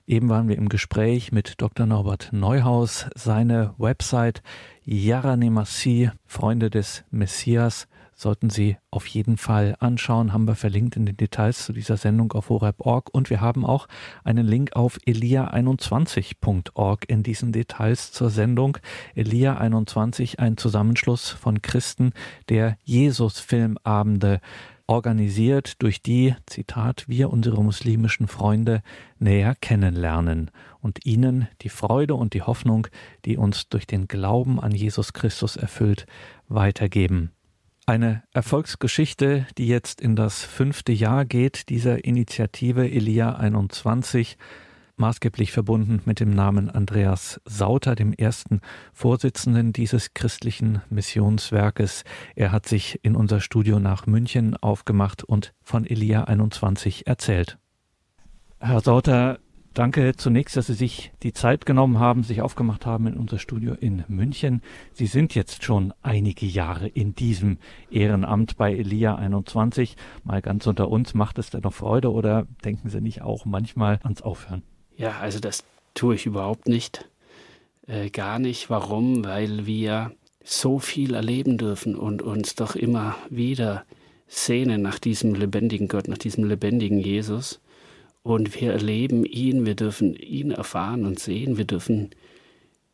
Eben 0.06 0.30
waren 0.30 0.48
wir 0.48 0.58
im 0.58 0.70
Gespräch 0.70 1.34
mit 1.34 1.56
Dr. 1.58 1.86
Norbert 1.86 2.30
Neuhaus. 2.32 3.08
Seine 3.16 3.74
Website 3.78 4.42
Yaranemasi, 4.86 6.10
Freunde 6.26 6.70
des 6.70 7.04
Messias, 7.12 7.90
sollten 8.18 8.50
Sie 8.50 8.78
auf 8.90 9.06
jeden 9.06 9.38
Fall 9.38 9.76
anschauen. 9.80 10.34
Haben 10.34 10.48
wir 10.48 10.56
verlinkt 10.56 10.98
in 10.98 11.06
den 11.06 11.16
Details 11.16 11.66
zu 11.66 11.72
dieser 11.72 11.98
Sendung 11.98 12.34
auf 12.34 12.50
horeb.org. 12.50 13.14
Und 13.14 13.30
wir 13.30 13.40
haben 13.40 13.64
auch 13.64 13.88
einen 14.24 14.46
Link 14.46 14.76
auf 14.76 14.98
elia21.org 15.06 17.06
in 17.08 17.24
diesen 17.24 17.52
Details 17.52 18.12
zur 18.12 18.32
Sendung. 18.32 18.80
Elia21, 19.16 20.40
ein 20.40 20.58
Zusammenschluss 20.58 21.30
von 21.30 21.62
Christen, 21.62 22.12
der 22.50 22.78
Jesus-Filmabende 22.84 24.42
organisiert, 24.88 25.82
durch 25.84 26.02
die, 26.02 26.34
Zitat, 26.46 27.06
wir 27.08 27.30
unsere 27.30 27.64
muslimischen 27.64 28.28
Freunde 28.28 28.82
näher 29.20 29.54
kennenlernen 29.54 30.50
und 30.80 31.06
ihnen 31.06 31.50
die 31.62 31.70
Freude 31.70 32.16
und 32.16 32.34
die 32.34 32.42
Hoffnung, 32.42 32.88
die 33.26 33.38
uns 33.38 33.70
durch 33.70 33.86
den 33.86 34.08
Glauben 34.08 34.60
an 34.60 34.72
Jesus 34.72 35.14
Christus 35.14 35.58
erfüllt, 35.58 36.08
weitergeben. 36.48 37.32
Eine 37.90 38.22
Erfolgsgeschichte, 38.34 39.48
die 39.58 39.66
jetzt 39.66 40.02
in 40.02 40.18
das 40.18 40.44
fünfte 40.44 40.92
Jahr 40.92 41.24
geht, 41.24 41.70
dieser 41.70 42.04
Initiative 42.04 42.92
Elia 42.92 43.38
21. 43.38 44.38
maßgeblich 44.98 45.54
verbunden 45.54 46.02
mit 46.04 46.20
dem 46.20 46.32
Namen 46.32 46.70
Andreas 46.70 47.40
Sauter, 47.46 47.96
dem 47.96 48.12
ersten 48.12 48.60
Vorsitzenden 48.92 49.72
dieses 49.72 50.14
christlichen 50.14 50.82
Missionswerkes. 50.90 52.04
Er 52.36 52.52
hat 52.52 52.68
sich 52.68 53.00
in 53.04 53.16
unser 53.16 53.40
Studio 53.40 53.80
nach 53.80 54.06
München 54.06 54.58
aufgemacht 54.58 55.24
und 55.24 55.54
von 55.64 55.86
Elia 55.86 56.26
21 56.26 57.08
erzählt. 57.08 57.58
Herr 58.60 58.82
Sauter, 58.82 59.40
Danke 59.78 60.16
zunächst, 60.16 60.58
dass 60.58 60.66
Sie 60.66 60.74
sich 60.74 61.12
die 61.22 61.34
Zeit 61.34 61.68
genommen 61.68 62.00
haben, 62.00 62.24
sich 62.24 62.42
aufgemacht 62.42 62.88
haben 62.88 63.06
in 63.06 63.14
unser 63.14 63.38
Studio 63.38 63.76
in 63.80 64.04
München. 64.08 64.64
Sie 64.92 65.06
sind 65.06 65.36
jetzt 65.36 65.64
schon 65.64 65.94
einige 66.02 66.48
Jahre 66.48 66.88
in 66.88 67.14
diesem 67.14 67.60
Ehrenamt 67.92 68.58
bei 68.58 68.74
Elia 68.74 69.14
21. 69.14 69.96
Mal 70.24 70.42
ganz 70.42 70.66
unter 70.66 70.90
uns, 70.90 71.14
macht 71.14 71.38
es 71.38 71.52
denn 71.52 71.62
noch 71.62 71.76
Freude 71.76 72.12
oder 72.12 72.48
denken 72.66 72.90
Sie 72.90 73.02
nicht 73.02 73.22
auch 73.22 73.46
manchmal 73.46 74.00
ans 74.02 74.24
Aufhören? 74.24 74.64
Ja, 74.96 75.20
also 75.20 75.40
das 75.40 75.64
tue 75.94 76.16
ich 76.16 76.26
überhaupt 76.26 76.68
nicht. 76.68 77.08
Äh, 77.86 78.10
gar 78.10 78.40
nicht. 78.40 78.72
Warum? 78.72 79.26
Weil 79.26 79.68
wir 79.68 80.12
so 80.44 80.80
viel 80.80 81.14
erleben 81.14 81.60
dürfen 81.60 81.96
und 81.96 82.24
uns 82.24 82.56
doch 82.56 82.76
immer 82.76 83.16
wieder 83.30 83.86
sehnen 84.26 84.82
nach 84.82 84.98
diesem 84.98 85.36
lebendigen 85.36 85.88
Gott, 85.88 86.08
nach 86.08 86.18
diesem 86.18 86.46
lebendigen 86.46 86.98
Jesus. 86.98 87.60
Und 88.28 88.60
wir 88.60 88.74
erleben 88.74 89.24
ihn, 89.24 89.66
wir 89.66 89.76
dürfen 89.76 90.14
ihn 90.14 90.52
erfahren 90.52 91.06
und 91.06 91.18
sehen, 91.18 91.58
wir 91.58 91.64
dürfen 91.64 92.10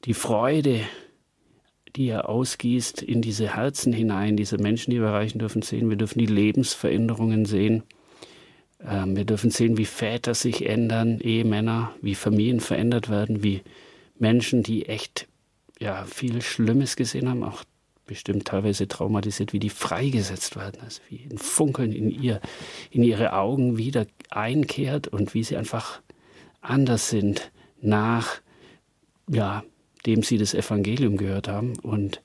die 0.06 0.14
Freude, 0.14 0.82
die 1.96 2.10
er 2.10 2.30
ausgießt, 2.30 3.02
in 3.02 3.24
diese 3.24 3.56
Herzen 3.56 3.94
hinein, 3.94 4.38
diese 4.38 4.60
Menschen, 4.60 4.92
die 4.92 5.00
wir 5.00 5.08
erreichen 5.08 5.40
dürfen, 5.40 5.64
sehen. 5.64 5.90
Wir 5.90 5.98
dürfen 5.98 6.20
die 6.20 6.28
Lebensveränderungen 6.28 7.46
sehen. 7.46 7.82
Ähm, 8.88 9.16
wir 9.16 9.26
dürfen 9.26 9.50
sehen, 9.50 9.76
wie 9.80 9.86
Väter 9.86 10.36
sich 10.36 10.68
ändern, 10.68 11.20
Ehemänner, 11.20 11.96
wie 12.00 12.14
Familien 12.14 12.60
verändert 12.60 13.10
werden, 13.10 13.42
wie 13.42 13.62
Menschen, 14.20 14.62
die 14.62 14.86
echt 14.86 15.28
ja, 15.80 16.06
viel 16.06 16.44
Schlimmes 16.44 16.96
gesehen 16.96 17.28
haben, 17.28 17.44
auch 17.44 17.64
bestimmt 18.06 18.46
teilweise 18.46 18.88
traumatisiert, 18.88 19.54
wie 19.54 19.60
die 19.60 19.70
freigesetzt 19.70 20.56
werden, 20.56 20.82
also 20.84 21.02
wie 21.10 21.28
ein 21.30 21.38
Funkeln 21.38 21.92
in 21.92 22.10
ihr, 22.10 22.42
in 22.92 23.04
ihre 23.04 23.34
Augen 23.34 23.78
wieder 23.78 24.06
einkehrt 24.30 25.08
und 25.08 25.34
wie 25.34 25.44
sie 25.44 25.58
einfach 25.58 26.02
anders 26.62 27.10
sind 27.10 27.52
nach, 27.82 28.42
ja, 29.28 29.64
dem 30.06 30.24
sie 30.24 30.38
das 30.38 30.54
Evangelium 30.54 31.18
gehört 31.18 31.48
haben. 31.48 31.74
Und 31.82 32.22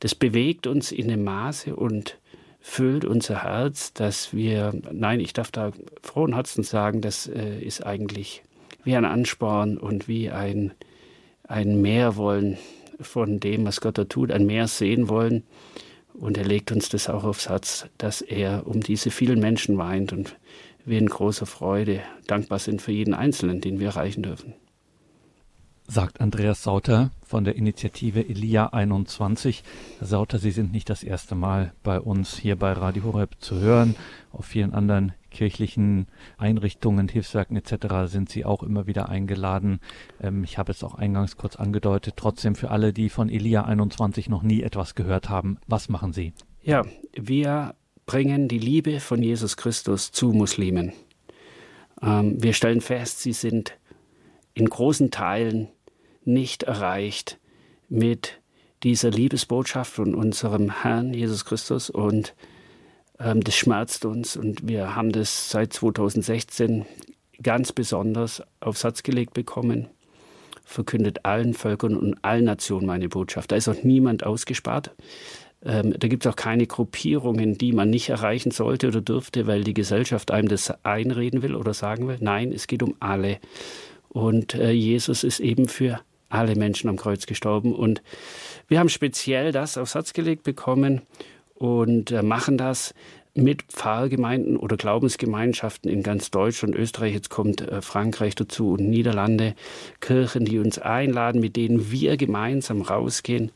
das 0.00 0.14
bewegt 0.14 0.66
uns 0.66 0.92
in 0.92 1.08
dem 1.08 1.24
Maße 1.24 1.74
und 1.74 2.18
füllt 2.60 3.04
unser 3.04 3.42
Herz, 3.42 3.92
dass 3.92 4.32
wir, 4.32 4.72
nein, 4.90 5.20
ich 5.20 5.32
darf 5.32 5.50
da 5.50 5.72
frohen 6.02 6.34
Herzens 6.34 6.70
sagen, 6.70 7.00
das 7.00 7.26
äh, 7.26 7.58
ist 7.60 7.84
eigentlich 7.84 8.42
wie 8.84 8.96
ein 8.96 9.04
Ansporn 9.04 9.78
und 9.78 10.08
wie 10.08 10.30
ein, 10.30 10.72
ein 11.46 11.80
Mehrwollen 11.80 12.58
von 13.00 13.40
dem, 13.40 13.66
was 13.66 13.80
Gott 13.80 13.98
da 13.98 14.04
tut, 14.04 14.30
ein 14.30 14.46
Meer 14.46 14.68
sehen 14.68 15.08
wollen. 15.08 15.44
Und 16.14 16.38
er 16.38 16.44
legt 16.44 16.70
uns 16.70 16.88
das 16.88 17.08
auch 17.08 17.24
aufs 17.24 17.48
Herz, 17.48 17.86
dass 17.98 18.20
er 18.20 18.66
um 18.66 18.80
diese 18.80 19.10
vielen 19.10 19.40
Menschen 19.40 19.78
weint 19.78 20.12
und 20.12 20.36
wir 20.84 20.98
in 20.98 21.06
großer 21.08 21.46
Freude 21.46 22.00
dankbar 22.26 22.58
sind 22.58 22.82
für 22.82 22.92
jeden 22.92 23.14
Einzelnen, 23.14 23.60
den 23.60 23.80
wir 23.80 23.88
erreichen 23.88 24.22
dürfen. 24.22 24.54
Sagt 25.86 26.20
Andreas 26.20 26.62
Sauter 26.62 27.10
von 27.26 27.44
der 27.44 27.56
Initiative 27.56 28.26
Elia 28.26 28.68
21. 28.68 29.62
Herr 29.98 30.06
Sauter, 30.06 30.38
Sie 30.38 30.50
sind 30.50 30.72
nicht 30.72 30.88
das 30.88 31.02
erste 31.02 31.34
Mal 31.34 31.74
bei 31.82 32.00
uns 32.00 32.38
hier 32.38 32.56
bei 32.56 32.72
Radio 32.72 33.02
Horeb 33.04 33.36
zu 33.40 33.56
hören. 33.60 33.94
Auf 34.32 34.46
vielen 34.46 34.72
anderen 34.72 35.12
kirchlichen 35.34 36.06
Einrichtungen, 36.38 37.08
Hilfswerken 37.08 37.56
etc. 37.56 38.10
sind 38.10 38.30
Sie 38.30 38.46
auch 38.46 38.62
immer 38.62 38.86
wieder 38.86 39.10
eingeladen. 39.10 39.80
Ähm, 40.22 40.44
ich 40.44 40.56
habe 40.56 40.72
es 40.72 40.82
auch 40.82 40.94
eingangs 40.94 41.36
kurz 41.36 41.56
angedeutet. 41.56 42.14
Trotzdem 42.16 42.54
für 42.54 42.70
alle, 42.70 42.94
die 42.94 43.10
von 43.10 43.28
Elia 43.28 43.64
21 43.64 44.30
noch 44.30 44.42
nie 44.42 44.62
etwas 44.62 44.94
gehört 44.94 45.28
haben, 45.28 45.58
was 45.66 45.90
machen 45.90 46.12
Sie? 46.12 46.32
Ja, 46.62 46.82
wir 47.12 47.74
bringen 48.06 48.48
die 48.48 48.58
Liebe 48.58 49.00
von 49.00 49.22
Jesus 49.22 49.56
Christus 49.56 50.12
zu 50.12 50.32
Muslimen. 50.32 50.92
Ähm, 52.00 52.42
wir 52.42 52.52
stellen 52.52 52.80
fest, 52.80 53.20
sie 53.20 53.32
sind 53.32 53.76
in 54.54 54.66
großen 54.66 55.10
Teilen 55.10 55.68
nicht 56.24 56.62
erreicht 56.62 57.38
mit 57.88 58.40
dieser 58.82 59.10
Liebesbotschaft 59.10 59.92
von 59.92 60.14
unserem 60.14 60.82
Herrn 60.82 61.12
Jesus 61.12 61.44
Christus 61.44 61.90
und 61.90 62.34
das 63.18 63.56
schmerzt 63.56 64.04
uns 64.04 64.36
und 64.36 64.66
wir 64.66 64.96
haben 64.96 65.12
das 65.12 65.50
seit 65.50 65.72
2016 65.72 66.84
ganz 67.42 67.72
besonders 67.72 68.42
auf 68.60 68.76
Satz 68.76 69.02
gelegt 69.02 69.34
bekommen. 69.34 69.88
Verkündet 70.64 71.24
allen 71.24 71.54
Völkern 71.54 71.96
und 71.96 72.16
allen 72.22 72.44
Nationen 72.44 72.86
meine 72.86 73.08
Botschaft. 73.08 73.52
Da 73.52 73.56
ist 73.56 73.68
auch 73.68 73.82
niemand 73.84 74.24
ausgespart. 74.24 74.92
Ähm, 75.62 75.94
da 75.98 76.08
gibt 76.08 76.24
es 76.24 76.32
auch 76.32 76.36
keine 76.36 76.66
Gruppierungen, 76.66 77.56
die 77.56 77.72
man 77.72 77.90
nicht 77.90 78.08
erreichen 78.08 78.50
sollte 78.50 78.88
oder 78.88 79.00
dürfte, 79.00 79.46
weil 79.46 79.62
die 79.62 79.74
Gesellschaft 79.74 80.30
einem 80.30 80.48
das 80.48 80.72
einreden 80.84 81.42
will 81.42 81.54
oder 81.54 81.74
sagen 81.74 82.08
will. 82.08 82.18
Nein, 82.20 82.52
es 82.52 82.66
geht 82.66 82.82
um 82.82 82.94
alle. 82.98 83.38
Und 84.08 84.54
äh, 84.54 84.72
Jesus 84.72 85.22
ist 85.22 85.40
eben 85.40 85.68
für 85.68 86.00
alle 86.30 86.56
Menschen 86.56 86.88
am 86.88 86.96
Kreuz 86.96 87.26
gestorben. 87.26 87.74
Und 87.74 88.02
wir 88.68 88.78
haben 88.78 88.88
speziell 88.88 89.52
das 89.52 89.78
auf 89.78 89.88
Satz 89.88 90.12
gelegt 90.12 90.42
bekommen 90.42 91.02
und 91.54 92.10
äh, 92.10 92.22
machen 92.22 92.58
das 92.58 92.94
mit 93.34 93.62
Pfarrgemeinden 93.64 94.56
oder 94.56 94.76
Glaubensgemeinschaften 94.76 95.90
in 95.90 96.02
ganz 96.02 96.30
Deutschland, 96.30 96.76
Österreich, 96.76 97.14
jetzt 97.14 97.30
kommt 97.30 97.60
äh, 97.60 97.82
Frankreich 97.82 98.34
dazu 98.36 98.72
und 98.72 98.88
Niederlande, 98.88 99.54
Kirchen, 100.00 100.44
die 100.44 100.58
uns 100.58 100.78
einladen, 100.78 101.40
mit 101.40 101.56
denen 101.56 101.90
wir 101.90 102.16
gemeinsam 102.16 102.82
rausgehen, 102.82 103.50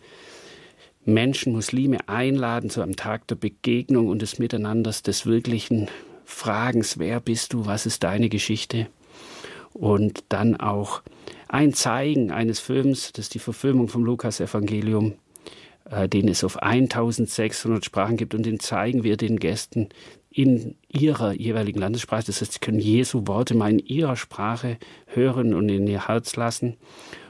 Menschen, 1.05 1.53
Muslime 1.53 2.07
einladen 2.09 2.71
zu 2.71 2.83
einem 2.83 2.97
Tag 2.97 3.27
der 3.29 3.37
Begegnung 3.37 4.09
und 4.09 4.21
des 4.21 4.39
Miteinanders, 4.39 5.03
des 5.03 5.25
wirklichen 5.25 5.89
Fragens, 6.25 6.99
wer 6.99 7.21
bist 7.21 7.53
du, 7.55 7.65
was 7.65 7.87
ist 7.87 8.03
deine 8.03 8.29
Geschichte? 8.29 8.89
Und 9.73 10.25
dann 10.29 10.57
auch 10.57 11.03
ein 11.49 11.73
Zeigen 11.73 12.31
eines 12.31 12.61
Films, 12.61 13.13
das 13.13 13.27
ist 13.27 13.35
die 13.35 13.39
Verfilmung 13.39 13.89
vom 13.89 14.05
Lukas-Evangelium, 14.05 15.15
den 16.13 16.29
es 16.29 16.45
auf 16.45 16.63
1600 16.63 17.85
Sprachen 17.85 18.17
gibt 18.17 18.35
und 18.35 18.45
den 18.45 18.61
zeigen 18.61 19.05
wir 19.05 19.17
den 19.17 19.39
Gästen 19.39 19.89
in 20.31 20.77
ihrer 20.89 21.33
jeweiligen 21.33 21.81
Landessprache. 21.81 22.27
Das 22.27 22.41
heißt, 22.41 22.53
sie 22.53 22.59
können 22.61 22.79
Jesu 22.79 23.27
Worte 23.27 23.55
mal 23.57 23.71
in 23.71 23.79
ihrer 23.79 24.17
Sprache 24.17 24.79
hören 25.07 25.55
und 25.55 25.69
in 25.69 25.87
ihr 25.87 26.09
Herz 26.09 26.37
lassen 26.37 26.77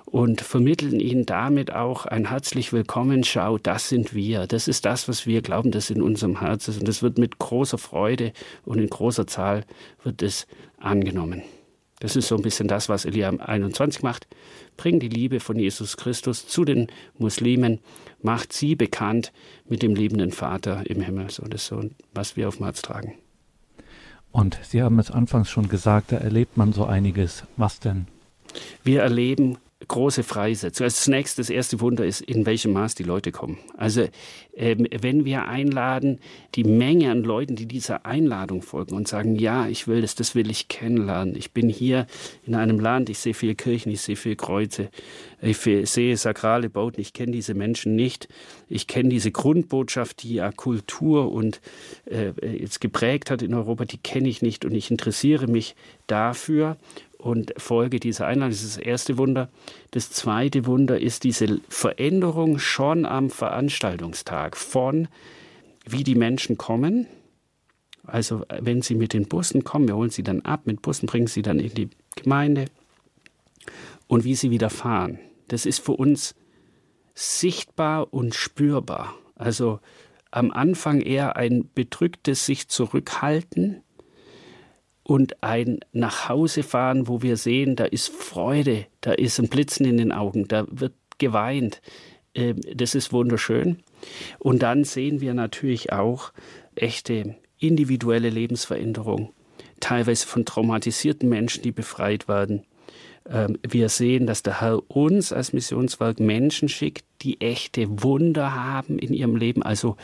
und 0.04 0.40
vermitteln 0.40 1.00
ihnen 1.00 1.26
damit 1.26 1.72
auch 1.72 2.06
ein 2.06 2.30
herzlich 2.30 2.72
willkommen. 2.72 3.24
Schau, 3.24 3.58
das 3.58 3.88
sind 3.88 4.14
wir. 4.14 4.46
Das 4.46 4.66
ist 4.66 4.84
das, 4.84 5.08
was 5.08 5.26
wir 5.26 5.42
glauben, 5.42 5.70
das 5.70 5.90
in 5.90 6.02
unserem 6.02 6.40
Herz 6.40 6.68
ist. 6.68 6.80
Und 6.80 6.88
das 6.88 7.02
wird 7.02 7.18
mit 7.18 7.38
großer 7.38 7.78
Freude 7.78 8.32
und 8.64 8.78
in 8.78 8.88
großer 8.88 9.26
Zahl 9.26 9.64
wird 10.02 10.22
es 10.22 10.46
angenommen. 10.78 11.42
Das 12.00 12.14
ist 12.14 12.28
so 12.28 12.36
ein 12.36 12.42
bisschen 12.42 12.68
das, 12.68 12.88
was 12.88 13.04
Elia 13.04 13.30
21 13.30 14.02
macht. 14.02 14.26
Bring 14.76 15.00
die 15.00 15.08
Liebe 15.08 15.40
von 15.40 15.58
Jesus 15.58 15.96
Christus 15.96 16.46
zu 16.46 16.64
den 16.64 16.88
Muslimen, 17.18 17.80
macht 18.22 18.52
sie 18.52 18.76
bekannt 18.76 19.32
mit 19.68 19.82
dem 19.82 19.94
liebenden 19.94 20.30
Vater 20.30 20.88
im 20.88 21.00
Himmel. 21.00 21.30
So, 21.30 21.42
das 21.44 21.62
ist 21.62 21.68
so, 21.68 21.82
was 22.14 22.36
wir 22.36 22.48
auf 22.48 22.56
dem 22.56 22.64
Herz 22.64 22.82
tragen. 22.82 23.14
Und 24.30 24.58
Sie 24.62 24.82
haben 24.82 24.98
es 24.98 25.10
anfangs 25.10 25.50
schon 25.50 25.68
gesagt, 25.68 26.12
da 26.12 26.16
erlebt 26.18 26.56
man 26.56 26.72
so 26.72 26.84
einiges. 26.84 27.44
Was 27.56 27.80
denn? 27.80 28.06
Wir 28.84 29.02
erleben 29.02 29.58
große 29.86 30.24
Freisetzung. 30.24 30.84
Also 30.84 31.04
zunächst 31.04 31.38
das 31.38 31.50
erste 31.50 31.80
Wunder 31.80 32.04
ist, 32.04 32.20
in 32.20 32.46
welchem 32.46 32.72
Maß 32.72 32.96
die 32.96 33.04
Leute 33.04 33.30
kommen. 33.30 33.58
Also 33.76 34.08
ähm, 34.56 34.88
wenn 35.00 35.24
wir 35.24 35.46
einladen, 35.46 36.18
die 36.56 36.64
Menge 36.64 37.12
an 37.12 37.22
Leuten, 37.22 37.54
die 37.54 37.66
dieser 37.66 38.04
Einladung 38.04 38.62
folgen 38.62 38.96
und 38.96 39.06
sagen, 39.06 39.36
ja, 39.36 39.68
ich 39.68 39.86
will 39.86 40.00
das, 40.00 40.16
das 40.16 40.34
will 40.34 40.50
ich 40.50 40.66
kennenlernen. 40.66 41.36
Ich 41.36 41.52
bin 41.52 41.68
hier 41.68 42.08
in 42.44 42.56
einem 42.56 42.80
Land, 42.80 43.08
ich 43.08 43.20
sehe 43.20 43.34
viele 43.34 43.54
Kirchen, 43.54 43.92
ich 43.92 44.00
sehe 44.00 44.16
viele 44.16 44.34
Kreuze, 44.34 44.90
ich 45.40 45.58
sehe 45.58 46.16
sakrale 46.16 46.68
Bauten, 46.68 47.00
ich 47.00 47.12
kenne 47.12 47.30
diese 47.30 47.54
Menschen 47.54 47.94
nicht. 47.94 48.28
Ich 48.68 48.88
kenne 48.88 49.10
diese 49.10 49.30
Grundbotschaft, 49.30 50.24
die 50.24 50.34
ja 50.34 50.50
Kultur 50.50 51.30
und 51.30 51.60
äh, 52.06 52.32
jetzt 52.56 52.80
geprägt 52.80 53.30
hat 53.30 53.42
in 53.42 53.54
Europa, 53.54 53.84
die 53.84 53.98
kenne 53.98 54.28
ich 54.28 54.42
nicht 54.42 54.64
und 54.64 54.74
ich 54.74 54.90
interessiere 54.90 55.46
mich 55.46 55.76
dafür 56.08 56.76
und 57.18 57.52
Folge 57.56 58.00
dieser 58.00 58.26
Einladung. 58.26 58.52
Das 58.52 58.62
ist 58.62 58.76
das 58.76 58.84
erste 58.84 59.18
Wunder. 59.18 59.50
Das 59.90 60.10
zweite 60.10 60.66
Wunder 60.66 61.00
ist 61.00 61.24
diese 61.24 61.60
Veränderung 61.68 62.58
schon 62.58 63.04
am 63.04 63.28
Veranstaltungstag 63.28 64.56
von 64.56 65.08
wie 65.84 66.04
die 66.04 66.14
Menschen 66.14 66.56
kommen. 66.56 67.06
Also 68.04 68.44
wenn 68.60 68.82
sie 68.82 68.94
mit 68.94 69.12
den 69.12 69.28
Bussen 69.28 69.64
kommen, 69.64 69.88
wir 69.88 69.96
holen 69.96 70.10
sie 70.10 70.22
dann 70.22 70.40
ab, 70.42 70.62
mit 70.64 70.80
Bussen 70.80 71.06
bringen 71.06 71.26
sie 71.26 71.42
dann 71.42 71.58
in 71.58 71.74
die 71.74 71.90
Gemeinde 72.16 72.66
und 74.06 74.24
wie 74.24 74.34
sie 74.34 74.50
wieder 74.50 74.70
fahren. 74.70 75.18
Das 75.48 75.66
ist 75.66 75.80
für 75.80 75.92
uns 75.92 76.34
sichtbar 77.14 78.12
und 78.12 78.34
spürbar. 78.34 79.14
Also 79.34 79.80
am 80.30 80.50
Anfang 80.50 81.00
eher 81.00 81.36
ein 81.36 81.68
bedrücktes 81.74 82.46
sich 82.46 82.68
zurückhalten, 82.68 83.82
und 85.08 85.42
ein 85.42 85.80
Nachhausefahren, 85.92 87.08
wo 87.08 87.22
wir 87.22 87.38
sehen, 87.38 87.76
da 87.76 87.86
ist 87.86 88.10
Freude, 88.10 88.84
da 89.00 89.12
ist 89.12 89.38
ein 89.38 89.48
Blitzen 89.48 89.86
in 89.86 89.96
den 89.96 90.12
Augen, 90.12 90.46
da 90.48 90.66
wird 90.70 90.92
geweint. 91.16 91.80
Ähm, 92.34 92.60
das 92.74 92.94
ist 92.94 93.10
wunderschön. 93.10 93.78
Und 94.38 94.62
dann 94.62 94.84
sehen 94.84 95.22
wir 95.22 95.32
natürlich 95.32 95.94
auch 95.94 96.30
echte 96.74 97.36
individuelle 97.58 98.28
Lebensveränderung, 98.28 99.32
teilweise 99.80 100.26
von 100.26 100.44
traumatisierten 100.44 101.26
Menschen, 101.26 101.62
die 101.62 101.72
befreit 101.72 102.28
werden. 102.28 102.66
Ähm, 103.30 103.58
wir 103.68 103.88
sehen, 103.88 104.26
dass 104.26 104.42
der 104.42 104.60
Herr 104.60 104.90
uns 104.90 105.32
als 105.32 105.52
Missionswerk 105.52 106.18
Menschen 106.18 106.68
schickt, 106.68 107.04
die 107.22 107.40
echte 107.40 108.02
Wunder 108.02 108.54
haben 108.54 108.98
in 108.98 109.12
ihrem 109.12 109.36
Leben, 109.36 109.62
also 109.62 109.96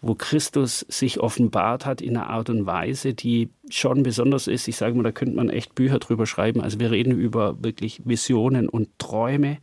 wo 0.00 0.14
Christus 0.14 0.86
sich 0.88 1.20
offenbart 1.20 1.84
hat 1.84 2.00
in 2.00 2.16
einer 2.16 2.30
Art 2.30 2.48
und 2.48 2.64
Weise, 2.64 3.12
die 3.12 3.50
schon 3.68 4.02
besonders 4.02 4.46
ist. 4.46 4.68
Ich 4.68 4.76
sage 4.76 4.94
mal, 4.94 5.02
da 5.02 5.12
könnte 5.12 5.36
man 5.36 5.50
echt 5.50 5.74
Bücher 5.74 5.98
drüber 5.98 6.26
schreiben. 6.26 6.60
Also 6.60 6.80
wir 6.80 6.90
reden 6.90 7.18
über 7.18 7.62
wirklich 7.62 8.00
Visionen 8.04 8.68
und 8.68 8.88
Träume, 8.98 9.58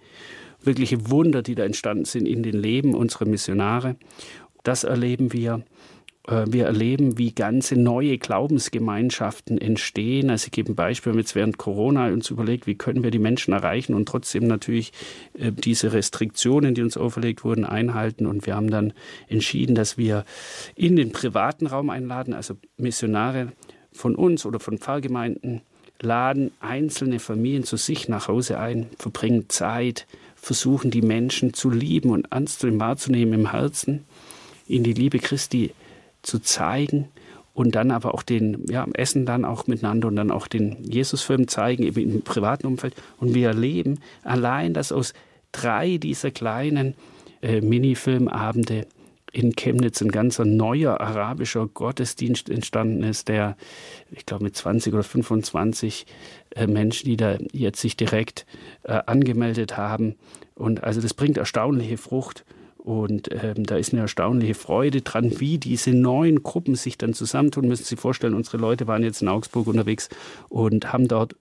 wirkliche 0.61 1.09
Wunder, 1.09 1.41
die 1.41 1.55
da 1.55 1.63
entstanden 1.63 2.05
sind 2.05 2.27
in 2.27 2.43
den 2.43 2.57
Leben 2.57 2.93
unserer 2.93 3.25
Missionare. 3.25 3.95
Das 4.63 4.83
erleben 4.83 5.33
wir. 5.33 5.63
Äh, 6.27 6.45
wir 6.47 6.65
erleben, 6.65 7.17
wie 7.17 7.31
ganze 7.31 7.75
neue 7.75 8.17
Glaubensgemeinschaften 8.17 9.57
entstehen. 9.57 10.29
Also 10.29 10.47
ich 10.47 10.51
gebe 10.51 10.71
ein 10.71 10.75
Beispiel, 10.75 11.11
wir 11.11 11.13
haben 11.13 11.19
jetzt 11.19 11.35
während 11.35 11.57
Corona 11.57 12.07
uns 12.07 12.29
überlegt, 12.29 12.67
wie 12.67 12.75
können 12.75 13.03
wir 13.03 13.11
die 13.11 13.19
Menschen 13.19 13.53
erreichen 13.53 13.93
und 13.93 14.07
trotzdem 14.07 14.47
natürlich 14.47 14.91
äh, 15.37 15.51
diese 15.51 15.93
Restriktionen, 15.93 16.75
die 16.75 16.81
uns 16.81 16.97
auferlegt 16.97 17.43
wurden, 17.43 17.65
einhalten. 17.65 18.25
Und 18.25 18.45
wir 18.45 18.55
haben 18.55 18.69
dann 18.69 18.93
entschieden, 19.27 19.75
dass 19.75 19.97
wir 19.97 20.25
in 20.75 20.95
den 20.95 21.11
privaten 21.11 21.67
Raum 21.67 21.89
einladen, 21.89 22.33
also 22.33 22.55
Missionare 22.77 23.53
von 23.91 24.15
uns 24.15 24.45
oder 24.45 24.59
von 24.59 24.77
Pfarrgemeinden 24.77 25.61
laden 25.99 26.51
einzelne 26.59 27.17
Familien 27.17 27.63
zu 27.63 27.75
sich 27.75 28.07
nach 28.07 28.27
Hause 28.27 28.59
ein, 28.59 28.85
verbringen 28.99 29.45
Zeit, 29.49 30.05
versuchen 30.35 30.91
die 30.91 31.01
Menschen 31.01 31.55
zu 31.55 31.71
lieben 31.71 32.11
und 32.11 32.27
ernst 32.31 32.63
wahrzunehmen 32.63 33.33
im 33.33 33.51
Herzen, 33.51 34.05
in 34.67 34.83
die 34.83 34.93
Liebe 34.93 35.17
Christi 35.17 35.71
zu 36.27 36.39
zeigen 36.39 37.07
und 37.53 37.73
dann 37.75 37.89
aber 37.89 38.13
auch 38.13 38.21
den, 38.21 38.65
ja, 38.69 38.85
Essen 38.93 39.25
dann 39.25 39.43
auch 39.43 39.65
miteinander 39.65 40.09
und 40.09 40.15
dann 40.15 40.29
auch 40.29 40.47
den 40.47 40.83
Jesusfilm 40.83 41.47
zeigen, 41.47 41.83
eben 41.83 41.99
im 41.99 42.21
privaten 42.21 42.67
Umfeld. 42.67 42.93
Und 43.19 43.33
wir 43.33 43.47
erleben 43.47 43.99
allein, 44.23 44.75
dass 44.75 44.91
aus 44.91 45.13
drei 45.51 45.97
dieser 45.97 46.29
kleinen 46.29 46.93
äh, 47.41 47.61
Minifilmabende 47.61 48.85
in 49.31 49.55
Chemnitz 49.55 50.01
ein 50.01 50.11
ganzer 50.11 50.45
neuer 50.45 51.01
arabischer 51.01 51.67
Gottesdienst 51.67 52.49
entstanden 52.49 53.03
ist, 53.03 53.27
der, 53.27 53.57
ich 54.11 54.25
glaube, 54.25 54.43
mit 54.43 54.55
20 54.55 54.93
oder 54.93 55.03
25 55.03 56.05
äh, 56.55 56.67
Menschen, 56.67 57.05
die 57.05 57.17
da 57.17 57.37
jetzt 57.51 57.81
sich 57.81 57.97
direkt 57.97 58.45
äh, 58.83 58.99
angemeldet 59.05 59.77
haben. 59.77 60.15
Und 60.55 60.83
also 60.83 61.01
das 61.01 61.13
bringt 61.13 61.37
erstaunliche 61.37 61.97
Frucht. 61.97 62.45
Und 62.87 63.27
ähm, 63.43 63.65
da 63.65 63.75
ist 63.75 63.91
eine 63.91 64.03
erstaunliche 64.03 64.53
Freude 64.53 65.01
dran, 65.01 65.41
wie 65.41 65.57
diese 65.57 65.91
neuen 65.91 66.41
Gruppen 66.41 66.75
sich 66.75 66.97
dann 66.97 67.13
zusammentun. 67.13 67.67
Müssen 67.67 67.83
Sie 67.83 67.89
sich 67.89 67.99
vorstellen, 67.99 68.33
unsere 68.33 68.55
Leute 68.55 68.87
waren 68.87 69.03
jetzt 69.03 69.21
in 69.21 69.27
Augsburg 69.27 69.67
unterwegs 69.67 70.07
und 70.47 70.93
haben 70.93 71.09
dort 71.09 71.35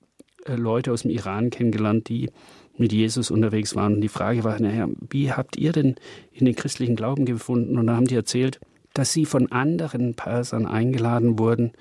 äh, 0.47 0.57
Leute 0.57 0.90
aus 0.90 1.03
dem 1.03 1.12
Iran 1.12 1.51
kennengelernt, 1.51 2.09
die 2.09 2.30
mit 2.76 2.92
Jesus 2.92 3.30
unterwegs 3.30 3.76
waren. 3.76 3.94
Und 3.94 4.01
die 4.01 4.09
Frage 4.09 4.42
war, 4.42 4.61
naja, 4.61 4.88
wie 5.09 5.30
habt 5.30 5.57
ihr 5.57 5.70
denn 5.70 5.94
in 6.32 6.47
den 6.47 6.57
christlichen 6.57 6.97
Glauben 6.97 7.26
gefunden? 7.26 7.78
Und 7.78 7.86
da 7.86 7.94
haben 7.94 8.09
die 8.09 8.16
erzählt, 8.16 8.59
dass 8.92 9.12
sie 9.12 9.24
von 9.24 9.53
anderen 9.53 10.14
Persern 10.14 10.66
eingeladen 10.66 11.38
wurden 11.38 11.74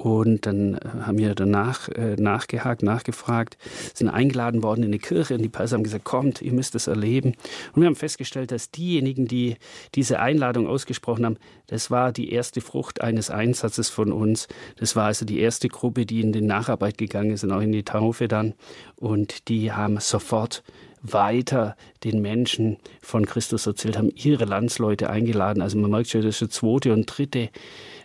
und 0.00 0.46
dann 0.46 0.76
äh, 0.76 0.80
haben 1.02 1.18
wir 1.18 1.34
danach 1.34 1.90
äh, 1.90 2.16
nachgehakt, 2.16 2.82
nachgefragt, 2.82 3.58
sind 3.92 4.08
eingeladen 4.08 4.62
worden 4.62 4.82
in 4.82 4.88
eine 4.88 4.98
Kirche 4.98 5.34
und 5.34 5.42
die 5.42 5.50
Perser 5.50 5.76
haben 5.76 5.84
gesagt, 5.84 6.04
kommt, 6.04 6.40
ihr 6.40 6.54
müsst 6.54 6.74
es 6.74 6.86
erleben. 6.86 7.34
Und 7.74 7.82
wir 7.82 7.86
haben 7.86 7.96
festgestellt, 7.96 8.50
dass 8.50 8.70
diejenigen, 8.70 9.28
die 9.28 9.56
diese 9.94 10.18
Einladung 10.18 10.66
ausgesprochen 10.66 11.26
haben, 11.26 11.36
das 11.66 11.90
war 11.90 12.12
die 12.12 12.32
erste 12.32 12.62
Frucht 12.62 13.02
eines 13.02 13.28
Einsatzes 13.28 13.90
von 13.90 14.10
uns. 14.10 14.48
Das 14.78 14.96
war 14.96 15.04
also 15.04 15.26
die 15.26 15.38
erste 15.38 15.68
Gruppe, 15.68 16.06
die 16.06 16.22
in 16.22 16.32
die 16.32 16.40
Nacharbeit 16.40 16.96
gegangen 16.96 17.32
ist 17.32 17.44
und 17.44 17.52
auch 17.52 17.60
in 17.60 17.72
die 17.72 17.84
Taufe 17.84 18.26
dann. 18.26 18.54
Und 18.96 19.48
die 19.48 19.70
haben 19.70 20.00
sofort 20.00 20.62
weiter 21.02 21.76
den 22.04 22.22
Menschen 22.22 22.78
von 23.02 23.26
Christus 23.26 23.66
erzählt, 23.66 23.98
haben 23.98 24.12
ihre 24.14 24.46
Landsleute 24.46 25.10
eingeladen. 25.10 25.60
Also 25.62 25.76
man 25.76 25.90
merkt 25.90 26.08
schon, 26.08 26.22
das 26.22 26.36
ist 26.36 26.42
eine 26.42 26.48
zweite 26.48 26.94
und 26.94 27.04
dritte 27.04 27.50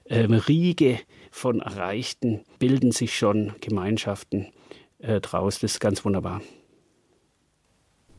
ähm, 0.10 0.34
Riege 0.34 1.00
von 1.36 1.60
Erreichten 1.60 2.46
bilden 2.60 2.94
sich 2.94 3.18
schon 3.18 3.52
Gemeinschaften 3.60 4.48
äh, 5.00 5.20
draus. 5.20 5.60
Das 5.60 5.74
ist 5.74 5.80
ganz 5.82 6.06
wunderbar. 6.06 6.42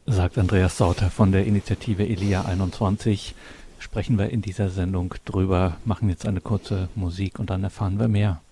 Sagt 0.05 0.37
Andreas 0.37 0.77
Sauter 0.77 1.09
von 1.09 1.33
der 1.33 1.47
Initiative 1.47 2.07
Elia 2.07 2.45
21. 2.45 3.35
Sprechen 3.79 4.19
wir 4.19 4.29
in 4.29 4.43
dieser 4.43 4.69
Sendung 4.69 5.15
drüber, 5.25 5.79
machen 5.87 6.11
jetzt 6.11 6.27
eine 6.27 6.43
kurze 6.43 6.91
Musik 6.95 7.39
und 7.39 7.49
dann 7.49 7.65
erfahren 7.65 7.99
wir 7.99 8.09
mehr. 8.09 8.43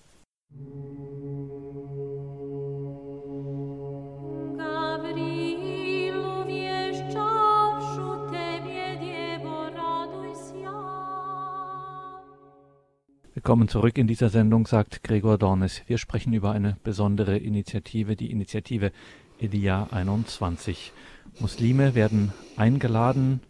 Willkommen 13.35 13.67
zurück 13.67 13.97
in 13.97 14.07
dieser 14.07 14.29
Sendung, 14.29 14.65
sagt 14.65 15.03
Gregor 15.03 15.37
Dornis. 15.37 15.81
Wir 15.87 15.97
sprechen 15.97 16.31
über 16.31 16.53
eine 16.53 16.77
besondere 16.85 17.37
Initiative, 17.37 18.15
die 18.15 18.31
Initiative 18.31 18.93
Elia 19.39 19.89
21. 19.91 20.93
Muslime 21.41 21.95
werden 21.95 22.31
eingeladen 22.55 23.41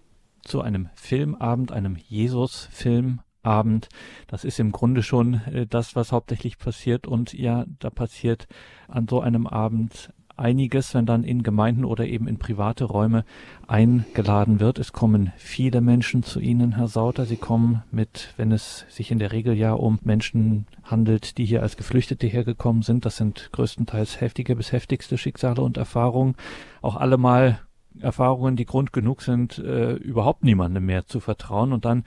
zu 0.42 0.62
einem 0.62 0.90
Filmabend, 0.96 1.72
einem 1.72 1.98
Jesus-Filmabend. 1.98 3.90
Das 4.26 4.44
ist 4.44 4.60
im 4.60 4.72
Grunde 4.72 5.04
schon 5.04 5.36
äh, 5.54 5.68
das, 5.68 5.96
was 5.96 6.12
hauptsächlich 6.12 6.58
passiert. 6.58 7.06
Und 7.06 7.34
ja, 7.34 7.66
da 7.78 7.92
passiert 7.92 8.48
an 8.88 9.08
so 9.08 9.22
einem 9.22 9.46
Abend 9.46 10.12
einiges, 10.38 10.94
wenn 10.94 11.06
dann 11.06 11.24
in 11.24 11.44
Gemeinden 11.44 11.86
oder 11.86 12.06
eben 12.06 12.28
in 12.28 12.38
private 12.38 12.86
Räume 12.86 13.24
eingeladen 13.68 14.60
wird. 14.60 14.80
Es 14.80 14.94
kommen 14.94 15.32
viele 15.38 15.82
Menschen 15.82 16.24
zu 16.24 16.40
Ihnen, 16.40 16.76
Herr 16.76 16.88
Sauter. 16.88 17.26
Sie 17.26 17.38
kommen 17.38 17.84
mit, 17.92 18.34
wenn 18.38 18.52
es 18.52 18.86
sich 18.90 19.12
in 19.12 19.20
der 19.20 19.32
Regel 19.32 19.54
ja 19.56 19.74
um 19.74 20.00
Menschen 20.04 20.68
handelt, 20.84 21.38
die 21.38 21.46
hier 21.46 21.62
als 21.62 21.78
Geflüchtete 21.78 22.28
hergekommen 22.28 22.82
sind. 22.82 23.06
Das 23.06 23.18
sind 23.18 23.50
größtenteils 23.52 24.22
heftige 24.22 24.56
bis 24.56 24.72
heftigste 24.72 25.18
Schicksale 25.18 25.62
und 25.62 25.78
Erfahrungen. 25.78 26.36
Auch 26.82 26.96
allemal 26.96 27.60
Erfahrungen, 28.00 28.56
die 28.56 28.66
Grund 28.66 28.94
genug 28.94 29.22
sind, 29.22 29.58
äh, 29.58 29.94
überhaupt 29.94 30.44
niemandem 30.44 30.86
mehr 30.86 31.06
zu 31.06 31.20
vertrauen. 31.20 31.72
Und 31.72 31.86
dann 31.86 32.04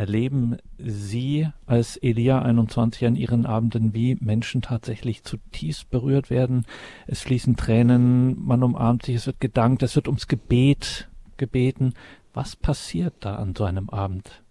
erleben 0.00 0.56
Sie 0.78 1.46
als 1.66 1.98
Elia 1.98 2.40
21 2.40 3.04
an 3.04 3.16
Ihren 3.16 3.44
Abenden, 3.44 3.92
wie 3.92 4.16
Menschen 4.18 4.62
tatsächlich 4.62 5.24
zutiefst 5.24 5.90
berührt 5.90 6.30
werden. 6.30 6.64
Es 7.06 7.20
fließen 7.20 7.54
Tränen, 7.56 8.42
man 8.42 8.62
umarmt 8.62 9.04
sich, 9.04 9.16
es 9.16 9.26
wird 9.26 9.40
gedankt, 9.40 9.82
es 9.82 9.96
wird 9.96 10.08
ums 10.08 10.26
Gebet 10.26 11.10
gebeten. 11.36 11.92
Was 12.32 12.56
passiert 12.56 13.12
da 13.20 13.36
an 13.36 13.54
so 13.54 13.64
einem 13.64 13.90
Abend? 13.90 14.42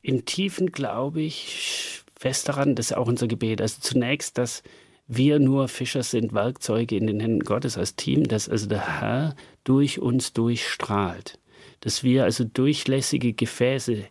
Im 0.00 0.24
Tiefen 0.24 0.70
glaube 0.70 1.20
ich 1.20 2.04
fest 2.14 2.48
daran, 2.48 2.76
das 2.76 2.92
ist 2.92 2.96
auch 2.96 3.08
unser 3.08 3.26
Gebet. 3.26 3.60
Also 3.60 3.80
zunächst, 3.80 4.38
dass 4.38 4.62
wir 5.08 5.40
nur 5.40 5.66
Fischer 5.66 6.04
sind, 6.04 6.32
Werkzeuge 6.32 6.96
in 6.96 7.08
den 7.08 7.18
Händen 7.18 7.40
Gottes 7.40 7.76
als 7.76 7.96
Team, 7.96 8.28
dass 8.28 8.48
also 8.48 8.68
der 8.68 9.00
Herr 9.00 9.34
durch 9.64 9.98
uns 9.98 10.32
durchstrahlt 10.34 11.40
dass 11.84 12.02
wir 12.02 12.24
also 12.24 12.44
durchlässige 12.44 13.34
Gefäße 13.34 14.04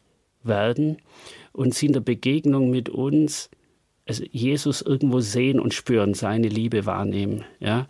werden 0.44 0.98
und 1.52 1.74
sie 1.74 1.88
in 1.88 1.94
der 1.94 2.02
Begegnung 2.02 2.70
mit 2.70 2.88
uns 2.88 3.50
also 4.06 4.26
Jesus 4.32 4.82
irgendwo 4.82 5.22
sehen 5.22 5.60
und 5.60 5.74
spüren, 5.74 6.14
seine 6.14 6.50
Liebe 6.50 6.86
wahrnehmen. 6.86 7.46
Ja? 7.60 7.88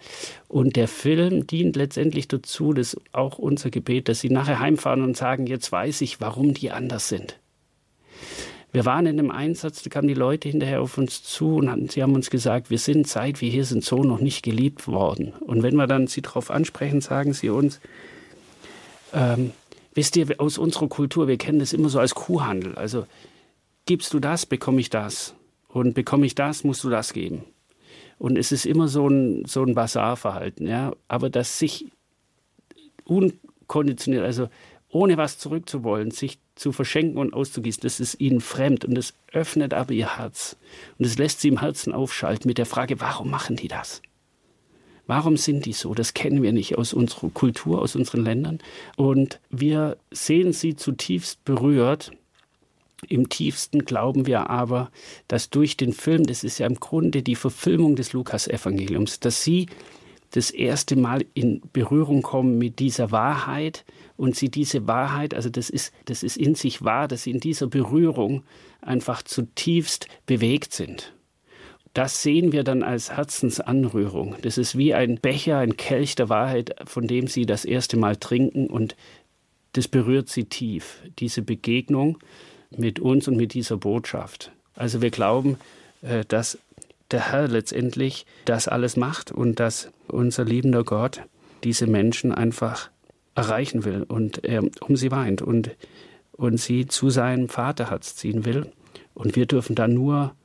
Und 0.47 0.75
der 0.75 0.87
Film 0.87 1.47
dient 1.47 1.75
letztendlich 1.75 2.27
dazu, 2.27 2.71
dass 2.71 2.95
auch 3.11 3.39
unser 3.39 3.71
Gebet, 3.71 4.09
dass 4.09 4.19
sie 4.19 4.29
nachher 4.29 4.59
heimfahren 4.59 5.01
und 5.01 5.17
sagen, 5.17 5.47
jetzt 5.47 5.71
weiß 5.71 6.01
ich, 6.01 6.21
warum 6.21 6.53
die 6.53 6.69
anders 6.69 7.09
sind. 7.09 7.39
Wir 8.71 8.85
waren 8.85 9.05
in 9.05 9.19
einem 9.19 9.31
Einsatz, 9.31 9.83
da 9.83 9.89
kamen 9.89 10.07
die 10.07 10.13
Leute 10.13 10.49
hinterher 10.49 10.81
auf 10.81 10.97
uns 10.97 11.23
zu 11.23 11.55
und 11.55 11.69
hatten, 11.69 11.89
sie 11.89 12.01
haben 12.01 12.15
uns 12.15 12.29
gesagt, 12.29 12.69
wir 12.69 12.79
sind, 12.79 13.07
seit 13.07 13.41
wir 13.41 13.49
hier 13.49 13.65
sind, 13.65 13.83
so 13.83 14.03
noch 14.03 14.19
nicht 14.19 14.43
geliebt 14.43 14.87
worden. 14.87 15.33
Und 15.41 15.61
wenn 15.61 15.75
wir 15.75 15.87
dann 15.87 16.07
sie 16.07 16.21
darauf 16.21 16.51
ansprechen, 16.51 17.01
sagen 17.01 17.33
sie 17.33 17.49
uns, 17.49 17.79
ähm, 19.13 19.51
Wisst 19.93 20.15
ihr, 20.15 20.27
aus 20.39 20.57
unserer 20.57 20.87
Kultur, 20.87 21.27
wir 21.27 21.37
kennen 21.37 21.59
das 21.59 21.73
immer 21.73 21.89
so 21.89 21.99
als 21.99 22.15
Kuhhandel. 22.15 22.75
Also 22.75 23.05
gibst 23.85 24.13
du 24.13 24.19
das, 24.19 24.45
bekomme 24.45 24.79
ich 24.79 24.89
das. 24.89 25.35
Und 25.67 25.93
bekomme 25.93 26.25
ich 26.25 26.35
das, 26.35 26.63
musst 26.63 26.83
du 26.83 26.89
das 26.89 27.13
geben. 27.13 27.43
Und 28.17 28.37
es 28.37 28.51
ist 28.51 28.65
immer 28.65 28.87
so 28.87 29.07
ein, 29.07 29.45
so 29.45 29.63
ein 29.63 29.75
Basarverhalten. 29.75 30.67
Ja? 30.67 30.93
Aber 31.07 31.29
dass 31.29 31.59
sich 31.59 31.87
unkonditioniert, 33.05 34.23
also 34.23 34.49
ohne 34.89 35.17
was 35.17 35.39
zurückzuwollen, 35.39 36.11
sich 36.11 36.39
zu 36.55 36.71
verschenken 36.71 37.17
und 37.17 37.33
auszugießen, 37.33 37.81
das 37.81 37.99
ist 37.99 38.19
ihnen 38.19 38.41
fremd 38.41 38.85
und 38.85 38.97
es 38.97 39.15
öffnet 39.31 39.73
aber 39.73 39.91
ihr 39.91 40.17
Herz. 40.17 40.55
Und 40.99 41.05
es 41.05 41.17
lässt 41.17 41.41
sie 41.41 41.47
im 41.47 41.59
Herzen 41.59 41.93
aufschalten 41.93 42.47
mit 42.47 42.59
der 42.59 42.67
Frage, 42.67 43.01
warum 43.01 43.31
machen 43.31 43.55
die 43.55 43.67
das? 43.67 44.01
Warum 45.05 45.35
sind 45.37 45.65
die 45.65 45.73
so? 45.73 45.93
Das 45.93 46.13
kennen 46.13 46.41
wir 46.41 46.53
nicht 46.53 46.77
aus 46.77 46.93
unserer 46.93 47.29
Kultur, 47.29 47.81
aus 47.81 47.95
unseren 47.95 48.23
Ländern. 48.23 48.59
Und 48.95 49.39
wir 49.49 49.97
sehen 50.11 50.53
sie 50.53 50.75
zutiefst 50.75 51.43
berührt. 51.43 52.11
Im 53.09 53.27
tiefsten 53.27 53.83
glauben 53.83 54.27
wir 54.27 54.49
aber, 54.49 54.89
dass 55.27 55.49
durch 55.49 55.75
den 55.75 55.91
Film, 55.91 56.25
das 56.25 56.45
ist 56.45 56.59
ja 56.59 56.67
im 56.67 56.79
Grunde 56.79 57.21
die 57.21 57.35
Verfilmung 57.35 57.97
des 57.97 58.13
Lukas-Evangeliums, 58.13 59.19
dass 59.19 59.43
sie 59.43 59.67
das 60.31 60.49
erste 60.49 60.95
Mal 60.95 61.25
in 61.33 61.61
Berührung 61.73 62.21
kommen 62.21 62.57
mit 62.57 62.79
dieser 62.79 63.11
Wahrheit 63.11 63.85
und 64.17 64.35
sie 64.35 64.49
diese 64.49 64.87
Wahrheit, 64.87 65.33
also 65.33 65.49
das 65.49 65.69
ist, 65.69 65.93
das 66.05 66.23
ist 66.23 66.37
in 66.37 66.55
sich 66.55 66.83
wahr, 66.83 67.07
dass 67.07 67.23
sie 67.23 67.31
in 67.31 67.39
dieser 67.39 67.67
Berührung 67.67 68.43
einfach 68.81 69.21
zutiefst 69.21 70.07
bewegt 70.25 70.73
sind. 70.73 71.13
Das 71.93 72.23
sehen 72.23 72.51
wir 72.51 72.63
dann 72.63 72.81
als 72.81 73.15
Herzensanrührung. 73.15 74.35
Das 74.41 74.57
ist 74.57 74.77
wie 74.77 74.95
ein 74.95 75.19
Becher, 75.19 75.59
ein 75.59 75.77
Kelch 75.77 76.15
der 76.15 76.27
Wahrheit, 76.29 76.75
von 76.85 77.07
dem 77.07 77.27
sie 77.27 77.45
das 77.45 77.65
erste 77.65 77.97
Mal 77.97 78.15
trinken 78.15 78.67
und 78.67 78.95
das 79.73 79.87
berührt 79.87 80.29
sie 80.29 80.45
tief, 80.45 81.01
diese 81.19 81.41
Begegnung 81.41 82.19
mit 82.75 82.99
uns 82.99 83.27
und 83.27 83.37
mit 83.37 83.53
dieser 83.53 83.77
Botschaft. 83.77 84.51
Also 84.75 85.01
wir 85.01 85.09
glauben, 85.11 85.57
äh, 86.01 86.23
dass 86.27 86.57
der 87.11 87.31
Herr 87.31 87.47
letztendlich 87.47 88.25
das 88.45 88.67
alles 88.67 88.97
macht 88.97 89.31
und 89.31 89.59
dass 89.59 89.91
unser 90.07 90.45
liebender 90.45 90.83
Gott 90.83 91.21
diese 91.63 91.87
Menschen 91.87 92.31
einfach 92.31 92.89
erreichen 93.35 93.85
will 93.85 94.03
und 94.03 94.43
er 94.43 94.63
um 94.81 94.95
sie 94.95 95.11
weint 95.11 95.41
und, 95.41 95.71
und 96.33 96.57
sie 96.57 96.87
zu 96.87 97.09
seinem 97.09 97.49
Vaterherz 97.49 98.15
ziehen 98.15 98.45
will. 98.45 98.71
Und 99.13 99.35
wir 99.35 99.45
dürfen 99.45 99.75
da 99.75 99.87
nur 99.87 100.35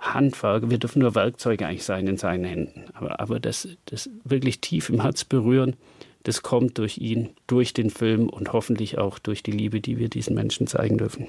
Handwerk, 0.00 0.70
wir 0.70 0.78
dürfen 0.78 1.00
nur 1.00 1.14
Werkzeuge 1.14 1.66
eigentlich 1.66 1.84
sein 1.84 2.06
in 2.06 2.16
seinen 2.16 2.44
Händen. 2.44 2.84
Aber, 2.94 3.20
aber 3.20 3.38
das, 3.38 3.68
das 3.84 4.10
wirklich 4.24 4.60
tief 4.60 4.88
im 4.88 5.02
Herz 5.02 5.24
berühren, 5.24 5.76
das 6.22 6.42
kommt 6.42 6.78
durch 6.78 6.98
ihn, 6.98 7.30
durch 7.46 7.72
den 7.72 7.90
Film 7.90 8.28
und 8.28 8.52
hoffentlich 8.52 8.98
auch 8.98 9.18
durch 9.18 9.42
die 9.42 9.52
Liebe, 9.52 9.80
die 9.80 9.98
wir 9.98 10.08
diesen 10.08 10.34
Menschen 10.34 10.66
zeigen 10.66 10.98
dürfen. 10.98 11.26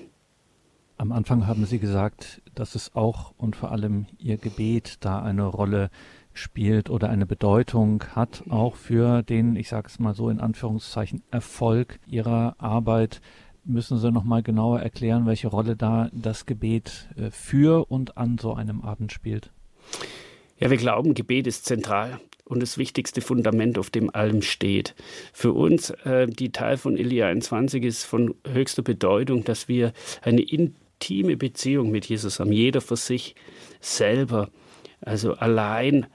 Am 0.98 1.12
Anfang 1.12 1.48
haben 1.48 1.66
Sie 1.66 1.80
gesagt, 1.80 2.42
dass 2.54 2.76
es 2.76 2.96
auch 2.96 3.34
und 3.38 3.56
vor 3.56 3.72
allem 3.72 4.06
Ihr 4.20 4.38
Gebet 4.38 4.98
da 5.00 5.22
eine 5.22 5.46
Rolle 5.46 5.90
spielt 6.34 6.90
oder 6.90 7.10
eine 7.10 7.26
Bedeutung 7.26 8.04
hat, 8.16 8.44
auch 8.50 8.76
für 8.76 9.24
den, 9.24 9.56
ich 9.56 9.68
sage 9.68 9.88
es 9.88 10.00
mal 10.00 10.14
so 10.14 10.30
in 10.30 10.40
Anführungszeichen, 10.40 11.24
Erfolg 11.32 12.00
Ihrer 12.06 12.56
Arbeit. 12.58 13.22
Müssen 13.64 14.00
Sie 14.00 14.12
noch 14.12 14.24
mal 14.24 14.42
genauer 14.42 14.80
erklären, 14.80 15.28
welche 15.28 15.48
Rolle 15.48 15.76
da 15.76 16.10
das 16.14 16.48
Gebet 16.48 17.08
äh, 17.16 17.30
für 17.30 17.92
und 17.92 18.18
an 18.18 18.38
so 18.40 18.54
einem 18.54 18.82
Abend 18.82 19.12
spielt? 19.12 19.52
Ja, 20.58 20.72
wir 20.72 20.78
glauben, 20.78 21.14
Gebet 21.14 21.46
ist 21.46 21.66
zentral 21.66 22.20
und 22.46 22.62
das 22.62 22.80
wichtigste 22.80 23.22
Fundament, 23.22 23.78
auf 23.78 23.92
dem 23.92 24.14
allem 24.14 24.42
steht. 24.42 24.96
Für 25.32 25.54
uns, 25.54 25.92
äh, 26.06 26.28
die 26.28 26.52
Teil 26.52 26.78
von 26.78 26.98
Elia 26.98 27.28
21, 27.28 27.84
ist 27.84 28.04
von 28.04 28.34
höchster 28.52 28.82
Bedeutung, 28.82 29.44
dass 29.44 29.68
wir 29.68 29.94
eine 30.24 30.42
intime 30.42 31.38
Beziehung 31.38 31.92
mit 31.92 32.08
Jesus 32.08 32.40
haben, 32.40 32.52
jeder 32.52 32.82
für 32.82 32.98
sich 32.98 33.36
selber, 33.80 34.50
also 35.02 35.36
allein 35.36 36.08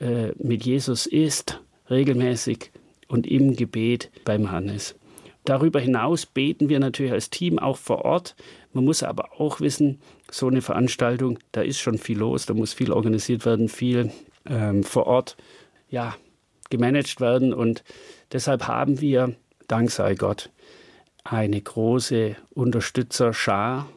äh, 0.00 0.32
mit 0.36 0.66
Jesus 0.66 1.06
ist, 1.06 1.62
regelmäßig 1.88 2.72
und 3.08 3.26
im 3.26 3.56
Gebet 3.56 4.10
beim 4.24 4.48
ist. 4.66 4.99
Darüber 5.50 5.80
hinaus 5.80 6.26
beten 6.26 6.68
wir 6.68 6.78
natürlich 6.78 7.12
als 7.12 7.30
Team 7.30 7.58
auch 7.58 7.76
vor 7.76 8.04
Ort. 8.04 8.36
Man 8.72 8.84
muss 8.84 9.02
aber 9.02 9.40
auch 9.40 9.60
wissen, 9.60 10.00
so 10.30 10.46
eine 10.46 10.62
Veranstaltung, 10.62 11.38
da 11.50 11.62
ist 11.62 11.80
schon 11.80 11.98
viel 11.98 12.18
los, 12.18 12.46
da 12.46 12.54
muss 12.54 12.72
viel 12.72 12.92
organisiert 12.92 13.44
werden, 13.44 13.68
viel 13.68 14.12
ähm, 14.46 14.84
vor 14.84 15.06
Ort 15.06 15.36
ja, 15.88 16.14
gemanagt 16.70 17.20
werden. 17.20 17.52
Und 17.52 17.82
deshalb 18.32 18.68
haben 18.68 19.00
wir, 19.00 19.34
dank 19.66 19.90
sei 19.90 20.14
Gott, 20.14 20.50
eine 21.24 21.60
große 21.60 22.36
Unterstützerschar 22.54 23.88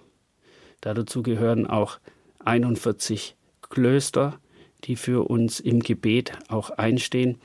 Dazu 0.84 1.24
gehören 1.24 1.66
auch 1.66 2.00
41 2.44 3.36
Klöster, 3.62 4.40
die 4.84 4.98
für 4.98 5.30
uns 5.30 5.62
im 5.62 5.80
Gebet 5.80 6.34
auch 6.50 6.72
einstehen. 6.72 7.38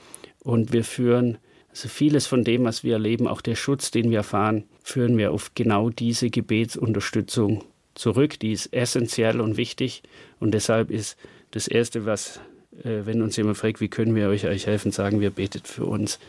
Und 0.43 0.73
wir 0.73 0.83
führen 0.83 1.37
also 1.69 1.87
vieles 1.87 2.27
von 2.27 2.43
dem, 2.43 2.63
was 2.63 2.83
wir 2.83 2.93
erleben, 2.93 3.27
auch 3.27 3.41
der 3.41 3.55
Schutz, 3.55 3.91
den 3.91 4.09
wir 4.09 4.19
erfahren, 4.19 4.63
führen 4.83 5.17
wir 5.17 5.31
auf 5.31 5.51
genau 5.53 5.89
diese 5.89 6.29
Gebetsunterstützung 6.29 7.63
zurück. 7.95 8.39
Die 8.39 8.51
ist 8.51 8.73
essentiell 8.73 9.39
und 9.39 9.57
wichtig. 9.57 10.03
Und 10.39 10.53
deshalb 10.53 10.89
ist 10.89 11.17
das 11.51 11.67
Erste, 11.67 12.05
was, 12.05 12.39
äh, 12.83 13.05
wenn 13.05 13.21
uns 13.21 13.37
jemand 13.37 13.57
fragt, 13.57 13.81
wie 13.81 13.87
können 13.87 14.15
wir 14.15 14.29
euch, 14.29 14.45
euch 14.45 14.65
helfen, 14.65 14.91
sagen 14.91 15.21
wir, 15.21 15.29
betet 15.29 15.67
für 15.67 15.85
uns. 15.85 16.19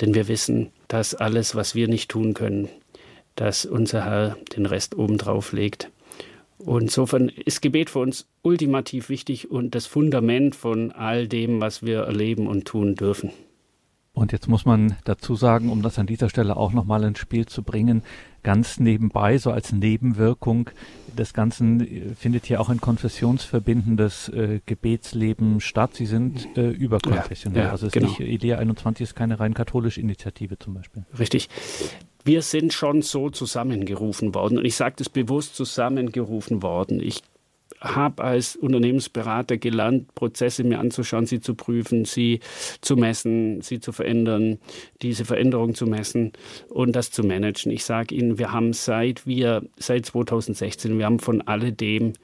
Denn 0.00 0.14
wir 0.14 0.28
wissen, 0.28 0.70
dass 0.88 1.14
alles, 1.14 1.54
was 1.54 1.74
wir 1.74 1.88
nicht 1.88 2.10
tun 2.10 2.34
können, 2.34 2.68
dass 3.36 3.64
unser 3.64 4.04
Herr 4.04 4.36
den 4.56 4.66
Rest 4.66 4.96
obendrauf 4.96 5.52
legt. 5.52 5.90
Und 6.58 6.82
insofern 6.82 7.28
ist 7.28 7.62
Gebet 7.62 7.90
für 7.90 7.98
uns 8.00 8.26
ultimativ 8.42 9.08
wichtig 9.08 9.50
und 9.50 9.74
das 9.74 9.86
Fundament 9.86 10.54
von 10.54 10.92
all 10.92 11.26
dem, 11.26 11.60
was 11.60 11.82
wir 11.82 12.00
erleben 12.00 12.46
und 12.46 12.64
tun 12.64 12.94
dürfen. 12.94 13.30
Und 14.14 14.30
jetzt 14.30 14.48
muss 14.48 14.64
man 14.64 14.96
dazu 15.04 15.34
sagen, 15.34 15.70
um 15.70 15.82
das 15.82 15.98
an 15.98 16.06
dieser 16.06 16.30
Stelle 16.30 16.56
auch 16.56 16.72
nochmal 16.72 17.02
ins 17.02 17.18
Spiel 17.18 17.46
zu 17.46 17.62
bringen, 17.62 18.02
ganz 18.44 18.78
nebenbei, 18.78 19.38
so 19.38 19.50
als 19.50 19.72
Nebenwirkung 19.72 20.70
des 21.18 21.34
Ganzen, 21.34 21.80
äh, 21.80 22.14
findet 22.14 22.46
hier 22.46 22.60
auch 22.60 22.68
ein 22.68 22.80
konfessionsverbindendes 22.80 24.28
äh, 24.28 24.60
Gebetsleben 24.66 25.60
statt. 25.60 25.94
Sie 25.94 26.06
sind 26.06 26.46
äh, 26.56 26.70
überkonfessionell. 26.70 27.62
Ja, 27.62 27.66
ja, 27.66 27.72
also 27.72 27.88
es 27.88 27.92
genau. 27.92 28.06
ist 28.06 28.20
nicht, 28.20 28.28
Idea 28.28 28.58
21 28.58 29.02
ist 29.02 29.14
keine 29.16 29.40
rein 29.40 29.52
katholische 29.52 30.00
Initiative 30.00 30.58
zum 30.58 30.74
Beispiel. 30.74 31.04
Richtig 31.18 31.48
wir 32.24 32.40
sind 32.42 32.72
schon 32.72 33.02
so 33.02 33.30
zusammengerufen 33.30 34.34
worden. 34.34 34.58
Und 34.58 34.64
ich 34.64 34.76
sage 34.76 34.94
das 34.96 35.10
bewusst 35.10 35.54
zusammengerufen 35.56 36.62
worden. 36.62 37.00
Ich 37.00 37.22
habe 37.84 38.24
als 38.24 38.56
Unternehmensberater 38.56 39.58
gelernt, 39.58 40.14
Prozesse 40.14 40.64
mir 40.64 40.78
anzuschauen, 40.78 41.26
sie 41.26 41.40
zu 41.40 41.54
prüfen, 41.54 42.04
sie 42.04 42.40
zu 42.80 42.96
messen, 42.96 43.60
sie 43.60 43.78
zu 43.78 43.92
verändern, 43.92 44.58
diese 45.02 45.24
Veränderung 45.24 45.74
zu 45.74 45.86
messen 45.86 46.32
und 46.68 46.96
das 46.96 47.10
zu 47.10 47.22
managen. 47.22 47.70
Ich 47.70 47.84
sage 47.84 48.14
Ihnen, 48.14 48.38
wir 48.38 48.52
haben 48.52 48.72
seit 48.72 49.26
wir, 49.26 49.62
seit 49.76 50.06
2016, 50.06 50.98
wir 50.98 51.04
haben 51.04 51.18
von 51.18 51.42
alledem 51.42 52.14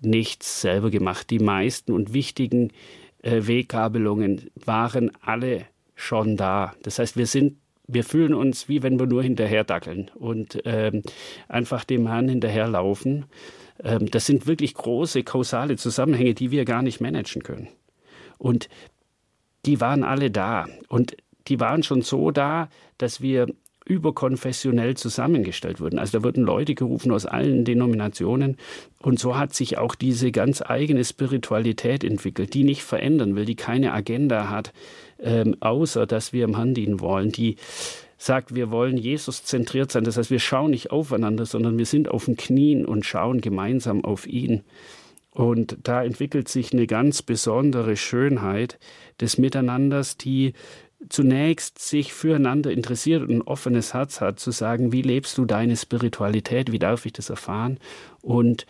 nichts 0.00 0.62
selber 0.62 0.90
gemacht. 0.90 1.30
Die 1.30 1.38
meisten 1.38 1.92
und 1.92 2.14
wichtigen 2.14 2.72
äh, 3.22 3.46
Weggabelungen 3.46 4.50
waren 4.64 5.12
alle 5.20 5.66
schon 5.94 6.36
da. 6.36 6.74
Das 6.82 6.98
heißt, 6.98 7.16
wir 7.16 7.26
sind 7.26 7.58
wir 7.88 8.04
fühlen 8.04 8.32
uns, 8.32 8.68
wie 8.68 8.82
wenn 8.82 8.98
wir 8.98 9.06
nur 9.06 9.22
hinterher 9.22 9.64
dackeln 9.64 10.10
und 10.14 10.62
ähm, 10.64 11.02
einfach 11.48 11.84
dem 11.84 12.06
Herrn 12.06 12.28
hinterherlaufen. 12.28 13.26
Ähm, 13.82 14.10
das 14.10 14.26
sind 14.26 14.46
wirklich 14.46 14.74
große 14.74 15.22
kausale 15.24 15.76
Zusammenhänge, 15.76 16.34
die 16.34 16.50
wir 16.50 16.64
gar 16.64 16.82
nicht 16.82 17.00
managen 17.00 17.42
können. 17.42 17.68
Und 18.38 18.68
die 19.66 19.80
waren 19.80 20.04
alle 20.04 20.30
da. 20.30 20.66
Und 20.88 21.16
die 21.48 21.60
waren 21.60 21.82
schon 21.82 22.02
so 22.02 22.30
da, 22.30 22.68
dass 22.98 23.20
wir 23.20 23.46
überkonfessionell 23.84 24.96
zusammengestellt 24.96 25.80
wurden. 25.80 25.98
Also 25.98 26.18
da 26.18 26.24
wurden 26.24 26.44
Leute 26.44 26.74
gerufen 26.74 27.12
aus 27.12 27.26
allen 27.26 27.64
Denominationen 27.64 28.56
und 29.00 29.18
so 29.18 29.36
hat 29.36 29.54
sich 29.54 29.78
auch 29.78 29.94
diese 29.94 30.30
ganz 30.30 30.62
eigene 30.62 31.04
Spiritualität 31.04 32.04
entwickelt, 32.04 32.54
die 32.54 32.64
nicht 32.64 32.84
verändern 32.84 33.34
will, 33.34 33.44
die 33.44 33.56
keine 33.56 33.92
Agenda 33.92 34.48
hat, 34.50 34.72
ähm, 35.20 35.56
außer 35.60 36.06
dass 36.06 36.32
wir 36.32 36.44
im 36.44 36.74
dienen 36.74 37.00
wollen, 37.00 37.32
die 37.32 37.56
sagt, 38.24 38.54
wir 38.54 38.70
wollen 38.70 38.96
Jesus 38.96 39.44
zentriert 39.44 39.90
sein. 39.90 40.04
Das 40.04 40.16
heißt, 40.16 40.30
wir 40.30 40.38
schauen 40.38 40.70
nicht 40.70 40.90
aufeinander, 40.90 41.44
sondern 41.44 41.78
wir 41.78 41.86
sind 41.86 42.08
auf 42.08 42.26
den 42.26 42.36
Knien 42.36 42.84
und 42.84 43.04
schauen 43.04 43.40
gemeinsam 43.40 44.04
auf 44.04 44.26
ihn. 44.26 44.62
Und 45.30 45.78
da 45.82 46.04
entwickelt 46.04 46.48
sich 46.48 46.72
eine 46.72 46.86
ganz 46.86 47.22
besondere 47.22 47.96
Schönheit 47.96 48.78
des 49.20 49.38
Miteinanders, 49.38 50.18
die 50.18 50.52
zunächst 51.08 51.80
sich 51.80 52.12
füreinander 52.12 52.70
interessiert 52.70 53.22
und 53.22 53.30
ein 53.30 53.42
offenes 53.42 53.92
Herz 53.92 54.20
hat, 54.20 54.38
zu 54.38 54.52
sagen, 54.52 54.92
wie 54.92 55.02
lebst 55.02 55.36
du 55.36 55.44
deine 55.44 55.76
Spiritualität, 55.76 56.70
wie 56.70 56.78
darf 56.78 57.06
ich 57.06 57.12
das 57.14 57.28
erfahren? 57.28 57.78
Und 58.20 58.66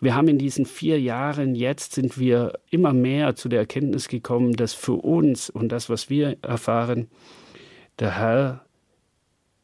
wir 0.00 0.16
haben 0.16 0.28
in 0.28 0.38
diesen 0.38 0.66
vier 0.66 1.00
Jahren 1.00 1.54
jetzt 1.54 1.92
sind 1.92 2.18
wir 2.18 2.58
immer 2.70 2.92
mehr 2.92 3.36
zu 3.36 3.48
der 3.48 3.60
Erkenntnis 3.60 4.08
gekommen, 4.08 4.54
dass 4.54 4.74
für 4.74 4.94
uns 4.94 5.50
und 5.50 5.70
das, 5.70 5.88
was 5.88 6.10
wir 6.10 6.36
erfahren, 6.42 7.08
der 7.98 8.16
Herr 8.16 8.67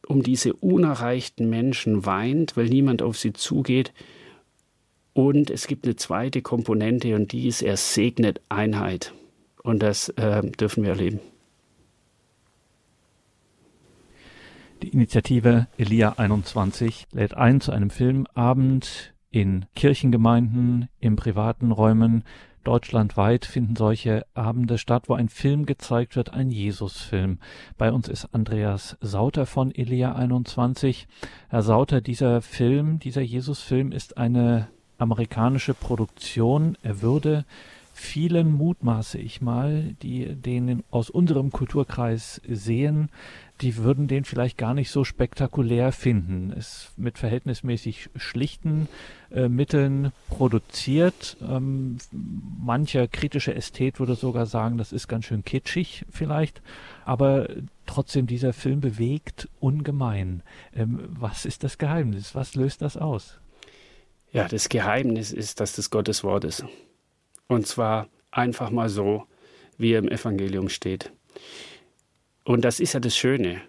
um 0.07 0.23
diese 0.23 0.53
unerreichten 0.53 1.49
Menschen 1.49 2.05
weint, 2.05 2.57
weil 2.57 2.65
niemand 2.65 3.01
auf 3.01 3.17
sie 3.17 3.33
zugeht. 3.33 3.93
Und 5.13 5.49
es 5.49 5.67
gibt 5.67 5.85
eine 5.85 5.95
zweite 5.95 6.41
Komponente 6.41 7.15
und 7.15 7.31
die 7.31 7.47
ist, 7.47 7.61
er 7.61 7.77
segnet 7.77 8.41
Einheit. 8.49 9.13
Und 9.63 9.81
das 9.81 10.09
äh, 10.09 10.41
dürfen 10.51 10.83
wir 10.83 10.91
erleben. 10.91 11.19
Die 14.83 14.89
Initiative 14.89 15.67
Elia 15.77 16.13
21 16.17 17.07
lädt 17.11 17.33
ein 17.33 17.61
zu 17.61 17.71
einem 17.71 17.89
Filmabend 17.89 19.13
in 19.31 19.65
Kirchengemeinden, 19.75 20.89
in 20.99 21.15
privaten 21.15 21.71
Räumen. 21.71 22.23
Deutschlandweit 22.65 23.45
finden 23.45 23.75
solche 23.75 24.25
Abende 24.33 24.77
statt, 24.77 25.07
wo 25.07 25.13
ein 25.13 25.29
Film 25.29 25.65
gezeigt 25.65 26.15
wird, 26.15 26.33
ein 26.33 26.51
Jesusfilm. 26.51 27.39
Bei 27.77 27.91
uns 27.91 28.09
ist 28.09 28.33
Andreas 28.33 28.97
Sauter 28.99 29.45
von 29.45 29.73
Elia 29.73 30.15
21. 30.15 31.07
Herr 31.47 31.61
Sauter, 31.61 32.01
dieser 32.01 32.41
Film, 32.41 32.99
dieser 32.99 33.21
Jesusfilm 33.21 33.91
ist 33.91 34.17
eine 34.17 34.67
amerikanische 34.97 35.73
Produktion. 35.73 36.77
Er 36.81 37.01
würde 37.01 37.45
vielen 37.97 38.51
mutmaße 38.51 39.17
ich 39.17 39.41
mal, 39.41 39.95
die 40.01 40.35
den 40.35 40.83
aus 40.91 41.09
unserem 41.09 41.49
Kulturkreis 41.49 42.41
sehen, 42.45 43.09
die 43.61 43.77
würden 43.77 44.09
den 44.09 44.25
vielleicht 44.25 44.57
gar 44.57 44.73
nicht 44.73 44.91
so 44.91 45.05
spektakulär 45.05 45.93
finden. 45.93 46.51
Es 46.51 46.91
mit 46.97 47.17
verhältnismäßig 47.17 48.09
schlichten 48.17 48.89
äh, 49.31 49.47
Mitteln 49.47 50.11
produziert. 50.29 51.37
Ähm, 51.41 51.97
mancher 52.11 53.07
kritische 53.07 53.55
Ästhet 53.55 53.97
würde 53.97 54.15
sogar 54.15 54.45
sagen, 54.45 54.77
das 54.77 54.91
ist 54.91 55.07
ganz 55.07 55.23
schön 55.23 55.45
kitschig 55.45 56.05
vielleicht, 56.09 56.61
aber 57.05 57.47
trotzdem 57.85 58.27
dieser 58.27 58.51
Film 58.51 58.81
bewegt 58.81 59.47
ungemein. 59.61 60.43
Ähm, 60.75 60.99
was 61.07 61.45
ist 61.45 61.63
das 61.63 61.77
Geheimnis? 61.77 62.35
Was 62.35 62.55
löst 62.55 62.81
das 62.81 62.97
aus? 62.97 63.39
Ja, 64.33 64.49
das 64.49 64.67
Geheimnis 64.67 65.31
ist, 65.31 65.61
dass 65.61 65.77
das 65.77 65.89
Gottes 65.89 66.25
Wort 66.25 66.43
ist. 66.43 66.65
Und 67.47 67.67
zwar 67.67 68.07
einfach 68.31 68.69
mal 68.69 68.89
so, 68.89 69.23
wie 69.77 69.93
er 69.93 69.99
im 69.99 70.09
Evangelium 70.09 70.69
steht. 70.69 71.11
Und 72.43 72.63
das 72.63 72.79
ist 72.79 72.93
ja 72.93 72.99
das 72.99 73.17
Schöne, 73.17 73.61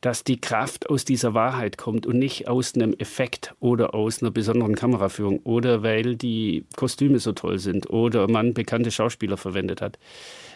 dass 0.00 0.22
die 0.22 0.40
Kraft 0.40 0.88
aus 0.90 1.04
dieser 1.04 1.34
Wahrheit 1.34 1.76
kommt 1.76 2.06
und 2.06 2.18
nicht 2.18 2.46
aus 2.46 2.74
einem 2.74 2.94
Effekt 2.94 3.54
oder 3.58 3.94
aus 3.94 4.22
einer 4.22 4.30
besonderen 4.30 4.76
Kameraführung 4.76 5.40
oder 5.40 5.82
weil 5.82 6.14
die 6.14 6.64
Kostüme 6.76 7.18
so 7.18 7.32
toll 7.32 7.58
sind 7.58 7.90
oder 7.90 8.28
man 8.30 8.54
bekannte 8.54 8.90
Schauspieler 8.90 9.36
verwendet 9.36 9.80
hat, 9.82 9.98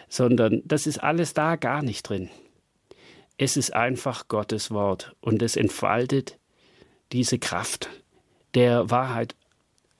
sondern 0.07 0.61
das 0.65 0.87
ist 0.87 1.03
alles 1.03 1.33
da 1.33 1.57
gar 1.57 1.83
nicht 1.83 2.07
drin. 2.07 2.29
Es 3.37 3.57
ist 3.57 3.73
einfach 3.73 4.27
Gottes 4.27 4.71
Wort 4.71 5.13
und 5.19 5.41
es 5.41 5.57
entfaltet 5.57 6.37
diese 7.11 7.39
Kraft 7.39 7.89
der 8.53 8.89
Wahrheit 8.89 9.35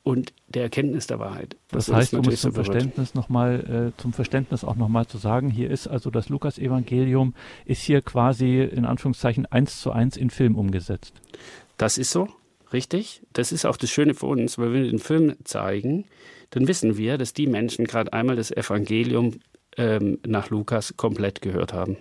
und 0.04 0.34
der 0.48 0.64
Erkenntnis 0.64 1.08
der 1.08 1.20
Wahrheit. 1.20 1.56
Das, 1.70 1.86
das 1.86 1.96
heißt, 1.96 2.14
um 2.14 2.28
es 2.28 2.42
zum 2.42 2.54
Verständnis 2.54 3.16
noch 3.16 3.30
mal, 3.30 3.94
äh, 3.96 4.02
zum 4.02 4.14
Verständnis 4.14 4.64
auch 4.64 4.76
nochmal 4.76 5.08
zu 5.08 5.18
sagen, 5.18 5.50
hier 5.50 5.72
ist 5.72 5.88
also 5.88 6.10
das 6.10 6.30
Lukas-Evangelium 6.30 7.34
ist 7.66 7.82
hier 7.82 8.02
quasi 8.02 8.62
in 8.62 8.86
Anführungszeichen 8.86 9.46
eins 9.46 9.80
zu 9.80 9.92
eins 9.92 10.18
in 10.18 10.30
Film 10.30 10.56
umgesetzt. 10.56 11.14
Das 11.78 11.98
ist 11.98 12.12
so, 12.12 12.28
richtig. 12.74 13.22
Das 13.32 13.52
ist 13.52 13.66
auch 13.66 13.78
das 13.78 13.90
Schöne 13.90 14.14
für 14.14 14.26
uns, 14.26 14.58
weil 14.58 14.74
wir 14.74 14.84
den 14.84 15.00
Film 15.00 15.36
zeigen, 15.46 16.06
dann 16.50 16.68
wissen 16.68 16.98
wir, 16.98 17.18
dass 17.18 17.34
die 17.34 17.48
Menschen 17.48 17.86
gerade 17.86 18.12
einmal 18.14 18.36
das 18.36 18.52
Evangelium 18.52 19.40
ähm, 19.78 20.20
nach 20.26 20.50
Lukas 20.50 20.96
komplett 20.98 21.42
gehört 21.42 21.74
haben. 21.74 21.98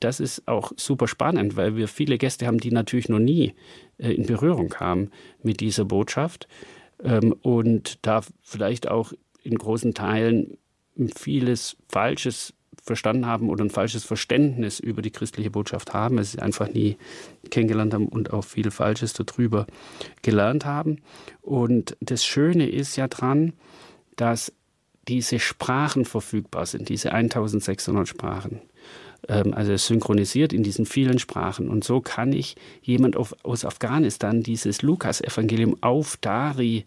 Das 0.00 0.20
ist 0.20 0.46
auch 0.46 0.72
super 0.76 1.08
spannend, 1.08 1.56
weil 1.56 1.76
wir 1.76 1.88
viele 1.88 2.18
Gäste 2.18 2.46
haben, 2.46 2.58
die 2.58 2.70
natürlich 2.70 3.08
noch 3.08 3.18
nie 3.18 3.54
äh, 3.98 4.12
in 4.12 4.26
Berührung 4.26 4.68
kamen 4.68 5.10
mit 5.42 5.60
dieser 5.60 5.84
Botschaft 5.84 6.46
ähm, 7.04 7.32
und 7.42 7.98
da 8.02 8.22
vielleicht 8.42 8.88
auch 8.88 9.12
in 9.42 9.56
großen 9.56 9.94
Teilen 9.94 10.56
vieles 11.14 11.76
Falsches 11.88 12.54
verstanden 12.82 13.26
haben 13.26 13.48
oder 13.48 13.64
ein 13.64 13.70
falsches 13.70 14.04
Verständnis 14.04 14.78
über 14.78 15.00
die 15.00 15.10
christliche 15.10 15.50
Botschaft 15.50 15.94
haben, 15.94 16.18
es 16.18 16.38
einfach 16.38 16.68
nie 16.68 16.96
kennengelernt 17.50 17.94
haben 17.94 18.08
und 18.08 18.32
auch 18.32 18.44
viel 18.44 18.70
Falsches 18.70 19.14
darüber 19.14 19.66
gelernt 20.22 20.66
haben. 20.66 20.98
Und 21.40 21.96
das 22.00 22.24
Schöne 22.24 22.68
ist 22.68 22.96
ja 22.96 23.08
dran, 23.08 23.54
dass 24.16 24.52
diese 25.08 25.38
Sprachen 25.38 26.04
verfügbar 26.04 26.66
sind, 26.66 26.88
diese 26.88 27.12
1600 27.12 28.06
Sprachen. 28.08 28.60
Ähm, 29.28 29.54
also 29.54 29.76
synchronisiert 29.76 30.52
in 30.52 30.62
diesen 30.62 30.86
vielen 30.86 31.18
Sprachen. 31.18 31.68
Und 31.68 31.84
so 31.84 32.00
kann 32.00 32.32
ich 32.32 32.56
jemand 32.82 33.16
auf, 33.16 33.34
aus 33.42 33.64
Afghanistan 33.64 34.42
dieses 34.42 34.82
Lukas-Evangelium 34.82 35.76
auf 35.80 36.16
Dari 36.20 36.84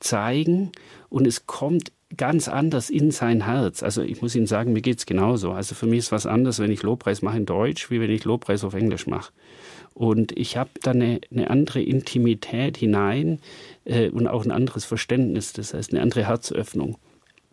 zeigen 0.00 0.72
und 1.08 1.26
es 1.26 1.46
kommt 1.46 1.92
ganz 2.16 2.48
anders 2.48 2.90
in 2.90 3.12
sein 3.12 3.44
Herz. 3.46 3.82
Also 3.82 4.02
ich 4.02 4.20
muss 4.20 4.34
Ihnen 4.34 4.46
sagen, 4.46 4.72
mir 4.72 4.80
geht 4.80 4.98
es 4.98 5.06
genauso. 5.06 5.52
Also 5.52 5.74
für 5.74 5.86
mich 5.86 6.00
ist 6.00 6.12
was 6.12 6.26
anderes, 6.26 6.58
wenn 6.58 6.72
ich 6.72 6.82
Lobpreis 6.82 7.22
mache 7.22 7.36
in 7.36 7.46
Deutsch, 7.46 7.90
wie 7.90 8.00
wenn 8.00 8.10
ich 8.10 8.24
Lobpreis 8.24 8.64
auf 8.64 8.74
Englisch 8.74 9.06
mache. 9.06 9.32
Und 9.94 10.36
ich 10.36 10.56
habe 10.56 10.70
da 10.82 10.92
eine, 10.92 11.20
eine, 11.30 11.50
andere 11.50 11.82
Intimität 11.82 12.76
hinein 12.76 13.40
äh, 13.84 14.08
und 14.08 14.26
auch 14.26 14.44
ein 14.44 14.50
anderes 14.50 14.84
Verständnis, 14.84 15.52
das 15.52 15.74
heißt 15.74 15.92
eine 15.92 16.02
andere 16.02 16.26
Herzöffnung. 16.26 16.96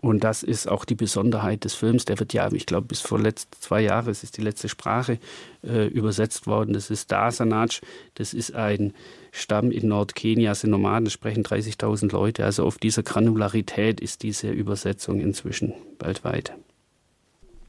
Und 0.08 0.24
das 0.24 0.42
ist 0.42 0.70
auch 0.70 0.86
die 0.86 0.96
Besonderheit 0.96 1.66
des 1.66 1.74
Films. 1.74 2.06
Der 2.06 2.18
wird 2.18 2.32
ja, 2.32 2.50
ich 2.54 2.66
glaube, 2.66 2.88
bis 2.88 3.02
vor 3.02 3.20
letzt, 3.20 3.54
zwei 3.60 3.82
Jahren 3.82 4.08
ist 4.08 4.38
die 4.38 4.42
letzte 4.42 4.70
Sprache 4.70 5.20
äh, 5.64 5.88
übersetzt 5.88 6.48
worden. 6.48 6.72
Das 6.72 6.90
ist 6.90 7.12
Dasanaj. 7.12 7.82
Das 8.14 8.34
ist 8.34 8.56
ein 8.56 8.94
Stamm 9.34 9.70
in 9.70 9.90
Nordkenia, 9.90 10.56
sind 10.56 10.70
Nomaden, 10.70 11.10
sprechen 11.10 11.44
30.000 11.44 12.14
Leute. 12.14 12.46
Also 12.46 12.66
auf 12.66 12.78
dieser 12.78 13.04
Granularität 13.04 14.00
ist 14.00 14.24
diese 14.24 14.50
Übersetzung 14.50 15.20
inzwischen 15.20 15.74
bald 16.00 16.24
weit. 16.24 16.54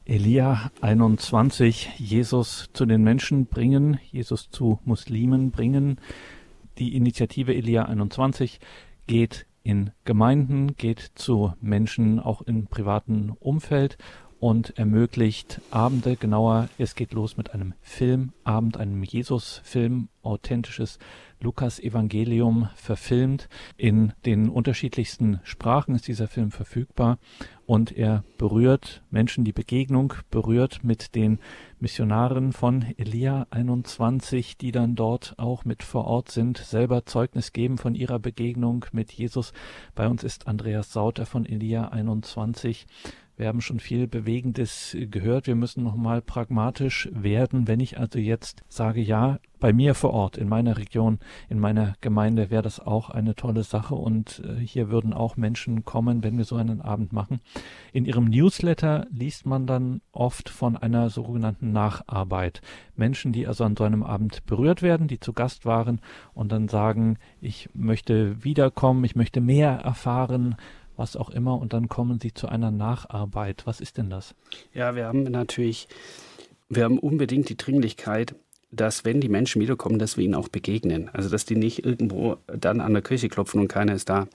Elia 0.05 0.71
21, 0.79 1.89
Jesus 1.97 2.69
zu 2.71 2.85
den 2.85 3.03
Menschen 3.03 3.47
bringen, 3.47 3.99
Jesus 4.13 4.49
zu 4.49 4.79
Muslimen 4.85 5.51
bringen. 5.51 5.99
Die 6.77 6.95
Initiative 6.95 7.53
Elia 7.53 7.83
21 7.83 8.61
geht 9.07 9.45
in 9.69 9.91
Gemeinden, 10.03 10.75
geht 10.77 11.11
zu 11.13 11.53
Menschen 11.61 12.19
auch 12.19 12.41
im 12.41 12.65
privaten 12.65 13.29
Umfeld 13.39 13.99
und 14.39 14.75
ermöglicht 14.79 15.61
Abende, 15.69 16.15
genauer, 16.15 16.69
es 16.79 16.95
geht 16.95 17.13
los 17.13 17.37
mit 17.37 17.53
einem 17.53 17.75
Filmabend, 17.81 18.77
einem 18.77 19.03
Jesus-Film, 19.03 20.09
authentisches 20.23 20.97
Lukas-Evangelium 21.41 22.69
verfilmt. 22.75 23.49
In 23.77 24.13
den 24.25 24.49
unterschiedlichsten 24.49 25.39
Sprachen 25.43 25.95
ist 25.95 26.07
dieser 26.07 26.27
Film 26.27 26.51
verfügbar 26.51 27.17
und 27.65 27.91
er 27.91 28.23
berührt 28.37 29.03
Menschen, 29.11 29.45
die 29.45 29.53
Begegnung 29.53 30.13
berührt 30.31 30.83
mit 30.83 31.15
den 31.15 31.39
Missionaren 31.79 32.51
von 32.51 32.83
Elia 32.97 33.47
21, 33.51 34.57
die 34.57 34.71
dann 34.71 34.95
dort 34.95 35.35
auch 35.37 35.65
mit 35.65 35.83
vor 35.83 36.05
Ort 36.05 36.31
sind, 36.31 36.57
selber 36.57 37.05
Zeugnis 37.05 37.53
geben 37.53 37.77
von 37.77 37.95
ihrer 37.95 38.19
Begegnung 38.19 38.85
mit 38.91 39.11
Jesus. 39.11 39.53
Bei 39.95 40.07
uns 40.07 40.23
ist 40.23 40.47
Andreas 40.47 40.91
Sauter 40.91 41.25
von 41.25 41.45
Elia 41.45 41.89
21. 41.89 42.87
Wir 43.39 43.47
haben 43.47 43.61
schon 43.61 43.79
viel 43.79 44.05
Bewegendes 44.05 44.97
gehört. 44.99 45.47
Wir 45.47 45.55
müssen 45.55 45.81
nochmal 45.81 46.21
pragmatisch 46.21 47.07
werden. 47.13 47.69
Wenn 47.69 47.79
ich 47.79 47.97
also 47.97 48.19
jetzt 48.19 48.63
sage, 48.67 48.99
ja, 48.99 49.39
bei 49.61 49.71
mir 49.71 49.95
vor 49.95 50.11
Ort, 50.11 50.37
in 50.37 50.49
meiner 50.49 50.77
Region, 50.77 51.19
in 51.47 51.57
meiner 51.57 51.93
Gemeinde 52.01 52.49
wäre 52.49 52.61
das 52.61 52.81
auch 52.81 53.09
eine 53.09 53.35
tolle 53.35 53.63
Sache 53.63 53.95
und 53.95 54.41
äh, 54.45 54.59
hier 54.59 54.89
würden 54.89 55.13
auch 55.13 55.37
Menschen 55.37 55.85
kommen, 55.85 56.21
wenn 56.21 56.37
wir 56.37 56.43
so 56.43 56.57
einen 56.57 56.81
Abend 56.81 57.13
machen. 57.13 57.39
In 57.93 58.05
Ihrem 58.05 58.25
Newsletter 58.25 59.07
liest 59.09 59.45
man 59.45 59.67
dann 59.67 60.01
oft 60.11 60.49
von 60.49 60.75
einer 60.75 61.09
sogenannten 61.09 61.71
Nacharbeit. 61.71 62.61
Menschen, 62.97 63.31
die 63.31 63.47
also 63.47 63.63
an 63.63 63.77
so 63.77 63.85
einem 63.85 64.03
Abend 64.03 64.45
berührt 64.47 64.81
werden, 64.81 65.07
die 65.07 65.21
zu 65.21 65.31
Gast 65.31 65.65
waren 65.65 66.01
und 66.33 66.51
dann 66.51 66.67
sagen, 66.67 67.17
ich 67.39 67.69
möchte 67.73 68.43
wiederkommen, 68.43 69.05
ich 69.05 69.15
möchte 69.15 69.39
mehr 69.39 69.71
erfahren, 69.71 70.55
was 70.99 71.15
auch 71.15 71.31
immer, 71.31 71.59
und 71.59 71.73
dann 71.73 71.87
kommen 71.87 72.19
Sie 72.19 72.33
zu 72.33 72.47
einer 72.47 72.69
Nacharbeit. 72.69 73.65
Was 73.65 73.81
ist 73.81 73.97
denn 73.97 74.09
das? 74.09 74.35
Ja, 74.73 74.95
wir 74.95 75.05
haben 75.05 75.23
natürlich, 75.23 75.87
wir 76.67 76.83
haben 76.83 76.99
unbedingt 76.99 77.49
die 77.49 77.57
Dringlichkeit, 77.57 78.35
dass 78.71 79.05
wenn 79.05 79.19
die 79.21 79.29
Menschen 79.29 79.61
wiederkommen, 79.61 79.97
dass 79.97 80.17
wir 80.17 80.25
ihnen 80.25 80.35
auch 80.35 80.49
begegnen. 80.49 81.09
Also 81.11 81.29
dass 81.29 81.45
die 81.45 81.55
nicht 81.55 81.83
irgendwo 81.83 82.37
dann 82.45 82.81
an 82.81 82.93
der 82.93 83.01
Kirche 83.01 83.29
klopfen 83.29 83.59
und 83.59 83.67
keiner 83.67 83.93
ist 83.95 84.09
da. 84.09 84.27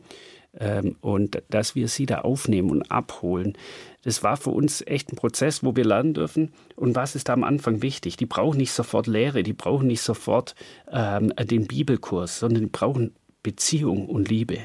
Ähm, 0.59 0.97
und 1.01 1.43
dass 1.51 1.75
wir 1.75 1.89
sie 1.89 2.07
da 2.07 2.21
aufnehmen 2.21 2.71
und 2.71 2.91
abholen. 2.91 3.57
Das 4.03 4.23
war 4.23 4.37
für 4.37 4.51
uns 4.51 4.83
echt 4.87 5.13
ein 5.13 5.17
Prozess, 5.17 5.63
wo 5.63 5.77
wir 5.77 5.85
lernen 5.85 6.15
dürfen. 6.15 6.53
Und 6.77 6.95
was 6.95 7.15
ist 7.15 7.29
da 7.29 7.33
am 7.33 7.45
Anfang 7.45 7.83
wichtig? 7.83 8.17
Die 8.17 8.27
brauchen 8.27 8.59
nicht 8.59 8.73
sofort 8.73 9.07
Lehre, 9.07 9.43
die 9.43 9.53
brauchen 9.53 9.87
nicht 9.87 10.03
sofort 10.03 10.55
ähm, 10.91 11.33
den 11.37 11.67
Bibelkurs, 11.67 12.39
sondern 12.39 12.65
die 12.65 12.71
brauchen 12.71 13.15
Beziehung 13.43 14.09
und 14.09 14.29
Liebe 14.31 14.59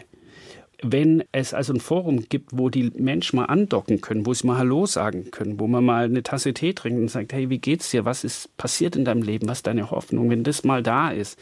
wenn 0.81 1.23
es 1.31 1.53
also 1.53 1.73
ein 1.73 1.79
Forum 1.79 2.27
gibt, 2.29 2.57
wo 2.57 2.69
die 2.69 2.91
Menschen 2.95 3.37
mal 3.37 3.45
andocken 3.45 4.01
können, 4.01 4.25
wo 4.25 4.33
sie 4.33 4.47
mal 4.47 4.57
Hallo 4.57 4.85
sagen 4.85 5.31
können, 5.31 5.59
wo 5.59 5.67
man 5.67 5.83
mal 5.83 6.05
eine 6.05 6.23
Tasse 6.23 6.53
Tee 6.53 6.73
trinkt 6.73 6.99
und 6.99 7.09
sagt, 7.09 7.33
hey, 7.33 7.49
wie 7.49 7.59
geht's 7.59 7.91
dir? 7.91 8.05
Was 8.05 8.23
ist 8.23 8.55
passiert 8.57 8.95
in 8.95 9.05
deinem 9.05 9.21
Leben? 9.21 9.47
Was 9.47 9.59
ist 9.59 9.67
deine 9.67 9.91
Hoffnung? 9.91 10.29
Wenn 10.29 10.43
das 10.43 10.63
mal 10.63 10.81
da 10.81 11.09
ist, 11.11 11.37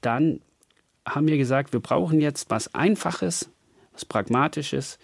dann 0.00 0.40
haben 1.06 1.28
wir 1.28 1.38
gesagt, 1.38 1.72
wir 1.72 1.80
brauchen 1.80 2.20
jetzt 2.20 2.50
was 2.50 2.74
Einfaches, 2.74 3.50
was 3.92 4.04
Pragmatisches, 4.04 4.98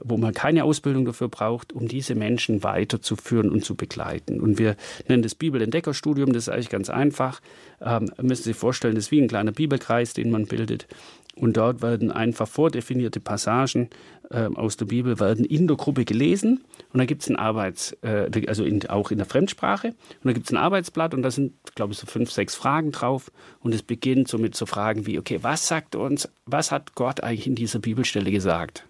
wo 0.00 0.16
man 0.16 0.32
keine 0.32 0.64
Ausbildung 0.64 1.04
dafür 1.04 1.28
braucht, 1.28 1.72
um 1.72 1.88
diese 1.88 2.14
Menschen 2.14 2.62
weiterzuführen 2.62 3.50
und 3.50 3.64
zu 3.64 3.74
begleiten. 3.74 4.40
Und 4.40 4.58
wir 4.58 4.76
nennen 5.08 5.22
das 5.22 5.34
Bibelentdeckerstudium, 5.34 6.32
das 6.32 6.44
ist 6.44 6.48
eigentlich 6.50 6.68
ganz 6.68 6.88
einfach. 6.88 7.40
Ähm, 7.80 8.10
müssen 8.20 8.42
Sie 8.44 8.50
sich 8.50 8.56
vorstellen, 8.56 8.94
das 8.94 9.06
ist 9.06 9.10
wie 9.10 9.20
ein 9.20 9.28
kleiner 9.28 9.52
Bibelkreis, 9.52 10.12
den 10.12 10.30
man 10.30 10.46
bildet. 10.46 10.86
Und 11.40 11.56
dort 11.56 11.82
werden 11.82 12.10
einfach 12.10 12.48
vordefinierte 12.48 13.20
Passagen 13.20 13.90
äh, 14.30 14.48
aus 14.54 14.76
der 14.76 14.86
Bibel 14.86 15.20
werden 15.20 15.44
in 15.44 15.66
der 15.66 15.76
Gruppe 15.76 16.04
gelesen. 16.04 16.64
Und 16.92 16.98
da 16.98 17.04
gibt 17.04 17.22
es 17.22 17.28
ein 17.28 17.36
Arbeits, 17.36 17.92
äh, 18.02 18.30
also 18.46 18.64
in, 18.64 18.86
auch 18.88 19.10
in 19.10 19.18
der 19.18 19.26
Fremdsprache. 19.26 19.88
Und 19.88 20.24
da 20.24 20.32
gibt 20.32 20.46
es 20.46 20.52
ein 20.52 20.56
Arbeitsblatt 20.56 21.14
und 21.14 21.22
da 21.22 21.30
sind, 21.30 21.54
glaube 21.74 21.92
ich, 21.92 21.98
so 21.98 22.06
fünf, 22.06 22.30
sechs 22.30 22.54
Fragen 22.54 22.92
drauf. 22.92 23.30
Und 23.60 23.74
es 23.74 23.82
beginnt 23.82 24.28
so 24.28 24.38
mit 24.38 24.54
so 24.54 24.66
Fragen 24.66 25.06
wie, 25.06 25.18
okay, 25.18 25.38
was 25.42 25.68
sagt 25.68 25.94
uns, 25.94 26.28
was 26.44 26.72
hat 26.72 26.94
Gott 26.94 27.22
eigentlich 27.22 27.46
in 27.46 27.54
dieser 27.54 27.78
Bibelstelle 27.78 28.30
gesagt? 28.30 28.84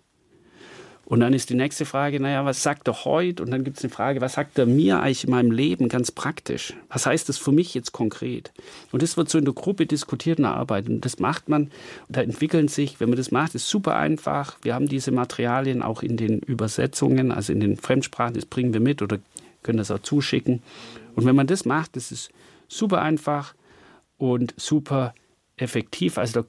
Und 1.09 1.21
dann 1.21 1.33
ist 1.33 1.49
die 1.49 1.55
nächste 1.55 1.87
Frage, 1.87 2.21
naja, 2.21 2.45
was 2.45 2.63
sagt 2.63 2.87
er 2.87 3.07
heute? 3.07 3.43
Und 3.43 3.51
dann 3.51 3.65
gibt 3.65 3.79
es 3.79 3.83
eine 3.83 3.91
Frage, 3.91 4.21
was 4.21 4.35
sagt 4.35 4.59
er 4.59 4.67
mir 4.67 5.01
eigentlich 5.01 5.25
in 5.25 5.31
meinem 5.31 5.51
Leben 5.51 5.89
ganz 5.89 6.11
praktisch? 6.11 6.75
Was 6.91 7.07
heißt 7.07 7.31
das 7.31 7.39
für 7.39 7.51
mich 7.51 7.73
jetzt 7.73 7.93
konkret? 7.93 8.53
Und 8.93 9.03
das 9.03 9.17
wird 9.17 9.31
so 9.31 9.39
in 9.39 9.47
der 9.47 9.55
Gruppe 9.55 9.87
diskutiert 9.87 10.39
und 10.39 10.45
erarbeitet. 10.45 10.91
Und 10.91 11.07
das 11.07 11.19
macht 11.19 11.49
man, 11.49 11.71
da 12.11 12.21
entwickeln 12.21 12.69
sich, 12.69 13.01
wenn 13.01 13.09
man 13.09 13.17
das 13.17 13.31
macht, 13.31 13.55
ist 13.55 13.71
super 13.71 13.97
einfach. 13.97 14.59
Wir 14.61 14.75
haben 14.75 14.87
diese 14.87 15.11
Materialien 15.11 15.81
auch 15.81 16.03
in 16.03 16.19
den 16.19 16.41
Übersetzungen, 16.41 17.33
also 17.33 17.55
in 17.55 17.61
den 17.61 17.79
Fremdsprachen, 17.79 18.35
das 18.35 18.45
bringen 18.45 18.75
wir 18.75 18.81
mit 18.81 19.01
oder 19.01 19.19
können 19.63 19.79
das 19.79 19.91
auch 19.91 20.01
zuschicken. 20.01 20.63
Und 21.17 21.25
wenn 21.25 21.35
man 21.35 21.47
das 21.47 21.65
macht, 21.65 21.97
das 21.97 22.13
ist 22.13 22.31
super 22.69 23.01
einfach 23.01 23.55
und 24.19 24.53
super 24.59 25.15
effektiv. 25.57 26.19
Also 26.19 26.43
da 26.43 26.49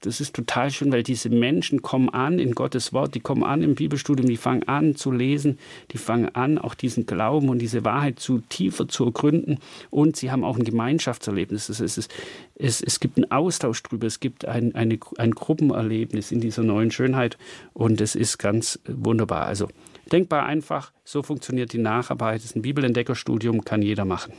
das 0.00 0.20
ist 0.20 0.34
total 0.34 0.70
schön, 0.70 0.92
weil 0.92 1.02
diese 1.02 1.28
Menschen 1.28 1.82
kommen 1.82 2.08
an 2.08 2.38
in 2.38 2.52
Gottes 2.52 2.92
Wort, 2.92 3.14
die 3.14 3.20
kommen 3.20 3.44
an 3.44 3.62
im 3.62 3.74
Bibelstudium, 3.74 4.28
die 4.28 4.38
fangen 4.38 4.66
an 4.66 4.96
zu 4.96 5.12
lesen, 5.12 5.58
die 5.90 5.98
fangen 5.98 6.34
an, 6.34 6.58
auch 6.58 6.74
diesen 6.74 7.04
Glauben 7.06 7.48
und 7.50 7.58
diese 7.58 7.84
Wahrheit 7.84 8.18
zu 8.18 8.38
tiefer 8.48 8.88
zu 8.88 9.04
ergründen 9.04 9.58
und 9.90 10.16
sie 10.16 10.30
haben 10.30 10.44
auch 10.44 10.56
ein 10.56 10.64
Gemeinschaftserlebnis. 10.64 11.68
Es, 11.68 11.80
es, 11.80 12.08
es, 12.54 12.80
es 12.80 13.00
gibt 13.00 13.18
einen 13.18 13.30
Austausch 13.30 13.82
drüber, 13.82 14.06
es 14.06 14.20
gibt 14.20 14.46
ein, 14.46 14.74
eine, 14.74 14.98
ein 15.18 15.32
Gruppenerlebnis 15.32 16.32
in 16.32 16.40
dieser 16.40 16.62
neuen 16.62 16.90
Schönheit 16.90 17.36
und 17.74 18.00
es 18.00 18.14
ist 18.14 18.38
ganz 18.38 18.78
wunderbar. 18.86 19.46
Also 19.46 19.68
denkbar 20.10 20.46
einfach, 20.46 20.92
so 21.04 21.22
funktioniert 21.22 21.72
die 21.72 21.78
Nacharbeit. 21.78 22.36
Das 22.36 22.46
ist 22.46 22.56
ein 22.56 22.62
Bibelentdeckerstudium, 22.62 23.64
kann 23.64 23.82
jeder 23.82 24.04
machen. 24.04 24.32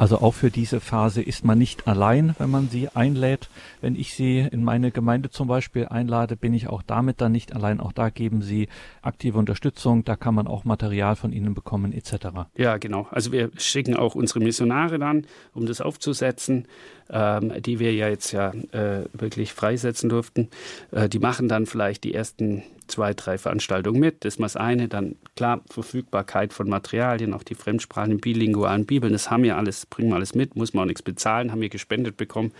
Also 0.00 0.16
auch 0.22 0.32
für 0.32 0.50
diese 0.50 0.80
Phase 0.80 1.20
ist 1.20 1.44
man 1.44 1.58
nicht 1.58 1.86
allein, 1.86 2.34
wenn 2.38 2.48
man 2.48 2.70
sie 2.70 2.88
einlädt. 2.88 3.50
Wenn 3.82 3.94
ich 3.94 4.14
sie 4.14 4.38
in 4.38 4.64
meine 4.64 4.92
Gemeinde 4.92 5.28
zum 5.28 5.46
Beispiel 5.46 5.88
einlade, 5.88 6.36
bin 6.36 6.54
ich 6.54 6.68
auch 6.68 6.80
damit 6.80 7.20
dann 7.20 7.32
nicht 7.32 7.54
allein. 7.54 7.80
Auch 7.80 7.92
da 7.92 8.08
geben 8.08 8.40
sie 8.40 8.68
aktive 9.02 9.36
Unterstützung, 9.36 10.02
da 10.02 10.16
kann 10.16 10.34
man 10.34 10.46
auch 10.46 10.64
Material 10.64 11.16
von 11.16 11.34
ihnen 11.34 11.52
bekommen 11.52 11.92
etc. 11.92 12.28
Ja, 12.56 12.78
genau. 12.78 13.08
Also 13.10 13.30
wir 13.30 13.50
schicken 13.58 13.94
auch 13.94 14.14
unsere 14.14 14.40
Missionare 14.40 14.98
dann, 14.98 15.26
um 15.52 15.66
das 15.66 15.82
aufzusetzen 15.82 16.66
ähm, 17.12 17.52
die 17.62 17.78
wir 17.78 17.92
ja 17.92 18.08
jetzt 18.08 18.32
ja 18.32 18.52
äh, 18.72 19.04
wirklich 19.12 19.52
freisetzen 19.52 20.08
durften. 20.08 20.48
Äh, 20.90 21.08
die 21.08 21.18
machen 21.18 21.48
dann 21.48 21.66
vielleicht 21.66 22.04
die 22.04 22.14
ersten 22.14 22.62
zwei, 22.86 23.14
drei 23.14 23.38
Veranstaltungen 23.38 24.00
mit. 24.00 24.24
Das 24.24 24.34
ist 24.34 24.40
mal 24.40 24.46
das 24.46 24.56
eine. 24.56 24.88
Dann 24.88 25.16
klar, 25.36 25.60
Verfügbarkeit 25.70 26.52
von 26.52 26.68
Materialien, 26.68 27.34
auch 27.34 27.42
die 27.42 27.54
Fremdsprachen, 27.54 28.18
bilingualen 28.18 28.86
Bibeln, 28.86 29.12
das 29.12 29.30
haben 29.30 29.42
wir 29.42 29.56
alles, 29.56 29.86
bringen 29.86 30.10
wir 30.10 30.16
alles 30.16 30.34
mit, 30.34 30.56
muss 30.56 30.74
man 30.74 30.82
auch 30.82 30.86
nichts 30.86 31.02
bezahlen, 31.02 31.52
haben 31.52 31.60
wir 31.60 31.68
gespendet 31.68 32.16
bekommen. 32.16 32.52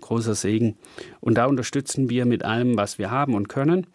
Großer 0.00 0.34
Segen. 0.34 0.76
Und 1.20 1.36
da 1.36 1.46
unterstützen 1.46 2.10
wir 2.10 2.26
mit 2.26 2.44
allem, 2.44 2.76
was 2.76 2.98
wir 2.98 3.10
haben 3.10 3.34
und 3.34 3.48
können. 3.48 3.86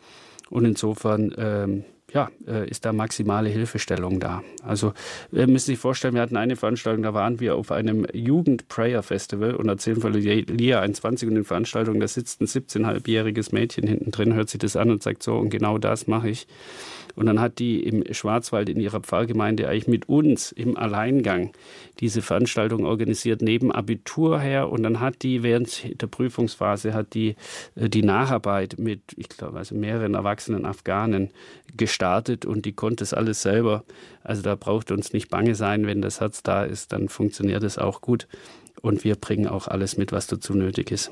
Und 0.50 0.66
insofern 0.66 1.34
ähm, 1.38 1.86
ja, 2.14 2.30
äh, 2.48 2.70
ist 2.70 2.86
da 2.86 2.94
maximale 2.94 3.50
Hilfestellung 3.50 4.20
da. 4.20 4.44
Also 4.64 4.94
wir 5.32 5.48
müssen 5.48 5.68
sich 5.68 5.80
vorstellen, 5.80 6.14
wir 6.14 6.22
hatten 6.22 6.38
eine 6.38 6.56
Veranstaltung, 6.56 7.04
da 7.04 7.14
waren 7.14 7.40
wir 7.40 7.56
auf 7.56 7.72
einem 7.72 8.06
Jugend-Prayer-Festival 8.14 9.56
und 9.56 9.68
erzählen 9.68 10.00
von 10.00 10.14
Lia 10.14 10.80
21 10.82 11.28
und 11.28 11.36
den 11.36 11.44
Veranstaltungen, 11.44 12.00
da 12.00 12.08
sitzt 12.08 12.42
ein 12.42 12.48
17-halbjähriges 12.48 13.54
Mädchen 13.54 13.88
hinten 13.88 14.12
drin, 14.12 14.34
hört 14.34 14.50
sich 14.50 14.60
das 14.60 14.76
an 14.76 14.92
und 14.92 15.02
sagt 15.02 15.24
so, 15.24 15.36
und 15.36 15.50
genau 15.50 15.78
das 15.80 16.08
mache 16.08 16.30
ich. 16.30 16.48
Und 17.16 17.28
dann 17.28 17.40
hat 17.40 17.60
die 17.60 17.82
im 17.84 18.04
Schwarzwald 18.14 18.70
in 18.70 18.80
ihrer 18.80 19.00
Pfarrgemeinde 19.00 19.68
eigentlich 19.68 19.88
mit 19.88 20.10
uns 20.10 20.52
im 20.52 20.78
Alleingang 20.78 21.52
diese 22.00 22.22
Veranstaltung 22.22 22.86
organisiert, 22.86 23.42
neben 23.42 23.72
Abitur 23.72 24.40
her. 24.40 24.70
Und 24.70 24.84
dann 24.84 25.00
hat 25.00 25.22
die 25.22 25.44
während 25.44 26.02
der 26.02 26.08
Prüfungsphase 26.08 26.94
hat 26.94 27.14
die 27.14 27.36
äh, 27.76 27.90
die 27.90 28.04
Nacharbeit 28.04 28.76
mit, 28.80 29.02
ich 29.16 29.30
glaube, 29.30 29.58
also 29.58 29.76
mehreren 29.76 30.16
erwachsenen 30.16 30.66
Afghanen 30.66 31.30
gestartet 31.76 32.46
und 32.46 32.66
die 32.66 32.74
konnte 32.74 33.04
es 33.04 33.14
alles 33.14 33.42
selber. 33.42 33.84
Also 34.24 34.42
da 34.42 34.56
braucht 34.56 34.92
uns 34.92 35.14
nicht 35.14 35.30
bange 35.30 35.56
sein, 35.56 35.86
wenn 35.86 36.02
das 36.02 36.20
Herz 36.20 36.44
da 36.44 36.64
ist, 36.64 36.92
dann 36.94 37.10
funktioniert 37.10 37.64
es 37.64 37.78
auch 37.78 38.02
gut. 38.02 38.28
Und 38.82 39.04
wir 39.04 39.16
bringen 39.16 39.48
auch 39.48 39.68
alles 39.68 39.98
mit, 39.98 40.12
was 40.12 40.28
dazu 40.28 40.54
nötig 40.56 40.92
ist 40.92 41.12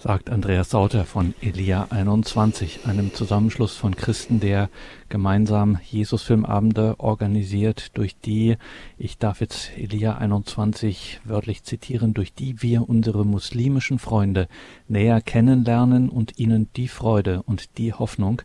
sagt 0.00 0.30
Andreas 0.30 0.70
Sauter 0.70 1.04
von 1.04 1.34
Elia 1.40 1.88
21, 1.90 2.86
einem 2.86 3.12
Zusammenschluss 3.12 3.74
von 3.74 3.96
Christen, 3.96 4.38
der 4.38 4.70
gemeinsam 5.08 5.80
Jesusfilmabende 5.90 6.94
organisiert, 6.98 7.96
durch 7.98 8.16
die, 8.16 8.56
ich 8.96 9.18
darf 9.18 9.40
jetzt 9.40 9.76
Elia 9.76 10.16
21 10.16 11.20
wörtlich 11.24 11.64
zitieren, 11.64 12.14
durch 12.14 12.32
die 12.32 12.62
wir 12.62 12.88
unsere 12.88 13.26
muslimischen 13.26 13.98
Freunde 13.98 14.46
näher 14.86 15.20
kennenlernen 15.20 16.10
und 16.10 16.38
ihnen 16.38 16.68
die 16.76 16.88
Freude 16.88 17.42
und 17.42 17.76
die 17.76 17.92
Hoffnung, 17.92 18.42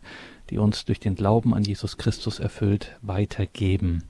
die 0.50 0.58
uns 0.58 0.84
durch 0.84 0.98
den 0.98 1.14
Glauben 1.14 1.54
an 1.54 1.62
Jesus 1.62 1.98
Christus 1.98 2.40
erfüllt, 2.40 2.96
weitergeben. 3.00 4.02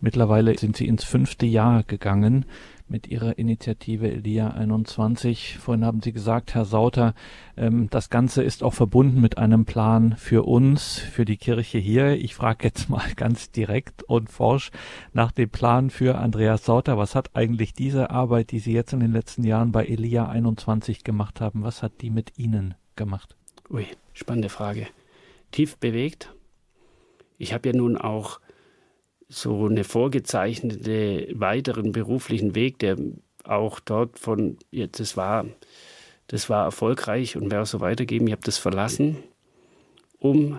Mittlerweile 0.00 0.58
sind 0.58 0.76
sie 0.76 0.88
ins 0.88 1.04
fünfte 1.04 1.46
Jahr 1.46 1.84
gegangen 1.84 2.46
mit 2.88 3.06
Ihrer 3.06 3.38
Initiative 3.38 4.10
Elia 4.10 4.50
21. 4.50 5.58
Vorhin 5.58 5.84
haben 5.84 6.02
Sie 6.02 6.12
gesagt, 6.12 6.54
Herr 6.54 6.64
Sauter, 6.64 7.14
ähm, 7.56 7.88
das 7.90 8.10
Ganze 8.10 8.42
ist 8.42 8.62
auch 8.62 8.74
verbunden 8.74 9.20
mit 9.20 9.38
einem 9.38 9.64
Plan 9.64 10.14
für 10.16 10.44
uns, 10.44 10.98
für 10.98 11.24
die 11.24 11.36
Kirche 11.36 11.78
hier. 11.78 12.12
Ich 12.12 12.34
frage 12.34 12.64
jetzt 12.64 12.88
mal 12.88 13.12
ganz 13.16 13.50
direkt 13.50 14.02
und 14.02 14.30
forsch 14.30 14.70
nach 15.12 15.32
dem 15.32 15.50
Plan 15.50 15.90
für 15.90 16.18
Andreas 16.18 16.64
Sauter. 16.64 16.98
Was 16.98 17.14
hat 17.14 17.34
eigentlich 17.34 17.72
diese 17.72 18.10
Arbeit, 18.10 18.50
die 18.50 18.58
Sie 18.58 18.72
jetzt 18.72 18.92
in 18.92 19.00
den 19.00 19.12
letzten 19.12 19.44
Jahren 19.44 19.72
bei 19.72 19.84
Elia 19.86 20.28
21 20.28 21.04
gemacht 21.04 21.40
haben, 21.40 21.62
was 21.62 21.82
hat 21.82 22.00
die 22.00 22.10
mit 22.10 22.38
Ihnen 22.38 22.74
gemacht? 22.96 23.36
Ui, 23.70 23.86
spannende 24.12 24.48
Frage. 24.48 24.86
Tief 25.50 25.78
bewegt. 25.78 26.34
Ich 27.38 27.52
habe 27.52 27.68
ja 27.68 27.74
nun 27.74 27.96
auch 27.96 28.40
so 29.34 29.66
eine 29.66 29.84
vorgezeichnete 29.84 31.28
weiteren 31.34 31.92
beruflichen 31.92 32.54
Weg, 32.54 32.78
der 32.78 32.96
auch 33.42 33.80
dort 33.80 34.18
von, 34.18 34.56
ja, 34.70 34.86
das 34.86 35.16
war, 35.16 35.44
das 36.28 36.48
war 36.48 36.64
erfolgreich 36.64 37.36
und 37.36 37.50
werde 37.50 37.66
so 37.66 37.80
weitergeben. 37.80 38.26
Ich 38.26 38.32
habe 38.32 38.42
das 38.44 38.58
verlassen, 38.58 39.16
um 40.18 40.58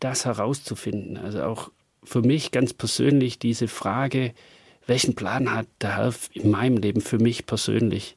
das 0.00 0.24
herauszufinden. 0.24 1.16
Also 1.16 1.42
auch 1.42 1.70
für 2.04 2.22
mich 2.22 2.50
ganz 2.50 2.72
persönlich 2.72 3.38
diese 3.38 3.68
Frage, 3.68 4.32
welchen 4.86 5.14
Plan 5.14 5.52
hat 5.52 5.66
der 5.80 5.96
Herr 5.96 6.14
in 6.32 6.50
meinem 6.50 6.76
Leben 6.76 7.00
für 7.00 7.18
mich 7.18 7.46
persönlich? 7.46 8.16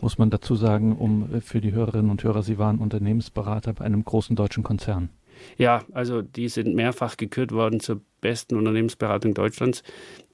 Muss 0.00 0.18
man 0.18 0.28
dazu 0.28 0.56
sagen, 0.56 0.96
um 0.96 1.40
für 1.40 1.60
die 1.60 1.72
Hörerinnen 1.72 2.10
und 2.10 2.22
Hörer, 2.22 2.42
Sie 2.42 2.58
waren 2.58 2.78
Unternehmensberater 2.78 3.72
bei 3.72 3.84
einem 3.84 4.04
großen 4.04 4.36
deutschen 4.36 4.62
Konzern. 4.62 5.08
Ja, 5.56 5.84
also 5.92 6.22
die 6.22 6.48
sind 6.48 6.74
mehrfach 6.74 7.16
gekürt 7.16 7.52
worden 7.52 7.80
zur 7.80 8.00
besten 8.20 8.56
Unternehmensberatung 8.56 9.34
Deutschlands. 9.34 9.82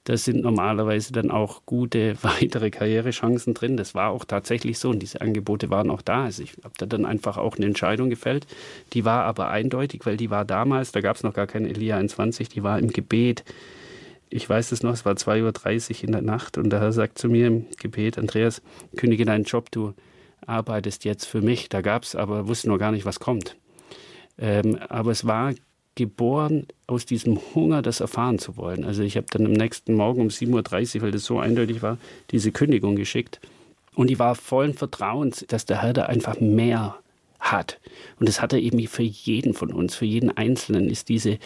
Da 0.05 0.17
sind 0.17 0.41
normalerweise 0.41 1.13
dann 1.13 1.31
auch 1.31 1.61
gute 1.65 2.15
weitere 2.21 2.71
Karrierechancen 2.71 3.53
drin. 3.53 3.77
Das 3.77 3.95
war 3.95 4.09
auch 4.09 4.25
tatsächlich 4.25 4.79
so 4.79 4.89
und 4.89 4.99
diese 4.99 5.21
Angebote 5.21 5.69
waren 5.69 5.89
auch 5.89 6.01
da. 6.01 6.25
Also 6.25 6.43
ich 6.43 6.53
habe 6.63 6.73
da 6.77 6.85
dann 6.85 7.05
einfach 7.05 7.37
auch 7.37 7.55
eine 7.55 7.65
Entscheidung 7.65 8.09
gefällt. 8.09 8.47
Die 8.93 9.05
war 9.05 9.23
aber 9.23 9.49
eindeutig, 9.49 10.01
weil 10.05 10.17
die 10.17 10.29
war 10.29 10.45
damals, 10.45 10.91
da 10.91 11.01
gab 11.01 11.15
es 11.15 11.23
noch 11.23 11.33
gar 11.33 11.47
keine 11.47 11.69
Elia 11.69 11.97
21, 11.97 12.49
die 12.49 12.63
war 12.63 12.79
im 12.79 12.89
Gebet. 12.89 13.43
Ich 14.29 14.49
weiß 14.49 14.71
es 14.71 14.81
noch, 14.81 14.93
es 14.93 15.05
war 15.05 15.13
2.30 15.13 15.97
Uhr 15.99 16.03
in 16.05 16.11
der 16.11 16.21
Nacht 16.21 16.57
und 16.57 16.71
der 16.71 16.81
Herr 16.81 16.91
sagt 16.91 17.19
zu 17.19 17.29
mir 17.29 17.47
im 17.47 17.67
Gebet, 17.79 18.17
Andreas, 18.17 18.63
kündige 18.97 19.25
deinen 19.25 19.43
Job, 19.43 19.69
du 19.71 19.93
arbeitest 20.47 21.05
jetzt 21.05 21.25
für 21.25 21.41
mich. 21.41 21.69
Da 21.69 21.81
gab 21.81 22.03
es 22.03 22.15
aber, 22.15 22.47
wusste 22.47 22.69
noch 22.69 22.79
gar 22.79 22.91
nicht, 22.91 23.05
was 23.05 23.19
kommt. 23.19 23.55
Ähm, 24.37 24.77
aber 24.89 25.11
es 25.11 25.25
war 25.25 25.53
geboren 25.95 26.67
aus 26.87 27.05
diesem 27.05 27.39
Hunger, 27.53 27.81
das 27.81 27.99
erfahren 27.99 28.39
zu 28.39 28.57
wollen. 28.57 28.83
Also 28.83 29.03
ich 29.03 29.15
habe 29.15 29.27
dann 29.29 29.45
am 29.45 29.51
nächsten 29.51 29.93
Morgen 29.93 30.21
um 30.21 30.27
7.30 30.29 30.95
Uhr, 30.95 31.01
weil 31.03 31.11
das 31.11 31.25
so 31.25 31.39
eindeutig 31.39 31.81
war, 31.81 31.97
diese 32.31 32.51
Kündigung 32.51 32.95
geschickt. 32.95 33.39
Und 33.95 34.09
die 34.09 34.17
war 34.17 34.35
vollen 34.35 34.73
Vertrauens, 34.73 35.45
dass 35.47 35.65
der 35.65 35.81
Herr 35.81 35.93
da 35.93 36.05
einfach 36.05 36.39
mehr 36.39 36.97
hat. 37.39 37.79
Und 38.19 38.27
das 38.27 38.41
hat 38.41 38.53
er 38.53 38.59
eben 38.59 38.85
für 38.87 39.03
jeden 39.03 39.53
von 39.53 39.71
uns, 39.71 39.95
für 39.95 40.05
jeden 40.05 40.35
Einzelnen 40.35 40.89
ist 40.89 41.09
diese, 41.09 41.37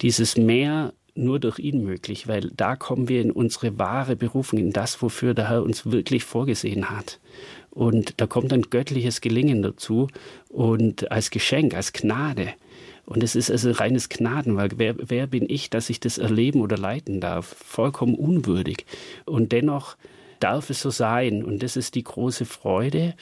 dieses 0.00 0.36
Mehr 0.36 0.92
nur 1.16 1.38
durch 1.38 1.58
ihn 1.58 1.82
möglich, 1.84 2.26
weil 2.26 2.50
da 2.56 2.76
kommen 2.76 3.08
wir 3.08 3.22
in 3.22 3.30
unsere 3.30 3.78
wahre 3.78 4.16
Berufung, 4.16 4.58
in 4.58 4.72
das, 4.72 5.00
wofür 5.00 5.34
der 5.34 5.48
Herr 5.48 5.62
uns 5.62 5.90
wirklich 5.90 6.24
vorgesehen 6.24 6.90
hat. 6.90 7.20
Und 7.74 8.14
da 8.20 8.26
kommt 8.26 8.52
ein 8.52 8.62
göttliches 8.62 9.20
Gelingen 9.20 9.62
dazu 9.62 10.08
und 10.48 11.10
als 11.10 11.30
Geschenk, 11.30 11.74
als 11.74 11.92
Gnade. 11.92 12.54
Und 13.04 13.22
es 13.22 13.34
ist 13.34 13.50
also 13.50 13.72
reines 13.72 14.08
Gnadenwerk. 14.08 14.74
Wer, 14.76 14.94
wer 14.98 15.26
bin 15.26 15.48
ich, 15.48 15.70
dass 15.70 15.90
ich 15.90 16.00
das 16.00 16.18
erleben 16.18 16.60
oder 16.60 16.78
leiten 16.78 17.20
darf? 17.20 17.54
Vollkommen 17.58 18.14
unwürdig. 18.14 18.86
Und 19.26 19.52
dennoch 19.52 19.96
darf 20.40 20.70
es 20.70 20.80
so 20.80 20.90
sein. 20.90 21.44
Und 21.44 21.62
das 21.62 21.76
ist 21.76 21.96
die 21.96 22.04
große 22.04 22.44
Freude. 22.44 23.14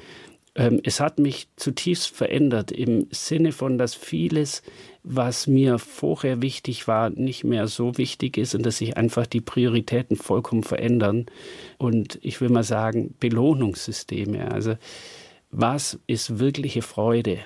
Ähm, 0.55 0.81
es 0.85 1.01
hat 1.01 1.19
mich 1.19 1.49
zutiefst 1.57 2.15
verändert 2.15 2.73
im 2.73 3.07
Sinne 3.11 3.53
von, 3.53 3.79
dass 3.79 3.95
vieles, 3.95 4.63
was 5.03 5.47
mir 5.47 5.79
vorher 5.79 6.43
wichtig 6.43 6.87
war, 6.87 7.11
nicht 7.11 7.45
mehr 7.45 7.69
so 7.69 7.97
wichtig 7.97 8.37
ist 8.37 8.55
und 8.55 8.65
dass 8.67 8.79
sich 8.79 8.97
einfach 8.97 9.27
die 9.27 9.41
Prioritäten 9.41 10.17
vollkommen 10.17 10.63
verändern. 10.63 11.27
Und 11.79 12.19
ich 12.23 12.41
will 12.41 12.51
mal 12.51 12.65
sagen, 12.65 13.15
Belohnungssysteme. 13.19 14.51
Also, 14.51 14.77
was 15.51 15.99
ist 16.07 16.39
wirkliche 16.39 16.83
Freude? 16.83 17.39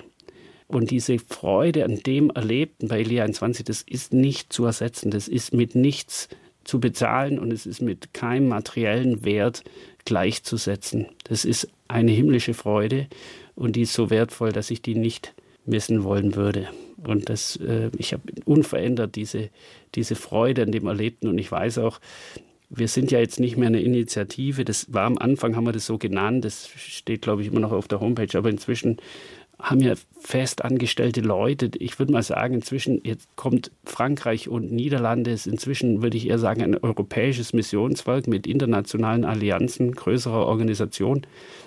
Und 0.67 0.91
diese 0.91 1.17
Freude 1.17 1.85
an 1.85 1.95
dem 1.95 2.29
Erlebten 2.29 2.89
bei 2.89 2.99
Elia 2.99 3.23
21, 3.23 3.63
das 3.65 3.81
ist 3.83 4.13
nicht 4.13 4.51
zu 4.51 4.65
ersetzen, 4.65 5.11
das 5.11 5.29
ist 5.29 5.53
mit 5.53 5.75
nichts 5.75 6.27
zu 6.65 6.81
bezahlen 6.81 7.39
und 7.39 7.53
es 7.53 7.65
ist 7.65 7.81
mit 7.81 8.13
keinem 8.13 8.49
materiellen 8.49 9.23
Wert 9.23 9.63
gleichzusetzen. 10.07 11.07
Das 11.25 11.43
ist 11.43 11.67
eine 11.89 12.11
himmlische 12.11 12.53
Freude 12.53 13.07
und 13.55 13.75
die 13.75 13.81
ist 13.81 13.93
so 13.93 14.09
wertvoll, 14.09 14.53
dass 14.53 14.71
ich 14.71 14.81
die 14.81 14.95
nicht 14.95 15.33
missen 15.65 16.05
wollen 16.05 16.37
würde. 16.37 16.69
Und 17.05 17.27
das, 17.27 17.57
äh, 17.57 17.91
ich 17.97 18.13
habe 18.13 18.23
unverändert 18.45 19.17
diese, 19.17 19.49
diese 19.95 20.15
Freude 20.15 20.63
an 20.63 20.71
dem 20.71 20.87
Erlebten 20.87 21.27
und 21.27 21.37
ich 21.37 21.51
weiß 21.51 21.79
auch, 21.79 21.99
wir 22.69 22.87
sind 22.87 23.11
ja 23.11 23.19
jetzt 23.19 23.41
nicht 23.41 23.57
mehr 23.57 23.67
eine 23.67 23.81
Initiative. 23.81 24.63
Das 24.63 24.93
war 24.93 25.03
am 25.03 25.17
Anfang, 25.17 25.57
haben 25.57 25.65
wir 25.65 25.73
das 25.73 25.85
so 25.85 25.97
genannt. 25.97 26.45
Das 26.45 26.69
steht, 26.69 27.21
glaube 27.21 27.41
ich, 27.41 27.49
immer 27.49 27.59
noch 27.59 27.73
auf 27.73 27.89
der 27.89 27.99
Homepage. 27.99 28.37
Aber 28.37 28.49
inzwischen 28.49 28.97
haben 29.59 29.81
ja 29.81 29.95
festangestellte 30.19 31.21
Leute. 31.21 31.71
Ich 31.79 31.97
würde 31.97 32.11
mal 32.11 32.21
sagen, 32.21 32.55
inzwischen 32.55 33.01
jetzt 33.03 33.27
kommt 33.35 33.71
Frankreich 33.85 34.49
und 34.49 34.71
Niederlande 34.71 35.31
ist 35.31 35.47
inzwischen, 35.47 36.03
würde 36.03 36.17
ich 36.17 36.27
eher 36.27 36.37
sagen, 36.37 36.61
ein 36.61 36.77
europäisches 36.77 37.53
Missionswerk 37.53 38.27
mit 38.27 38.45
internationalen 38.45 39.25
Allianzen, 39.25 39.93
größerer 39.93 40.45
Organisation. 40.45 41.25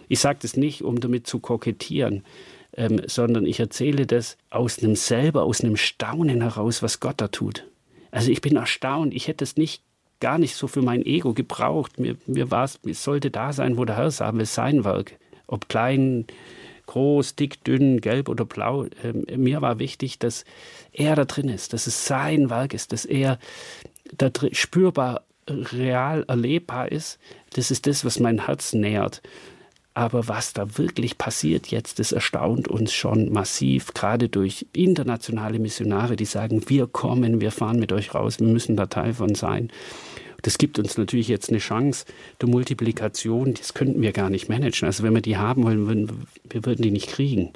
Ich 0.08 0.20
sage 0.20 0.38
das 0.42 0.56
nicht, 0.56 0.82
um 0.82 1.00
damit 1.00 1.26
zu 1.26 1.40
kokettieren, 1.40 2.22
ähm, 2.76 3.00
sondern 3.06 3.44
ich 3.44 3.58
erzähle 3.58 4.06
das 4.06 4.38
aus 4.50 4.78
einem 4.78 4.94
selber, 4.94 5.42
aus 5.42 5.64
einem 5.64 5.76
Staunen 5.76 6.42
heraus, 6.42 6.82
was 6.82 7.00
Gott 7.00 7.20
da 7.20 7.28
tut. 7.28 7.66
Also 8.12 8.30
ich 8.30 8.40
bin 8.40 8.56
erstaunt. 8.56 9.14
Ich 9.14 9.26
hätte 9.28 9.44
es 9.44 9.56
nicht 9.56 9.82
gar 10.20 10.38
nicht 10.38 10.54
so 10.54 10.68
für 10.68 10.82
mein 10.82 11.04
Ego 11.04 11.32
gebraucht. 11.32 11.98
Mir, 11.98 12.16
mir 12.26 12.50
war 12.50 12.64
es, 12.64 12.78
es 12.86 13.02
sollte 13.02 13.30
da 13.30 13.52
sein, 13.52 13.76
wo 13.76 13.84
der 13.84 13.96
Herr 13.96 14.10
sah, 14.10 14.32
es 14.38 14.54
sein 14.54 14.84
Werk. 14.84 15.18
Ob 15.46 15.68
klein, 15.68 16.26
groß, 16.90 17.36
dick, 17.36 17.62
dünn, 17.62 18.00
gelb 18.00 18.28
oder 18.28 18.44
blau. 18.44 18.86
Ähm, 19.04 19.24
mir 19.36 19.62
war 19.62 19.78
wichtig, 19.78 20.18
dass 20.18 20.44
er 20.92 21.14
da 21.14 21.24
drin 21.24 21.48
ist, 21.48 21.72
dass 21.72 21.86
es 21.86 22.06
sein 22.06 22.50
Werk 22.50 22.74
ist, 22.74 22.92
dass 22.92 23.04
er 23.04 23.38
da 24.16 24.28
drin, 24.30 24.54
spürbar, 24.54 25.22
real 25.48 26.24
erlebbar 26.26 26.90
ist. 26.90 27.18
Das 27.54 27.70
ist 27.70 27.86
das, 27.86 28.04
was 28.04 28.18
mein 28.18 28.46
Herz 28.46 28.72
nährt. 28.72 29.22
Aber 29.94 30.28
was 30.28 30.52
da 30.52 30.78
wirklich 30.78 31.18
passiert 31.18 31.68
jetzt, 31.68 31.98
das 31.98 32.12
erstaunt 32.12 32.68
uns 32.68 32.92
schon 32.92 33.32
massiv, 33.32 33.92
gerade 33.92 34.28
durch 34.28 34.66
internationale 34.72 35.58
Missionare, 35.58 36.16
die 36.16 36.24
sagen, 36.24 36.62
wir 36.68 36.86
kommen, 36.86 37.40
wir 37.40 37.50
fahren 37.50 37.78
mit 37.78 37.92
euch 37.92 38.14
raus, 38.14 38.40
wir 38.40 38.46
müssen 38.46 38.76
da 38.76 38.86
Teil 38.86 39.14
von 39.14 39.34
sein. 39.34 39.70
Das 40.42 40.58
gibt 40.58 40.78
uns 40.78 40.96
natürlich 40.96 41.28
jetzt 41.28 41.50
eine 41.50 41.58
Chance 41.58 42.04
der 42.40 42.48
Multiplikation, 42.48 43.54
das 43.54 43.74
könnten 43.74 44.02
wir 44.02 44.12
gar 44.12 44.30
nicht 44.30 44.48
managen. 44.48 44.86
Also 44.86 45.02
wenn 45.02 45.14
wir 45.14 45.22
die 45.22 45.36
haben 45.36 45.64
wollen, 45.64 45.86
würden, 45.86 46.26
wir 46.48 46.64
würden 46.64 46.82
die 46.82 46.90
nicht 46.90 47.08
kriegen. 47.08 47.52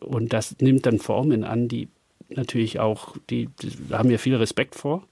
Und 0.00 0.32
das 0.32 0.56
nimmt 0.60 0.86
dann 0.86 0.98
Formen 0.98 1.44
an, 1.44 1.68
die 1.68 1.88
natürlich 2.28 2.78
auch, 2.78 3.16
die, 3.30 3.48
die 3.62 3.72
haben 3.90 4.10
wir 4.10 4.18
viel 4.18 4.36
Respekt 4.36 4.74
vor 4.74 5.06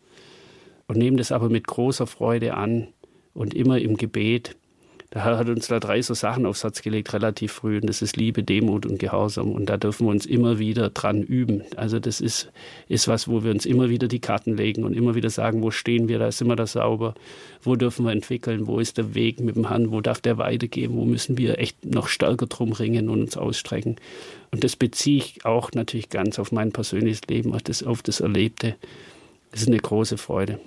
und 0.86 0.98
nehmen 0.98 1.16
das 1.16 1.32
aber 1.32 1.48
mit 1.48 1.66
großer 1.66 2.06
Freude 2.06 2.54
an 2.54 2.88
und 3.34 3.54
immer 3.54 3.78
im 3.78 3.96
Gebet 3.96 4.56
der 5.16 5.24
Herr 5.24 5.38
hat 5.38 5.48
uns 5.48 5.68
da 5.68 5.80
drei 5.80 6.02
so 6.02 6.12
Sachen 6.12 6.44
aufs 6.44 6.60
Satz 6.60 6.82
gelegt, 6.82 7.14
relativ 7.14 7.50
früh. 7.50 7.78
Und 7.78 7.86
das 7.86 8.02
ist 8.02 8.18
Liebe, 8.18 8.42
Demut 8.42 8.84
und 8.84 8.98
Gehorsam. 8.98 9.52
Und 9.52 9.64
da 9.64 9.78
dürfen 9.78 10.06
wir 10.06 10.10
uns 10.10 10.26
immer 10.26 10.58
wieder 10.58 10.90
dran 10.90 11.22
üben. 11.22 11.62
Also 11.74 11.98
das 11.98 12.20
ist, 12.20 12.52
ist 12.88 13.08
was, 13.08 13.26
wo 13.26 13.42
wir 13.42 13.50
uns 13.50 13.64
immer 13.64 13.88
wieder 13.88 14.08
die 14.08 14.18
Karten 14.18 14.58
legen 14.58 14.84
und 14.84 14.92
immer 14.92 15.14
wieder 15.14 15.30
sagen, 15.30 15.62
wo 15.62 15.70
stehen 15.70 16.08
wir, 16.08 16.18
da 16.18 16.30
sind 16.30 16.48
wir 16.48 16.56
da 16.56 16.66
sauber. 16.66 17.14
Wo 17.62 17.76
dürfen 17.76 18.04
wir 18.04 18.12
entwickeln? 18.12 18.66
Wo 18.66 18.78
ist 18.78 18.98
der 18.98 19.14
Weg 19.14 19.40
mit 19.40 19.56
dem 19.56 19.70
Herrn? 19.70 19.90
Wo 19.90 20.02
darf 20.02 20.20
der 20.20 20.36
weitergehen? 20.36 20.92
Wo 20.94 21.06
müssen 21.06 21.38
wir 21.38 21.58
echt 21.60 21.82
noch 21.82 22.08
stärker 22.08 22.44
drum 22.44 22.72
ringen 22.72 23.08
und 23.08 23.22
uns 23.22 23.38
ausstrecken? 23.38 23.96
Und 24.50 24.64
das 24.64 24.76
beziehe 24.76 25.16
ich 25.16 25.46
auch 25.46 25.72
natürlich 25.72 26.10
ganz 26.10 26.38
auf 26.38 26.52
mein 26.52 26.72
persönliches 26.72 27.22
Leben, 27.26 27.54
auf 27.54 27.62
das, 27.62 27.82
auf 27.82 28.02
das 28.02 28.20
Erlebte. 28.20 28.76
Das 29.50 29.62
ist 29.62 29.68
eine 29.68 29.78
große 29.78 30.18
Freude. 30.18 30.60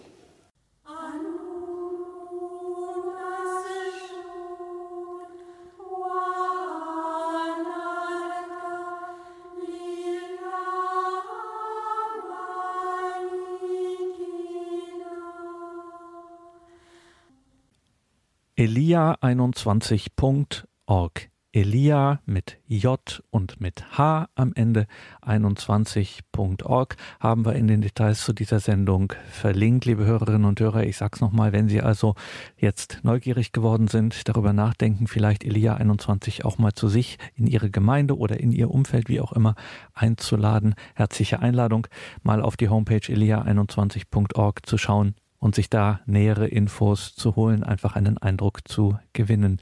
elia21.org. 18.60 21.30
Elia 21.54 22.20
mit 22.26 22.58
J 22.68 23.24
und 23.32 23.62
mit 23.62 23.98
H 23.98 24.28
am 24.36 24.52
Ende 24.54 24.86
21.org 25.22 26.98
haben 27.22 27.46
wir 27.46 27.54
in 27.54 27.70
den 27.70 27.80
Details 27.80 28.26
zu 28.26 28.34
dieser 28.34 28.60
Sendung 28.60 29.14
verlinkt, 29.32 29.86
liebe 29.86 30.04
Hörerinnen 30.04 30.44
und 30.44 30.60
Hörer. 30.60 30.84
Ich 30.84 30.98
sag's 30.98 31.22
nochmal, 31.22 31.54
wenn 31.54 31.70
Sie 31.70 31.82
also 31.82 32.16
jetzt 32.58 33.00
neugierig 33.04 33.54
geworden 33.54 33.88
sind, 33.88 34.28
darüber 34.28 34.52
nachdenken, 34.52 35.08
vielleicht 35.08 35.46
Elia 35.46 35.76
21 35.76 36.44
auch 36.44 36.58
mal 36.58 36.74
zu 36.74 36.90
sich 36.90 37.18
in 37.36 37.48
Ihre 37.48 37.72
Gemeinde 37.72 38.18
oder 38.18 38.42
in 38.42 38.52
Ihr 38.52 38.72
Umfeld, 38.72 39.08
wie 39.08 39.22
auch 39.22 39.32
immer, 39.32 39.56
einzuladen. 39.94 40.76
Herzliche 40.96 41.40
Einladung, 41.40 41.88
mal 42.24 42.42
auf 42.42 42.58
die 42.58 42.68
Homepage 42.68 42.98
elia21.org 42.98 44.66
zu 44.66 44.78
schauen 44.78 45.16
und 45.40 45.56
sich 45.56 45.70
da 45.70 46.02
nähere 46.06 46.48
Infos 46.48 47.16
zu 47.16 47.36
holen, 47.36 47.64
einfach 47.64 47.96
einen 47.96 48.18
Eindruck 48.18 48.68
zu 48.68 49.00
gewinnen. 49.14 49.60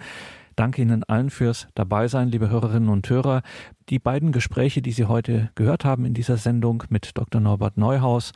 Danke 0.56 0.82
Ihnen 0.82 1.04
allen 1.04 1.30
fürs 1.30 1.68
Dabeisein, 1.76 2.30
liebe 2.30 2.50
Hörerinnen 2.50 2.90
und 2.90 3.08
Hörer. 3.10 3.44
Die 3.90 4.00
beiden 4.00 4.32
Gespräche, 4.32 4.82
die 4.82 4.92
Sie 4.92 5.06
heute 5.06 5.52
gehört 5.54 5.86
haben 5.86 6.04
in 6.04 6.16
dieser 6.16 6.38
Sendung 6.38 6.84
mit 6.90 7.12
Dr. 7.16 7.40
Norbert 7.40 7.78
Neuhaus 7.78 8.32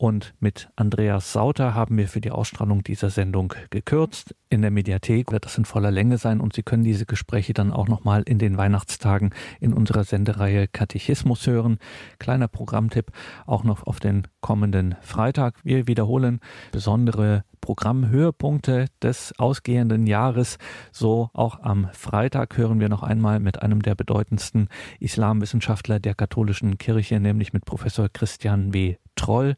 und 0.00 0.32
mit 0.40 0.70
Andreas 0.76 1.30
Sauter 1.34 1.74
haben 1.74 1.98
wir 1.98 2.08
für 2.08 2.22
die 2.22 2.30
Ausstrahlung 2.30 2.82
dieser 2.82 3.10
Sendung 3.10 3.52
gekürzt. 3.68 4.34
In 4.48 4.62
der 4.62 4.70
Mediathek 4.70 5.30
wird 5.30 5.44
das 5.44 5.58
in 5.58 5.66
voller 5.66 5.90
Länge 5.90 6.16
sein 6.16 6.40
und 6.40 6.54
Sie 6.54 6.62
können 6.62 6.84
diese 6.84 7.04
Gespräche 7.04 7.52
dann 7.52 7.70
auch 7.70 7.86
nochmal 7.86 8.22
in 8.22 8.38
den 8.38 8.56
Weihnachtstagen 8.56 9.34
in 9.60 9.74
unserer 9.74 10.04
Sendereihe 10.04 10.68
Katechismus 10.68 11.46
hören. 11.46 11.76
Kleiner 12.18 12.48
Programmtipp 12.48 13.12
auch 13.44 13.62
noch 13.62 13.86
auf 13.86 14.00
den 14.00 14.26
kommenden 14.40 14.96
Freitag. 15.02 15.56
Wir 15.64 15.86
wiederholen 15.86 16.40
besondere 16.72 17.44
Programmhöhepunkte 17.60 18.86
des 19.02 19.38
ausgehenden 19.38 20.06
Jahres. 20.06 20.56
So 20.92 21.28
auch 21.34 21.60
am 21.60 21.90
Freitag 21.92 22.56
hören 22.56 22.80
wir 22.80 22.88
noch 22.88 23.02
einmal 23.02 23.38
mit 23.38 23.60
einem 23.60 23.82
der 23.82 23.96
bedeutendsten 23.96 24.68
Islamwissenschaftler 24.98 26.00
der 26.00 26.14
katholischen 26.14 26.78
Kirche, 26.78 27.20
nämlich 27.20 27.52
mit 27.52 27.66
Professor 27.66 28.08
Christian 28.08 28.72
W. 28.72 28.96
Troll 29.14 29.56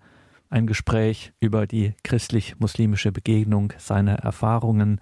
ein 0.53 0.67
Gespräch 0.67 1.33
über 1.41 1.67
die 1.67 1.95
christlich-muslimische 2.05 3.11
Begegnung, 3.11 3.73
seine 3.79 4.19
Erfahrungen, 4.19 5.01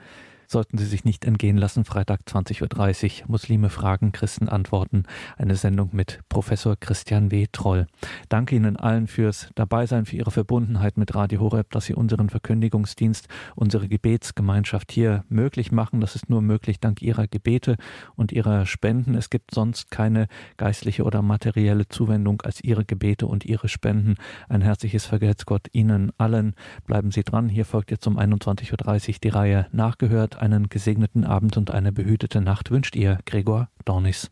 sollten 0.51 0.79
Sie 0.79 0.85
sich 0.85 1.05
nicht 1.05 1.25
entgehen 1.25 1.57
lassen. 1.57 1.85
Freitag 1.85 2.23
20.30 2.27 3.23
Uhr. 3.23 3.29
Muslime 3.29 3.71
fragen, 3.71 4.11
Christen 4.11 4.49
antworten. 4.49 5.05
Eine 5.37 5.55
Sendung 5.55 5.91
mit 5.93 6.21
Professor 6.29 6.77
Christian 6.77 7.31
W. 7.31 7.47
Troll. 7.53 7.87
Danke 8.29 8.57
Ihnen 8.57 8.77
allen 8.77 9.07
fürs 9.07 9.49
Dabeisein, 9.55 10.07
für 10.07 10.17
Ihre 10.17 10.33
Verbundenheit 10.33 10.97
mit 10.97 11.14
Radio 11.14 11.41
Horeb, 11.41 11.71
dass 11.71 11.85
Sie 11.85 11.95
unseren 11.95 12.31
Verkündigungsdienst, 12.31 13.29
unsere 13.55 13.87
Gebetsgemeinschaft 13.87 14.91
hier 14.91 15.25
möglich 15.29 15.71
machen. 15.71 16.01
Das 16.01 16.17
ist 16.17 16.29
nur 16.29 16.43
möglich 16.43 16.81
dank 16.81 17.01
Ihrer 17.01 17.29
Gebete 17.29 17.77
und 18.17 18.33
Ihrer 18.33 18.67
Spenden. 18.67 19.14
Es 19.14 19.31
gibt 19.31 19.55
sonst 19.55 19.91
keine 19.93 20.27
geistliche 20.57 21.05
oder 21.05 21.22
materielle 21.22 21.87
Zuwendung 21.89 22.43
als 22.43 22.63
Ihre 22.63 22.85
Gebete 22.85 23.29
und 23.29 23.45
Ihre 23.45 23.68
Spenden. 23.68 24.17
Ein 24.49 24.63
herzliches 24.63 25.07
Vergelt's 25.07 25.47
Gott 25.47 25.68
Ihnen 25.72 26.11
allen. 26.18 26.55
Bleiben 26.87 27.13
Sie 27.13 27.22
dran. 27.22 27.49
Hier 27.49 27.64
folgt 27.64 27.93
jetzt 27.93 28.07
um 28.09 28.18
21.30 28.18 29.09
Uhr 29.09 29.14
die 29.22 29.29
Reihe 29.29 29.67
nachgehört 29.71 30.39
einen 30.41 30.68
gesegneten 30.68 31.25
Abend 31.25 31.57
und 31.57 31.71
eine 31.71 31.92
behütete 31.92 32.41
Nacht 32.41 32.71
wünscht 32.71 32.96
ihr 32.96 33.18
Gregor 33.25 33.68
Dornis. 33.84 34.29